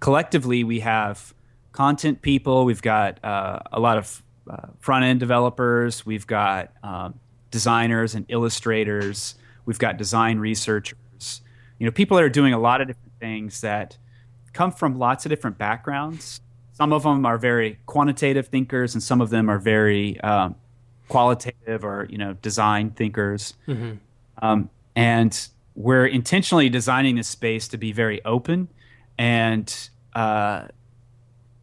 collectively, 0.00 0.64
we 0.64 0.80
have 0.80 1.32
content 1.72 2.20
people. 2.20 2.64
We've 2.64 2.82
got 2.82 3.24
uh, 3.24 3.60
a 3.72 3.80
lot 3.80 3.96
of 3.96 4.22
uh, 4.50 4.68
front 4.78 5.04
end 5.04 5.20
developers. 5.20 6.04
We've 6.04 6.26
got 6.26 6.72
um, 6.82 7.18
designers 7.50 8.14
and 8.14 8.26
illustrators. 8.28 9.36
We've 9.66 9.78
got 9.78 9.98
design 9.98 10.38
researchers. 10.38 11.42
You 11.78 11.84
know, 11.86 11.92
people 11.92 12.16
that 12.16 12.24
are 12.24 12.30
doing 12.30 12.54
a 12.54 12.58
lot 12.58 12.80
of 12.80 12.86
different 12.86 13.12
things 13.20 13.60
that 13.60 13.98
come 14.54 14.72
from 14.72 14.98
lots 14.98 15.26
of 15.26 15.30
different 15.30 15.58
backgrounds 15.58 16.40
some 16.76 16.92
of 16.92 17.04
them 17.04 17.24
are 17.24 17.38
very 17.38 17.78
quantitative 17.86 18.48
thinkers, 18.48 18.94
and 18.94 19.02
some 19.02 19.22
of 19.22 19.30
them 19.30 19.48
are 19.48 19.58
very 19.58 20.20
um, 20.20 20.56
qualitative 21.08 21.84
or 21.84 22.06
you 22.10 22.18
know 22.18 22.34
design 22.34 22.90
thinkers. 22.90 23.54
Mm-hmm. 23.66 23.92
Um, 24.42 24.68
and 24.94 25.48
we're 25.74 26.04
intentionally 26.04 26.68
designing 26.68 27.16
this 27.16 27.28
space 27.28 27.66
to 27.68 27.78
be 27.78 27.92
very 27.92 28.22
open 28.26 28.68
and 29.16 29.88
uh, 30.14 30.66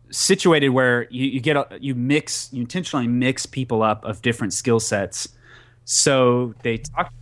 situated 0.10 0.70
where 0.70 1.08
you, 1.12 1.28
you 1.28 1.40
get 1.40 1.58
a, 1.58 1.68
you 1.80 1.94
mix 1.94 2.50
you 2.52 2.62
intentionally 2.62 3.08
mix 3.08 3.46
people 3.46 3.84
up 3.84 4.04
of 4.06 4.24
different 4.24 4.52
skill 4.52 4.80
sets, 4.80 5.30
so 5.86 6.56
they 6.64 6.80
talk, 6.80 7.14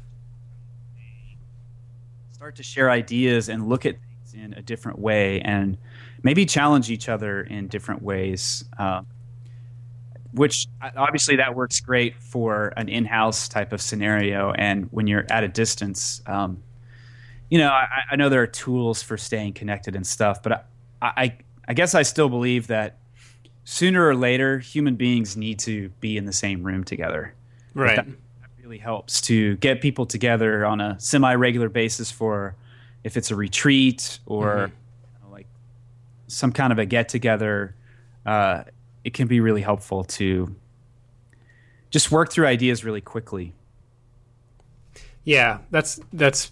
start 2.41 2.55
to 2.55 2.63
share 2.63 2.89
ideas 2.89 3.49
and 3.49 3.69
look 3.69 3.85
at 3.85 3.97
things 4.01 4.33
in 4.33 4.53
a 4.55 4.63
different 4.63 4.97
way 4.97 5.39
and 5.41 5.77
maybe 6.23 6.43
challenge 6.43 6.89
each 6.89 7.07
other 7.07 7.41
in 7.41 7.67
different 7.67 8.01
ways. 8.01 8.65
Uh, 8.79 9.03
which 10.33 10.65
obviously 10.97 11.35
that 11.35 11.53
works 11.53 11.79
great 11.81 12.19
for 12.19 12.73
an 12.77 12.89
in-house 12.89 13.47
type 13.47 13.71
of 13.71 13.79
scenario, 13.79 14.53
and 14.53 14.87
when 14.89 15.05
you're 15.05 15.27
at 15.29 15.43
a 15.43 15.47
distance, 15.47 16.23
um, 16.25 16.63
you 17.51 17.59
know, 17.59 17.69
I, 17.69 17.85
I, 18.09 18.15
know 18.15 18.27
there 18.27 18.41
are 18.41 18.47
tools 18.47 19.03
for 19.03 19.17
staying 19.17 19.53
connected 19.53 19.95
and 19.95 20.07
stuff, 20.07 20.41
but 20.41 20.67
I, 20.99 21.11
I, 21.15 21.37
I 21.67 21.73
guess 21.75 21.93
I 21.93 22.01
still 22.01 22.29
believe 22.29 22.65
that 22.67 22.97
sooner 23.65 24.03
or 24.07 24.15
later, 24.15 24.57
human 24.57 24.95
beings 24.95 25.37
need 25.37 25.59
to 25.59 25.89
be 25.99 26.17
in 26.17 26.25
the 26.25 26.33
same 26.33 26.63
room 26.63 26.85
together. 26.85 27.35
Right. 27.75 27.97
That, 27.97 28.07
that 28.07 28.15
really 28.71 28.79
helps 28.79 29.19
to 29.19 29.57
get 29.57 29.81
people 29.81 30.05
together 30.05 30.65
on 30.65 30.79
a 30.79 30.97
semi-regular 30.99 31.69
basis 31.69 32.09
for 32.09 32.55
if 33.03 33.17
it's 33.17 33.31
a 33.31 33.35
retreat 33.35 34.19
or. 34.25 34.45
Mm-hmm 34.55 34.75
some 36.31 36.51
kind 36.51 36.71
of 36.71 36.79
a 36.79 36.85
get 36.85 37.09
together, 37.09 37.75
uh, 38.25 38.63
it 39.03 39.13
can 39.13 39.27
be 39.27 39.39
really 39.39 39.61
helpful 39.61 40.03
to 40.03 40.55
just 41.89 42.11
work 42.11 42.31
through 42.31 42.47
ideas 42.47 42.83
really 42.83 43.01
quickly. 43.01 43.53
Yeah, 45.23 45.59
that's 45.69 45.99
that's 46.13 46.51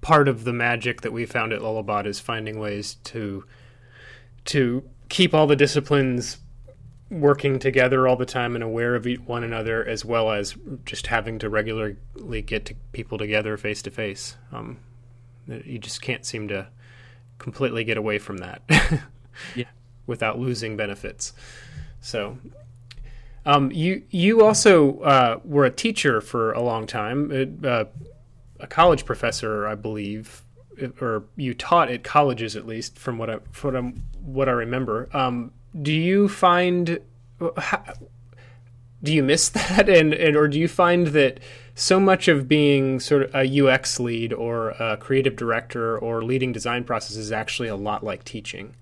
part 0.00 0.28
of 0.28 0.44
the 0.44 0.52
magic 0.52 1.00
that 1.02 1.12
we 1.12 1.24
found 1.24 1.52
at 1.52 1.60
Lullabot 1.60 2.06
is 2.06 2.20
finding 2.20 2.58
ways 2.58 2.96
to 3.04 3.44
to 4.46 4.82
keep 5.08 5.32
all 5.32 5.46
the 5.46 5.56
disciplines 5.56 6.38
working 7.20 7.58
together 7.58 8.06
all 8.08 8.16
the 8.16 8.26
time 8.26 8.54
and 8.54 8.64
aware 8.64 8.94
of 8.94 9.06
one 9.26 9.44
another, 9.44 9.84
as 9.84 10.04
well 10.04 10.30
as 10.30 10.56
just 10.84 11.06
having 11.06 11.38
to 11.38 11.48
regularly 11.48 11.96
get 12.42 12.64
to 12.66 12.74
people 12.92 13.18
together 13.18 13.56
face 13.56 13.82
to 13.82 13.90
face. 13.90 14.36
You 15.46 15.78
just 15.78 16.02
can't 16.02 16.24
seem 16.24 16.48
to 16.48 16.68
completely 17.38 17.84
get 17.84 17.96
away 17.96 18.18
from 18.18 18.38
that. 18.38 18.62
yeah. 19.54 19.64
Without 20.06 20.38
losing 20.38 20.76
benefits. 20.76 21.32
So, 22.00 22.36
um, 23.46 23.72
you 23.72 24.02
you 24.10 24.44
also 24.44 25.00
uh, 25.00 25.40
were 25.44 25.64
a 25.64 25.70
teacher 25.70 26.20
for 26.20 26.52
a 26.52 26.60
long 26.60 26.86
time, 26.86 27.58
uh, 27.64 27.84
a 28.60 28.66
college 28.66 29.06
professor, 29.06 29.66
I 29.66 29.74
believe, 29.74 30.42
or 31.00 31.24
you 31.36 31.54
taught 31.54 31.90
at 31.90 32.04
colleges 32.04 32.54
at 32.56 32.66
least, 32.66 32.98
from 32.98 33.16
what 33.16 33.30
I 33.30 33.38
from 33.50 34.02
what 34.20 34.48
I 34.48 34.52
remember. 34.52 35.08
Um, 35.14 35.52
do 35.80 35.92
you 35.92 36.28
find 36.28 37.00
do 39.04 39.12
you 39.12 39.22
miss 39.22 39.48
that, 39.50 39.88
and, 39.88 40.14
and 40.14 40.36
or 40.36 40.48
do 40.48 40.58
you 40.58 40.66
find 40.66 41.08
that 41.08 41.38
so 41.74 42.00
much 42.00 42.28
of 42.28 42.48
being 42.48 43.00
sort 43.00 43.22
of 43.22 43.34
a 43.34 43.60
UX 43.60 44.00
lead 44.00 44.32
or 44.32 44.70
a 44.70 44.96
creative 44.96 45.36
director 45.36 45.98
or 45.98 46.22
leading 46.22 46.52
design 46.52 46.84
process 46.84 47.16
is 47.16 47.32
actually 47.32 47.68
a 47.68 47.76
lot 47.76 48.04
like 48.04 48.24
teaching. 48.24 48.74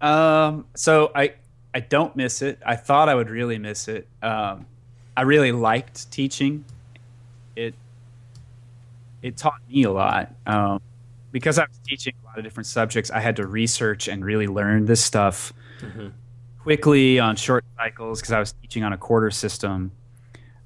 Um, 0.00 0.66
so 0.74 1.12
I 1.14 1.34
I 1.74 1.80
don't 1.80 2.16
miss 2.16 2.42
it. 2.42 2.58
I 2.64 2.76
thought 2.76 3.08
I 3.08 3.14
would 3.14 3.30
really 3.30 3.58
miss 3.58 3.86
it. 3.88 4.08
Um, 4.22 4.66
I 5.16 5.22
really 5.22 5.52
liked 5.52 6.10
teaching. 6.10 6.64
It 7.54 7.74
it 9.22 9.36
taught 9.36 9.60
me 9.68 9.84
a 9.84 9.92
lot. 9.92 10.34
Um, 10.46 10.80
because 11.32 11.58
I 11.58 11.62
was 11.62 11.78
teaching 11.86 12.14
a 12.22 12.26
lot 12.26 12.38
of 12.38 12.44
different 12.44 12.66
subjects, 12.66 13.10
I 13.10 13.20
had 13.20 13.36
to 13.36 13.46
research 13.46 14.08
and 14.08 14.24
really 14.24 14.46
learn 14.46 14.86
this 14.86 15.02
stuff 15.04 15.52
mm-hmm. 15.80 16.08
quickly 16.62 17.18
on 17.18 17.36
short 17.36 17.64
cycles 17.76 18.20
because 18.20 18.32
I 18.32 18.40
was 18.40 18.52
teaching 18.52 18.84
on 18.84 18.92
a 18.92 18.98
quarter 18.98 19.30
system. 19.30 19.92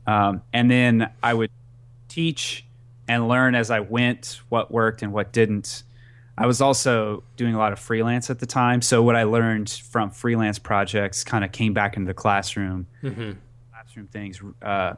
Um, 0.07 0.43
and 0.53 0.71
then 0.71 1.11
I 1.23 1.35
would 1.35 1.51
teach 2.09 2.65
and 3.09 3.29
learn 3.29 3.55
as 3.55 3.71
I 3.71 3.81
went 3.81 4.41
what 4.49 4.71
worked 4.71 5.03
and 5.03 5.13
what 5.13 5.33
didn't. 5.33 5.83
I 6.39 6.47
was 6.47 6.61
also 6.61 7.23
doing 7.37 7.55
a 7.55 7.59
lot 7.59 7.73
of 7.73 7.79
freelance 7.79 8.31
at 8.31 8.39
the 8.39 8.47
time. 8.47 8.83
So 8.83 9.03
what 9.03 9.15
I 9.15 9.25
learned 9.25 9.69
from 9.69 10.11
freelance 10.11 10.59
projects 10.59 11.23
kind 11.25 11.45
of 11.45 11.53
came 11.53 11.75
back 11.75 11.97
into 11.97 12.07
the 12.07 12.15
classroom. 12.15 12.87
Mm-hmm. 13.03 13.33
Classroom 13.73 14.07
things 14.07 14.41
uh, 14.63 14.95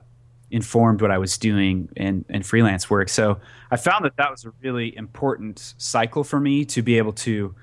informed 0.53 1.01
what 1.01 1.11
I 1.11 1.19
was 1.19 1.39
doing 1.39 1.89
in, 1.97 2.25
in 2.29 2.43
freelance 2.43 2.89
work. 2.91 3.09
So 3.09 3.41
I 3.71 3.77
found 3.77 4.05
that 4.05 4.17
that 4.19 4.31
was 4.31 4.45
a 4.45 4.53
really 4.63 4.95
important 4.97 5.75
cycle 5.79 6.23
for 6.23 6.39
me 6.39 6.65
to 6.67 6.83
be 6.83 6.99
able 6.99 7.15
to 7.15 7.55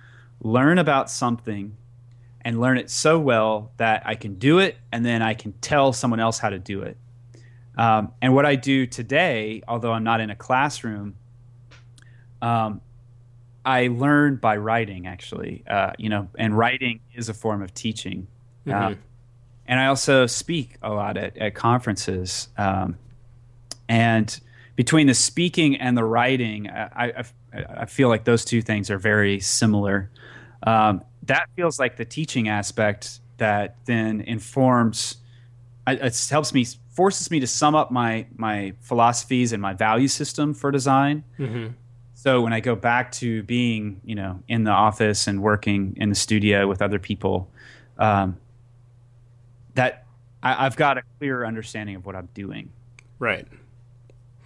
learn 0.42 0.80
about 0.80 1.10
something 1.10 1.78
and 2.42 2.60
learn 2.60 2.78
it 2.78 2.90
so 2.90 3.20
well 3.20 3.72
that 3.78 4.02
I 4.06 4.16
can 4.16 4.36
do 4.36 4.58
it 4.60 4.78
and 4.92 5.06
then 5.06 5.22
I 5.22 5.36
can 5.36 5.54
tell 5.62 5.94
someone 5.94 6.20
else 6.20 6.40
how 6.40 6.50
to 6.50 6.58
do 6.58 6.82
it. 6.82 6.98
Um, 7.78 8.12
and 8.22 8.34
what 8.34 8.46
I 8.46 8.56
do 8.56 8.88
today, 8.88 9.62
although 9.68 9.94
I'm 9.94 10.04
not 10.04 10.20
in 10.20 10.32
a 10.32 10.36
classroom, 10.36 11.16
um, 12.42 12.82
I 13.64 13.88
learn 13.88 14.38
by 14.38 14.58
writing 14.58 15.06
actually, 15.06 15.64
uh, 15.70 15.92
you 15.98 16.10
know, 16.10 16.28
and 16.38 16.58
writing 16.58 17.02
is 17.14 17.30
a 17.30 17.34
form 17.34 17.62
of 17.62 17.74
teaching. 17.74 18.28
Mhm. 18.66 18.74
Uh, 18.74 18.96
and 19.70 19.80
I 19.80 19.86
also 19.86 20.26
speak 20.26 20.78
a 20.82 20.90
lot 20.90 21.16
at, 21.16 21.38
at 21.38 21.54
conferences. 21.54 22.50
Um, 22.58 22.98
and 23.88 24.38
between 24.76 25.06
the 25.06 25.14
speaking 25.14 25.76
and 25.76 25.96
the 25.96 26.04
writing, 26.04 26.70
I, 26.70 27.24
I, 27.54 27.64
I 27.82 27.86
feel 27.86 28.10
like 28.10 28.24
those 28.24 28.44
two 28.44 28.64
things 28.64 28.90
are 28.90 28.98
very 28.98 29.40
similar. 29.40 30.10
Um, 30.64 31.04
that 31.24 31.48
feels 31.56 31.80
like 31.80 31.98
the 31.98 32.06
teaching 32.06 32.50
aspect 32.50 33.20
that 33.38 33.78
then 33.86 34.22
informs, 34.22 35.18
it 35.88 36.28
helps 36.32 36.52
me, 36.52 36.66
forces 36.90 37.30
me 37.30 37.40
to 37.40 37.48
sum 37.48 37.76
up 37.76 37.92
my 37.92 38.26
my 38.36 38.74
philosophies 38.82 39.54
and 39.54 39.62
my 39.62 39.74
value 39.74 40.08
system 40.08 40.54
for 40.56 40.72
design. 40.72 41.24
Mhm. 41.38 41.74
So 42.16 42.42
when 42.42 42.54
I 42.54 42.60
go 42.60 42.76
back 42.76 43.12
to 43.14 43.44
being, 43.44 44.02
you 44.04 44.16
know, 44.16 44.42
in 44.48 44.64
the 44.64 44.72
office 44.72 45.28
and 45.28 45.42
working 45.42 45.94
in 45.96 46.10
the 46.10 46.16
studio 46.16 46.68
with 46.68 46.82
other 46.82 47.00
people, 47.00 47.50
um, 47.98 48.36
I, 50.42 50.66
I've 50.66 50.76
got 50.76 50.98
a 50.98 51.04
clearer 51.18 51.46
understanding 51.46 51.96
of 51.96 52.06
what 52.06 52.16
I'm 52.16 52.30
doing. 52.34 52.72
Right. 53.20 53.48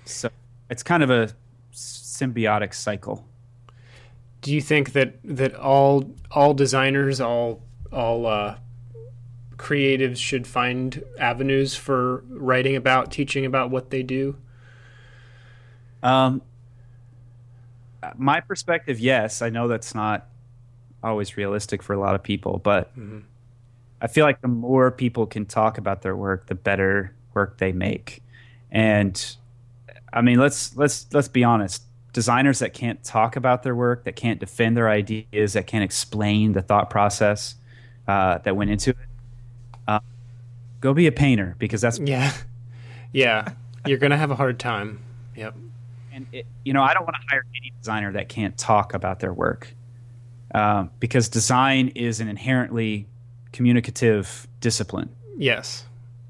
So 0.05 0.29
it's 0.69 0.83
kind 0.83 1.03
of 1.03 1.09
a 1.09 1.29
symbiotic 1.73 2.73
cycle. 2.73 3.25
Do 4.41 4.53
you 4.53 4.61
think 4.61 4.93
that 4.93 5.15
that 5.23 5.55
all 5.55 6.13
all 6.31 6.53
designers, 6.53 7.21
all 7.21 7.61
all 7.91 8.25
uh, 8.25 8.57
creatives 9.55 10.17
should 10.17 10.45
find 10.45 11.03
avenues 11.17 11.75
for 11.75 12.23
writing 12.29 12.75
about, 12.75 13.11
teaching 13.11 13.45
about 13.45 13.69
what 13.69 13.89
they 13.89 14.03
do? 14.03 14.35
Um, 16.01 16.41
my 18.17 18.41
perspective, 18.41 18.99
yes. 18.99 19.41
I 19.41 19.49
know 19.49 19.67
that's 19.69 19.95
not 19.95 20.27
always 21.01 21.37
realistic 21.37 21.81
for 21.81 21.93
a 21.93 21.99
lot 21.99 22.15
of 22.15 22.23
people, 22.23 22.59
but 22.59 22.91
I 24.03 24.07
feel 24.07 24.25
like 24.25 24.41
the 24.41 24.49
more 24.49 24.91
people 24.91 25.25
can 25.25 25.45
talk 25.45 25.77
about 25.77 26.01
their 26.01 26.15
work, 26.15 26.47
the 26.47 26.55
better 26.55 27.15
work 27.33 27.57
they 27.57 27.71
make. 27.71 28.21
And 28.69 29.35
I 30.11 30.21
mean, 30.21 30.39
let's 30.39 30.75
let's 30.75 31.07
let's 31.13 31.29
be 31.29 31.45
honest. 31.45 31.83
Designers 32.11 32.59
that 32.59 32.73
can't 32.73 33.03
talk 33.03 33.37
about 33.37 33.63
their 33.63 33.73
work, 33.73 34.03
that 34.03 34.15
can't 34.15 34.39
defend 34.39 34.77
their 34.77 34.89
ideas, 34.89 35.53
that 35.53 35.65
can't 35.65 35.83
explain 35.83 36.51
the 36.51 36.61
thought 36.61 36.89
process 36.91 37.55
uh, 38.07 38.37
that 38.39 38.55
went 38.55 38.69
into 38.69 38.91
it, 38.91 38.97
uh, 39.87 39.99
go 40.81 40.93
be 40.93 41.07
a 41.07 41.11
painter 41.11 41.55
because 41.57 41.81
that's 41.81 41.97
Yeah, 41.97 42.31
yeah. 43.13 43.53
You're 43.87 43.97
gonna 43.97 44.17
have 44.17 44.31
a 44.31 44.35
hard 44.35 44.59
time. 44.59 44.99
Yep. 45.35 45.55
and 46.11 46.27
it, 46.31 46.45
you 46.63 46.73
know 46.73 46.83
i 46.83 46.93
don't 46.93 47.05
want 47.05 47.15
to 47.15 47.21
hire 47.27 47.43
any 47.55 47.73
designer 47.79 48.11
that 48.11 48.29
can't 48.29 48.55
talk 48.55 48.93
about 48.93 49.19
their 49.19 49.33
work 49.33 49.73
um, 50.53 50.91
because 50.99 51.27
design 51.27 51.87
is 51.95 52.19
an 52.19 52.27
inherently 52.27 53.07
communicative 53.53 54.47
discipline 54.59 55.09
Yes. 55.37 55.85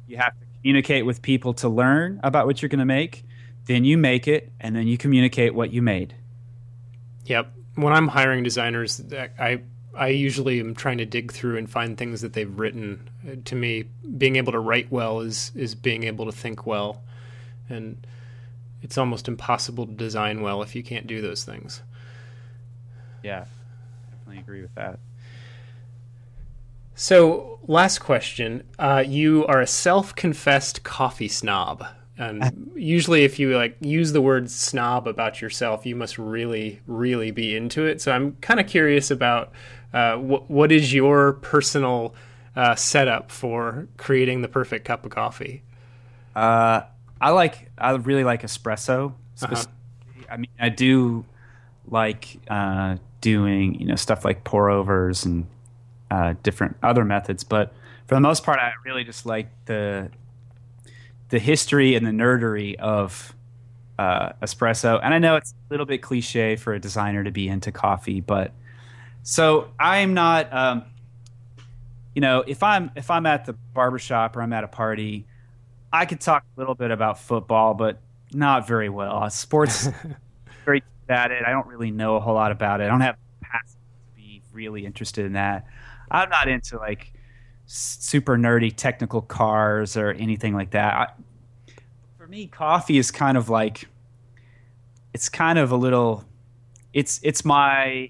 you 0.08 0.18
have 0.18 0.34
to 0.40 0.46
communicate 0.62 1.06
with 1.06 1.22
people 1.22 1.54
to 1.56 1.68
learn 1.70 2.20
about 2.24 2.46
what 2.46 2.62
you're 2.62 2.70
going 2.70 2.80
to 2.80 2.86
make 2.86 3.24
then 3.66 3.84
you 3.86 3.98
make 3.98 4.28
it 4.28 4.52
and 4.60 4.76
then 4.76 4.88
you 4.88 4.98
communicate 4.98 5.56
what 5.56 5.72
you 5.74 5.82
made 5.82 6.14
Yep. 7.26 7.54
When 7.76 7.94
I'm 7.94 8.10
hiring 8.10 8.44
designers, 8.44 9.02
I 9.40 9.62
I 9.96 10.08
usually 10.10 10.60
am 10.60 10.76
trying 10.76 10.98
to 10.98 11.06
dig 11.06 11.32
through 11.32 11.58
and 11.58 11.70
find 11.70 11.98
things 11.98 12.20
that 12.22 12.34
they've 12.34 12.60
written. 12.60 13.10
Uh, 13.26 13.36
To 13.46 13.56
me, 13.56 13.86
being 14.18 14.36
able 14.36 14.52
to 14.52 14.60
write 14.60 14.92
well 14.92 15.22
is 15.22 15.52
is 15.56 15.74
being 15.74 16.04
able 16.04 16.26
to 16.26 16.34
think 16.34 16.66
well, 16.68 17.02
and 17.70 18.06
it's 18.82 18.98
almost 18.98 19.30
impossible 19.30 19.88
to 19.88 19.94
design 19.94 20.42
well 20.42 20.62
if 20.62 20.76
you 20.76 20.84
can't 20.84 21.08
do 21.08 21.22
those 21.22 21.44
things. 21.46 21.82
yeah 23.24 23.46
definitely 24.12 24.40
agree 24.42 24.62
with 24.62 24.76
that 24.76 25.00
So, 26.96 27.60
last 27.68 28.00
question: 28.00 28.64
uh, 28.78 29.04
You 29.08 29.46
are 29.48 29.62
a 29.62 29.68
self-confessed 29.68 30.84
coffee 30.84 31.28
snob, 31.28 31.86
and 32.18 32.72
usually, 32.76 33.24
if 33.24 33.40
you 33.40 33.56
like 33.56 33.78
use 33.80 34.12
the 34.12 34.22
word 34.22 34.50
snob 34.50 35.08
about 35.08 35.42
yourself, 35.42 35.86
you 35.86 35.96
must 35.96 36.18
really, 36.18 36.82
really 36.86 37.32
be 37.32 37.56
into 37.56 37.86
it. 37.86 38.02
So, 38.02 38.12
I'm 38.12 38.34
kind 38.42 38.60
of 38.60 38.68
curious 38.68 39.10
about 39.10 39.52
uh, 39.94 40.18
wh- 40.18 40.50
what 40.50 40.72
is 40.72 40.94
your 40.94 41.34
personal 41.34 42.14
uh, 42.56 42.76
setup 42.76 43.32
for 43.32 43.88
creating 43.98 44.42
the 44.42 44.48
perfect 44.48 44.86
cup 44.86 45.06
of 45.06 45.12
coffee. 45.12 45.64
Uh, 46.36 46.82
I 47.20 47.30
like. 47.32 47.72
I 47.78 47.92
really 47.92 48.24
like 48.24 48.44
espresso. 48.44 49.14
Specifically. 49.36 49.74
I 50.30 50.38
mean, 50.38 50.50
I 50.60 50.70
do 50.70 51.26
like 51.88 52.40
uh, 52.50 52.98
doing 53.22 53.80
you 53.80 53.88
know 53.88 53.96
stuff 53.96 54.26
like 54.26 54.44
pour 54.44 54.70
overs 54.70 55.26
and 55.26 55.48
uh, 56.14 56.36
different 56.44 56.78
other 56.84 57.04
methods, 57.04 57.44
but 57.44 57.74
for 58.06 58.14
the 58.14 58.22
most 58.22 58.44
part, 58.44 58.60
I 58.60 58.74
really 58.86 59.04
just 59.04 59.26
like 59.26 59.48
the 59.66 60.12
the 61.30 61.40
history 61.40 61.96
and 61.96 62.06
the 62.06 62.12
nerdery 62.12 62.76
of 62.76 63.34
uh, 63.98 64.34
espresso. 64.44 65.00
And 65.02 65.12
I 65.12 65.18
know 65.18 65.38
it's 65.38 65.52
a 65.52 65.74
little 65.74 65.88
bit 65.88 66.04
cliche 66.04 66.56
for 66.56 66.76
a 66.76 66.80
designer 66.80 67.24
to 67.24 67.32
be 67.32 67.48
into 67.48 67.72
coffee, 67.72 68.22
but 68.22 68.52
so 69.24 69.70
I'm 69.80 70.14
not. 70.14 70.54
Um, 70.54 70.86
you 72.14 72.22
know, 72.22 72.44
if 72.46 72.62
I'm 72.62 72.92
if 72.96 73.10
I'm 73.10 73.26
at 73.26 73.46
the 73.46 73.54
barbershop 73.74 74.38
or 74.38 74.44
I'm 74.44 74.54
at 74.54 74.64
a 74.64 74.68
party, 74.68 75.26
I 75.92 76.06
could 76.06 76.22
talk 76.22 76.44
a 76.56 76.60
little 76.60 76.76
bit 76.76 76.92
about 76.92 77.20
football, 77.20 77.74
but 77.74 78.00
not 78.32 78.68
very 78.68 78.90
well. 78.90 79.24
Uh, 79.24 79.30
Sports, 79.30 79.90
very 80.66 80.82
good 80.82 81.16
at 81.16 81.32
it. 81.32 81.44
I 81.44 81.50
don't 81.50 81.66
really 81.66 81.90
know 81.90 82.18
a 82.18 82.20
whole 82.20 82.36
lot 82.36 82.52
about 82.52 82.82
it. 82.82 82.84
I 82.84 82.88
don't 82.90 83.02
have 83.02 83.18
capacity 83.40 83.80
to 84.16 84.22
be 84.22 84.42
really 84.52 84.86
interested 84.86 85.26
in 85.26 85.34
that. 85.34 85.66
I'm 86.12 86.30
not 86.30 86.48
into 86.48 86.78
like 86.78 87.14
super 87.66 88.38
nerdy 88.38 88.74
technical 88.76 89.22
cars 89.22 89.96
or 89.98 90.12
anything 90.12 90.54
like 90.54 90.72
that. 90.72 90.94
I, 90.94 91.08
for 92.18 92.28
me, 92.28 92.48
coffee 92.48 92.98
is 92.98 93.12
kind 93.12 93.38
of 93.38 93.50
like 93.50 93.88
it's 95.14 95.30
kind 95.30 95.60
of 95.60 95.72
a 95.72 95.76
little. 95.76 96.26
It's 96.94 97.20
it's 97.24 97.44
my 97.46 98.10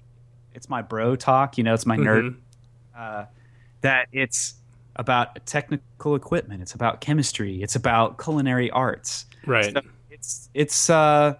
it's 0.54 0.68
my 0.68 0.82
bro 0.82 1.16
talk. 1.16 1.58
You 1.58 1.64
know, 1.64 1.74
it's 1.74 1.86
my 1.86 1.96
nerd 1.96 2.30
Mhm. 2.30 2.36
uh, 2.96 3.24
that 3.80 4.08
it's 4.12 4.54
about 4.96 5.44
technical 5.46 6.14
equipment. 6.14 6.62
It's 6.62 6.74
about 6.74 7.00
chemistry. 7.00 7.62
It's 7.62 7.74
about 7.76 8.18
culinary 8.22 8.70
arts. 8.70 9.26
Right. 9.46 9.74
So 9.74 9.80
it's 10.10 10.48
it's 10.54 10.88
uh, 10.90 11.34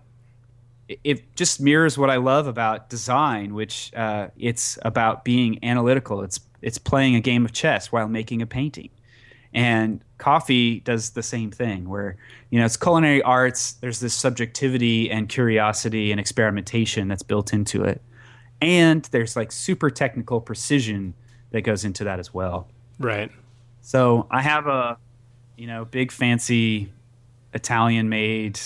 it- 0.88 1.34
just 1.36 1.60
mirrors 1.60 1.96
what 1.96 2.10
I 2.10 2.16
love 2.16 2.46
about 2.46 2.90
design, 2.90 3.54
which 3.54 3.92
uh, 3.94 4.28
it's 4.36 4.78
about 4.82 5.24
being 5.24 5.58
analytical. 5.64 6.22
It's 6.22 6.40
it's 6.62 6.78
playing 6.78 7.14
a 7.14 7.20
game 7.20 7.44
of 7.44 7.52
chess 7.52 7.92
while 7.92 8.08
making 8.08 8.40
a 8.42 8.46
painting. 8.46 8.90
And 9.52 10.00
coffee 10.18 10.80
does 10.80 11.10
the 11.10 11.22
same 11.22 11.50
thing, 11.50 11.88
where 11.88 12.16
you 12.50 12.58
know 12.58 12.64
it's 12.64 12.76
culinary 12.76 13.22
arts. 13.22 13.72
There's 13.74 14.00
this 14.00 14.14
subjectivity 14.14 15.10
and 15.10 15.28
curiosity 15.28 16.10
and 16.10 16.18
experimentation 16.18 17.08
that's 17.08 17.22
built 17.22 17.52
into 17.52 17.84
it, 17.84 18.02
and 18.60 19.04
there's 19.12 19.36
like 19.36 19.52
super 19.52 19.90
technical 19.90 20.40
precision 20.40 21.14
that 21.50 21.62
goes 21.62 21.84
into 21.84 22.04
that 22.04 22.18
as 22.18 22.34
well. 22.34 22.66
Right. 22.98 23.30
So 23.80 24.26
I 24.30 24.40
have 24.42 24.66
a, 24.66 24.98
you 25.56 25.66
know, 25.68 25.84
big 25.84 26.10
fancy 26.10 26.90
Italian 27.52 28.08
made, 28.08 28.58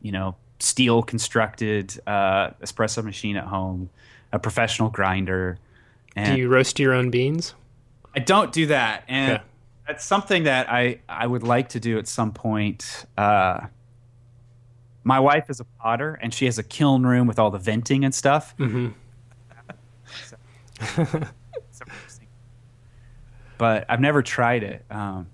you 0.00 0.12
know, 0.12 0.36
steel 0.62 1.02
constructed 1.02 1.98
uh, 2.06 2.50
espresso 2.62 3.02
machine 3.04 3.36
at 3.36 3.44
home, 3.44 3.90
a 4.32 4.38
professional 4.38 4.90
grinder. 4.90 5.58
And 6.16 6.34
Do 6.36 6.40
you 6.40 6.48
roast 6.48 6.78
your 6.78 6.92
own 6.92 7.10
beans? 7.10 7.54
I 8.14 8.18
don't 8.20 8.52
do 8.52 8.66
that. 8.66 9.04
And 9.08 9.34
Okay. 9.34 9.44
that's 9.86 10.04
something 10.04 10.44
that 10.44 10.70
I, 10.70 11.00
I 11.08 11.26
would 11.26 11.42
like 11.42 11.70
to 11.70 11.80
do 11.80 11.98
at 11.98 12.08
some 12.08 12.32
point. 12.32 13.04
Uh, 13.16 13.60
my 15.04 15.18
wife 15.20 15.48
is 15.48 15.60
a 15.60 15.64
potter 15.80 16.18
and 16.20 16.34
she 16.34 16.44
has 16.46 16.58
a 16.58 16.62
kiln 16.62 17.04
room 17.06 17.26
with 17.26 17.38
all 17.38 17.50
the 17.50 17.58
venting 17.58 18.04
and 18.04 18.14
stuff. 18.14 18.54
Mm-hmm. 18.58 18.88
but 23.58 23.84
I've 23.88 24.00
never 24.00 24.22
tried 24.22 24.62
it. 24.62 24.84
Um, 24.90 25.26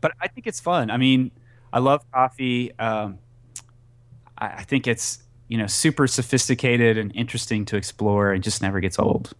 but 0.00 0.12
I 0.20 0.28
think 0.28 0.46
it's 0.46 0.60
fun. 0.60 0.90
I 0.90 0.96
mean, 0.96 1.30
I 1.72 1.78
love 1.80 2.04
coffee. 2.12 2.76
Um, 2.78 3.18
I, 4.38 4.62
think 4.62 4.86
it's 4.86 5.18
you 5.48 5.58
know 5.58 5.66
super 5.66 6.06
sophisticated 6.06 6.96
and 6.96 7.14
interesting 7.14 7.64
to 7.66 7.76
explore, 7.76 8.32
and 8.32 8.42
just 8.42 8.62
never 8.62 8.80
gets 8.80 8.98
old. 8.98 9.34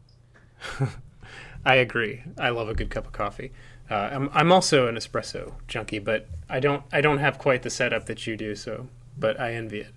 I 1.64 1.76
agree. 1.76 2.22
I 2.38 2.50
love 2.50 2.68
a 2.68 2.74
good 2.74 2.90
cup 2.90 3.06
of 3.06 3.12
coffee. 3.12 3.52
Uh, 3.90 4.10
I'm 4.12 4.30
I'm 4.32 4.52
also 4.52 4.86
an 4.88 4.96
espresso 4.96 5.54
junkie, 5.66 5.98
but 5.98 6.26
I 6.48 6.60
don't 6.60 6.82
I 6.92 7.00
don't 7.00 7.18
have 7.18 7.38
quite 7.38 7.62
the 7.62 7.70
setup 7.70 8.06
that 8.06 8.26
you 8.26 8.36
do. 8.36 8.54
So, 8.54 8.88
but 9.18 9.40
I 9.40 9.54
envy 9.54 9.80
it. 9.80 9.94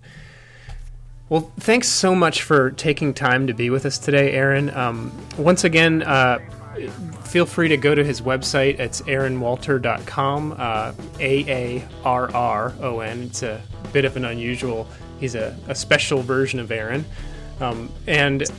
Well, 1.28 1.50
thanks 1.60 1.88
so 1.88 2.14
much 2.14 2.42
for 2.42 2.72
taking 2.72 3.14
time 3.14 3.46
to 3.46 3.54
be 3.54 3.70
with 3.70 3.86
us 3.86 3.98
today, 3.98 4.32
Aarron. 4.32 4.68
Um, 4.70 5.12
once 5.38 5.64
again, 5.64 6.02
uh, 6.02 6.38
feel 7.24 7.46
free 7.46 7.68
to 7.68 7.76
go 7.76 7.94
to 7.94 8.04
his 8.04 8.20
website. 8.20 8.78
It's 8.78 9.00
aarronwalter.com, 9.02 10.56
uh, 10.58 10.92
A 11.20 11.78
A 11.78 11.88
R 12.04 12.34
R 12.34 12.74
O 12.80 13.00
N. 13.00 13.22
It's 13.22 13.42
a 13.42 13.62
bit 13.92 14.04
of 14.04 14.16
an 14.16 14.24
unusual, 14.24 14.88
he's 15.20 15.34
a, 15.34 15.56
a 15.68 15.74
special 15.74 16.22
version 16.22 16.60
of 16.60 16.70
Aaron. 16.70 17.04
Um, 17.60 17.92
and 18.06 18.50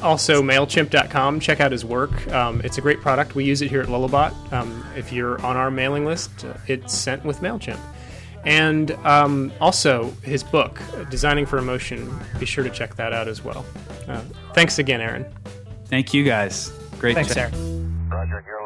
also 0.00 0.42
mailchimp.com 0.42 1.38
check 1.38 1.60
out 1.60 1.70
his 1.70 1.84
work 1.84 2.26
um, 2.28 2.60
it's 2.62 2.78
a 2.78 2.80
great 2.80 3.00
product 3.00 3.36
we 3.36 3.44
use 3.44 3.62
it 3.62 3.68
here 3.68 3.80
at 3.80 3.86
lullabot 3.88 4.32
um, 4.52 4.84
if 4.96 5.12
you're 5.12 5.40
on 5.44 5.54
our 5.56 5.70
mailing 5.70 6.04
list 6.04 6.44
uh, 6.44 6.54
it's 6.66 6.92
sent 6.92 7.24
with 7.24 7.38
mailchimp 7.38 7.78
and 8.44 8.92
um, 9.04 9.52
also 9.60 10.10
his 10.22 10.42
book 10.42 10.80
designing 11.08 11.46
for 11.46 11.58
emotion 11.58 12.10
be 12.40 12.46
sure 12.46 12.64
to 12.64 12.70
check 12.70 12.96
that 12.96 13.12
out 13.12 13.28
as 13.28 13.44
well 13.44 13.64
uh, 14.08 14.20
thanks 14.54 14.78
again 14.78 15.00
aarron 15.00 15.26
Thank 15.92 16.14
you 16.14 16.24
guys. 16.24 16.72
Great. 17.02 17.16
Thanks, 17.16 17.36
Aarron. 17.36 18.08
Roger, 18.08 18.44
you're. 18.46 18.62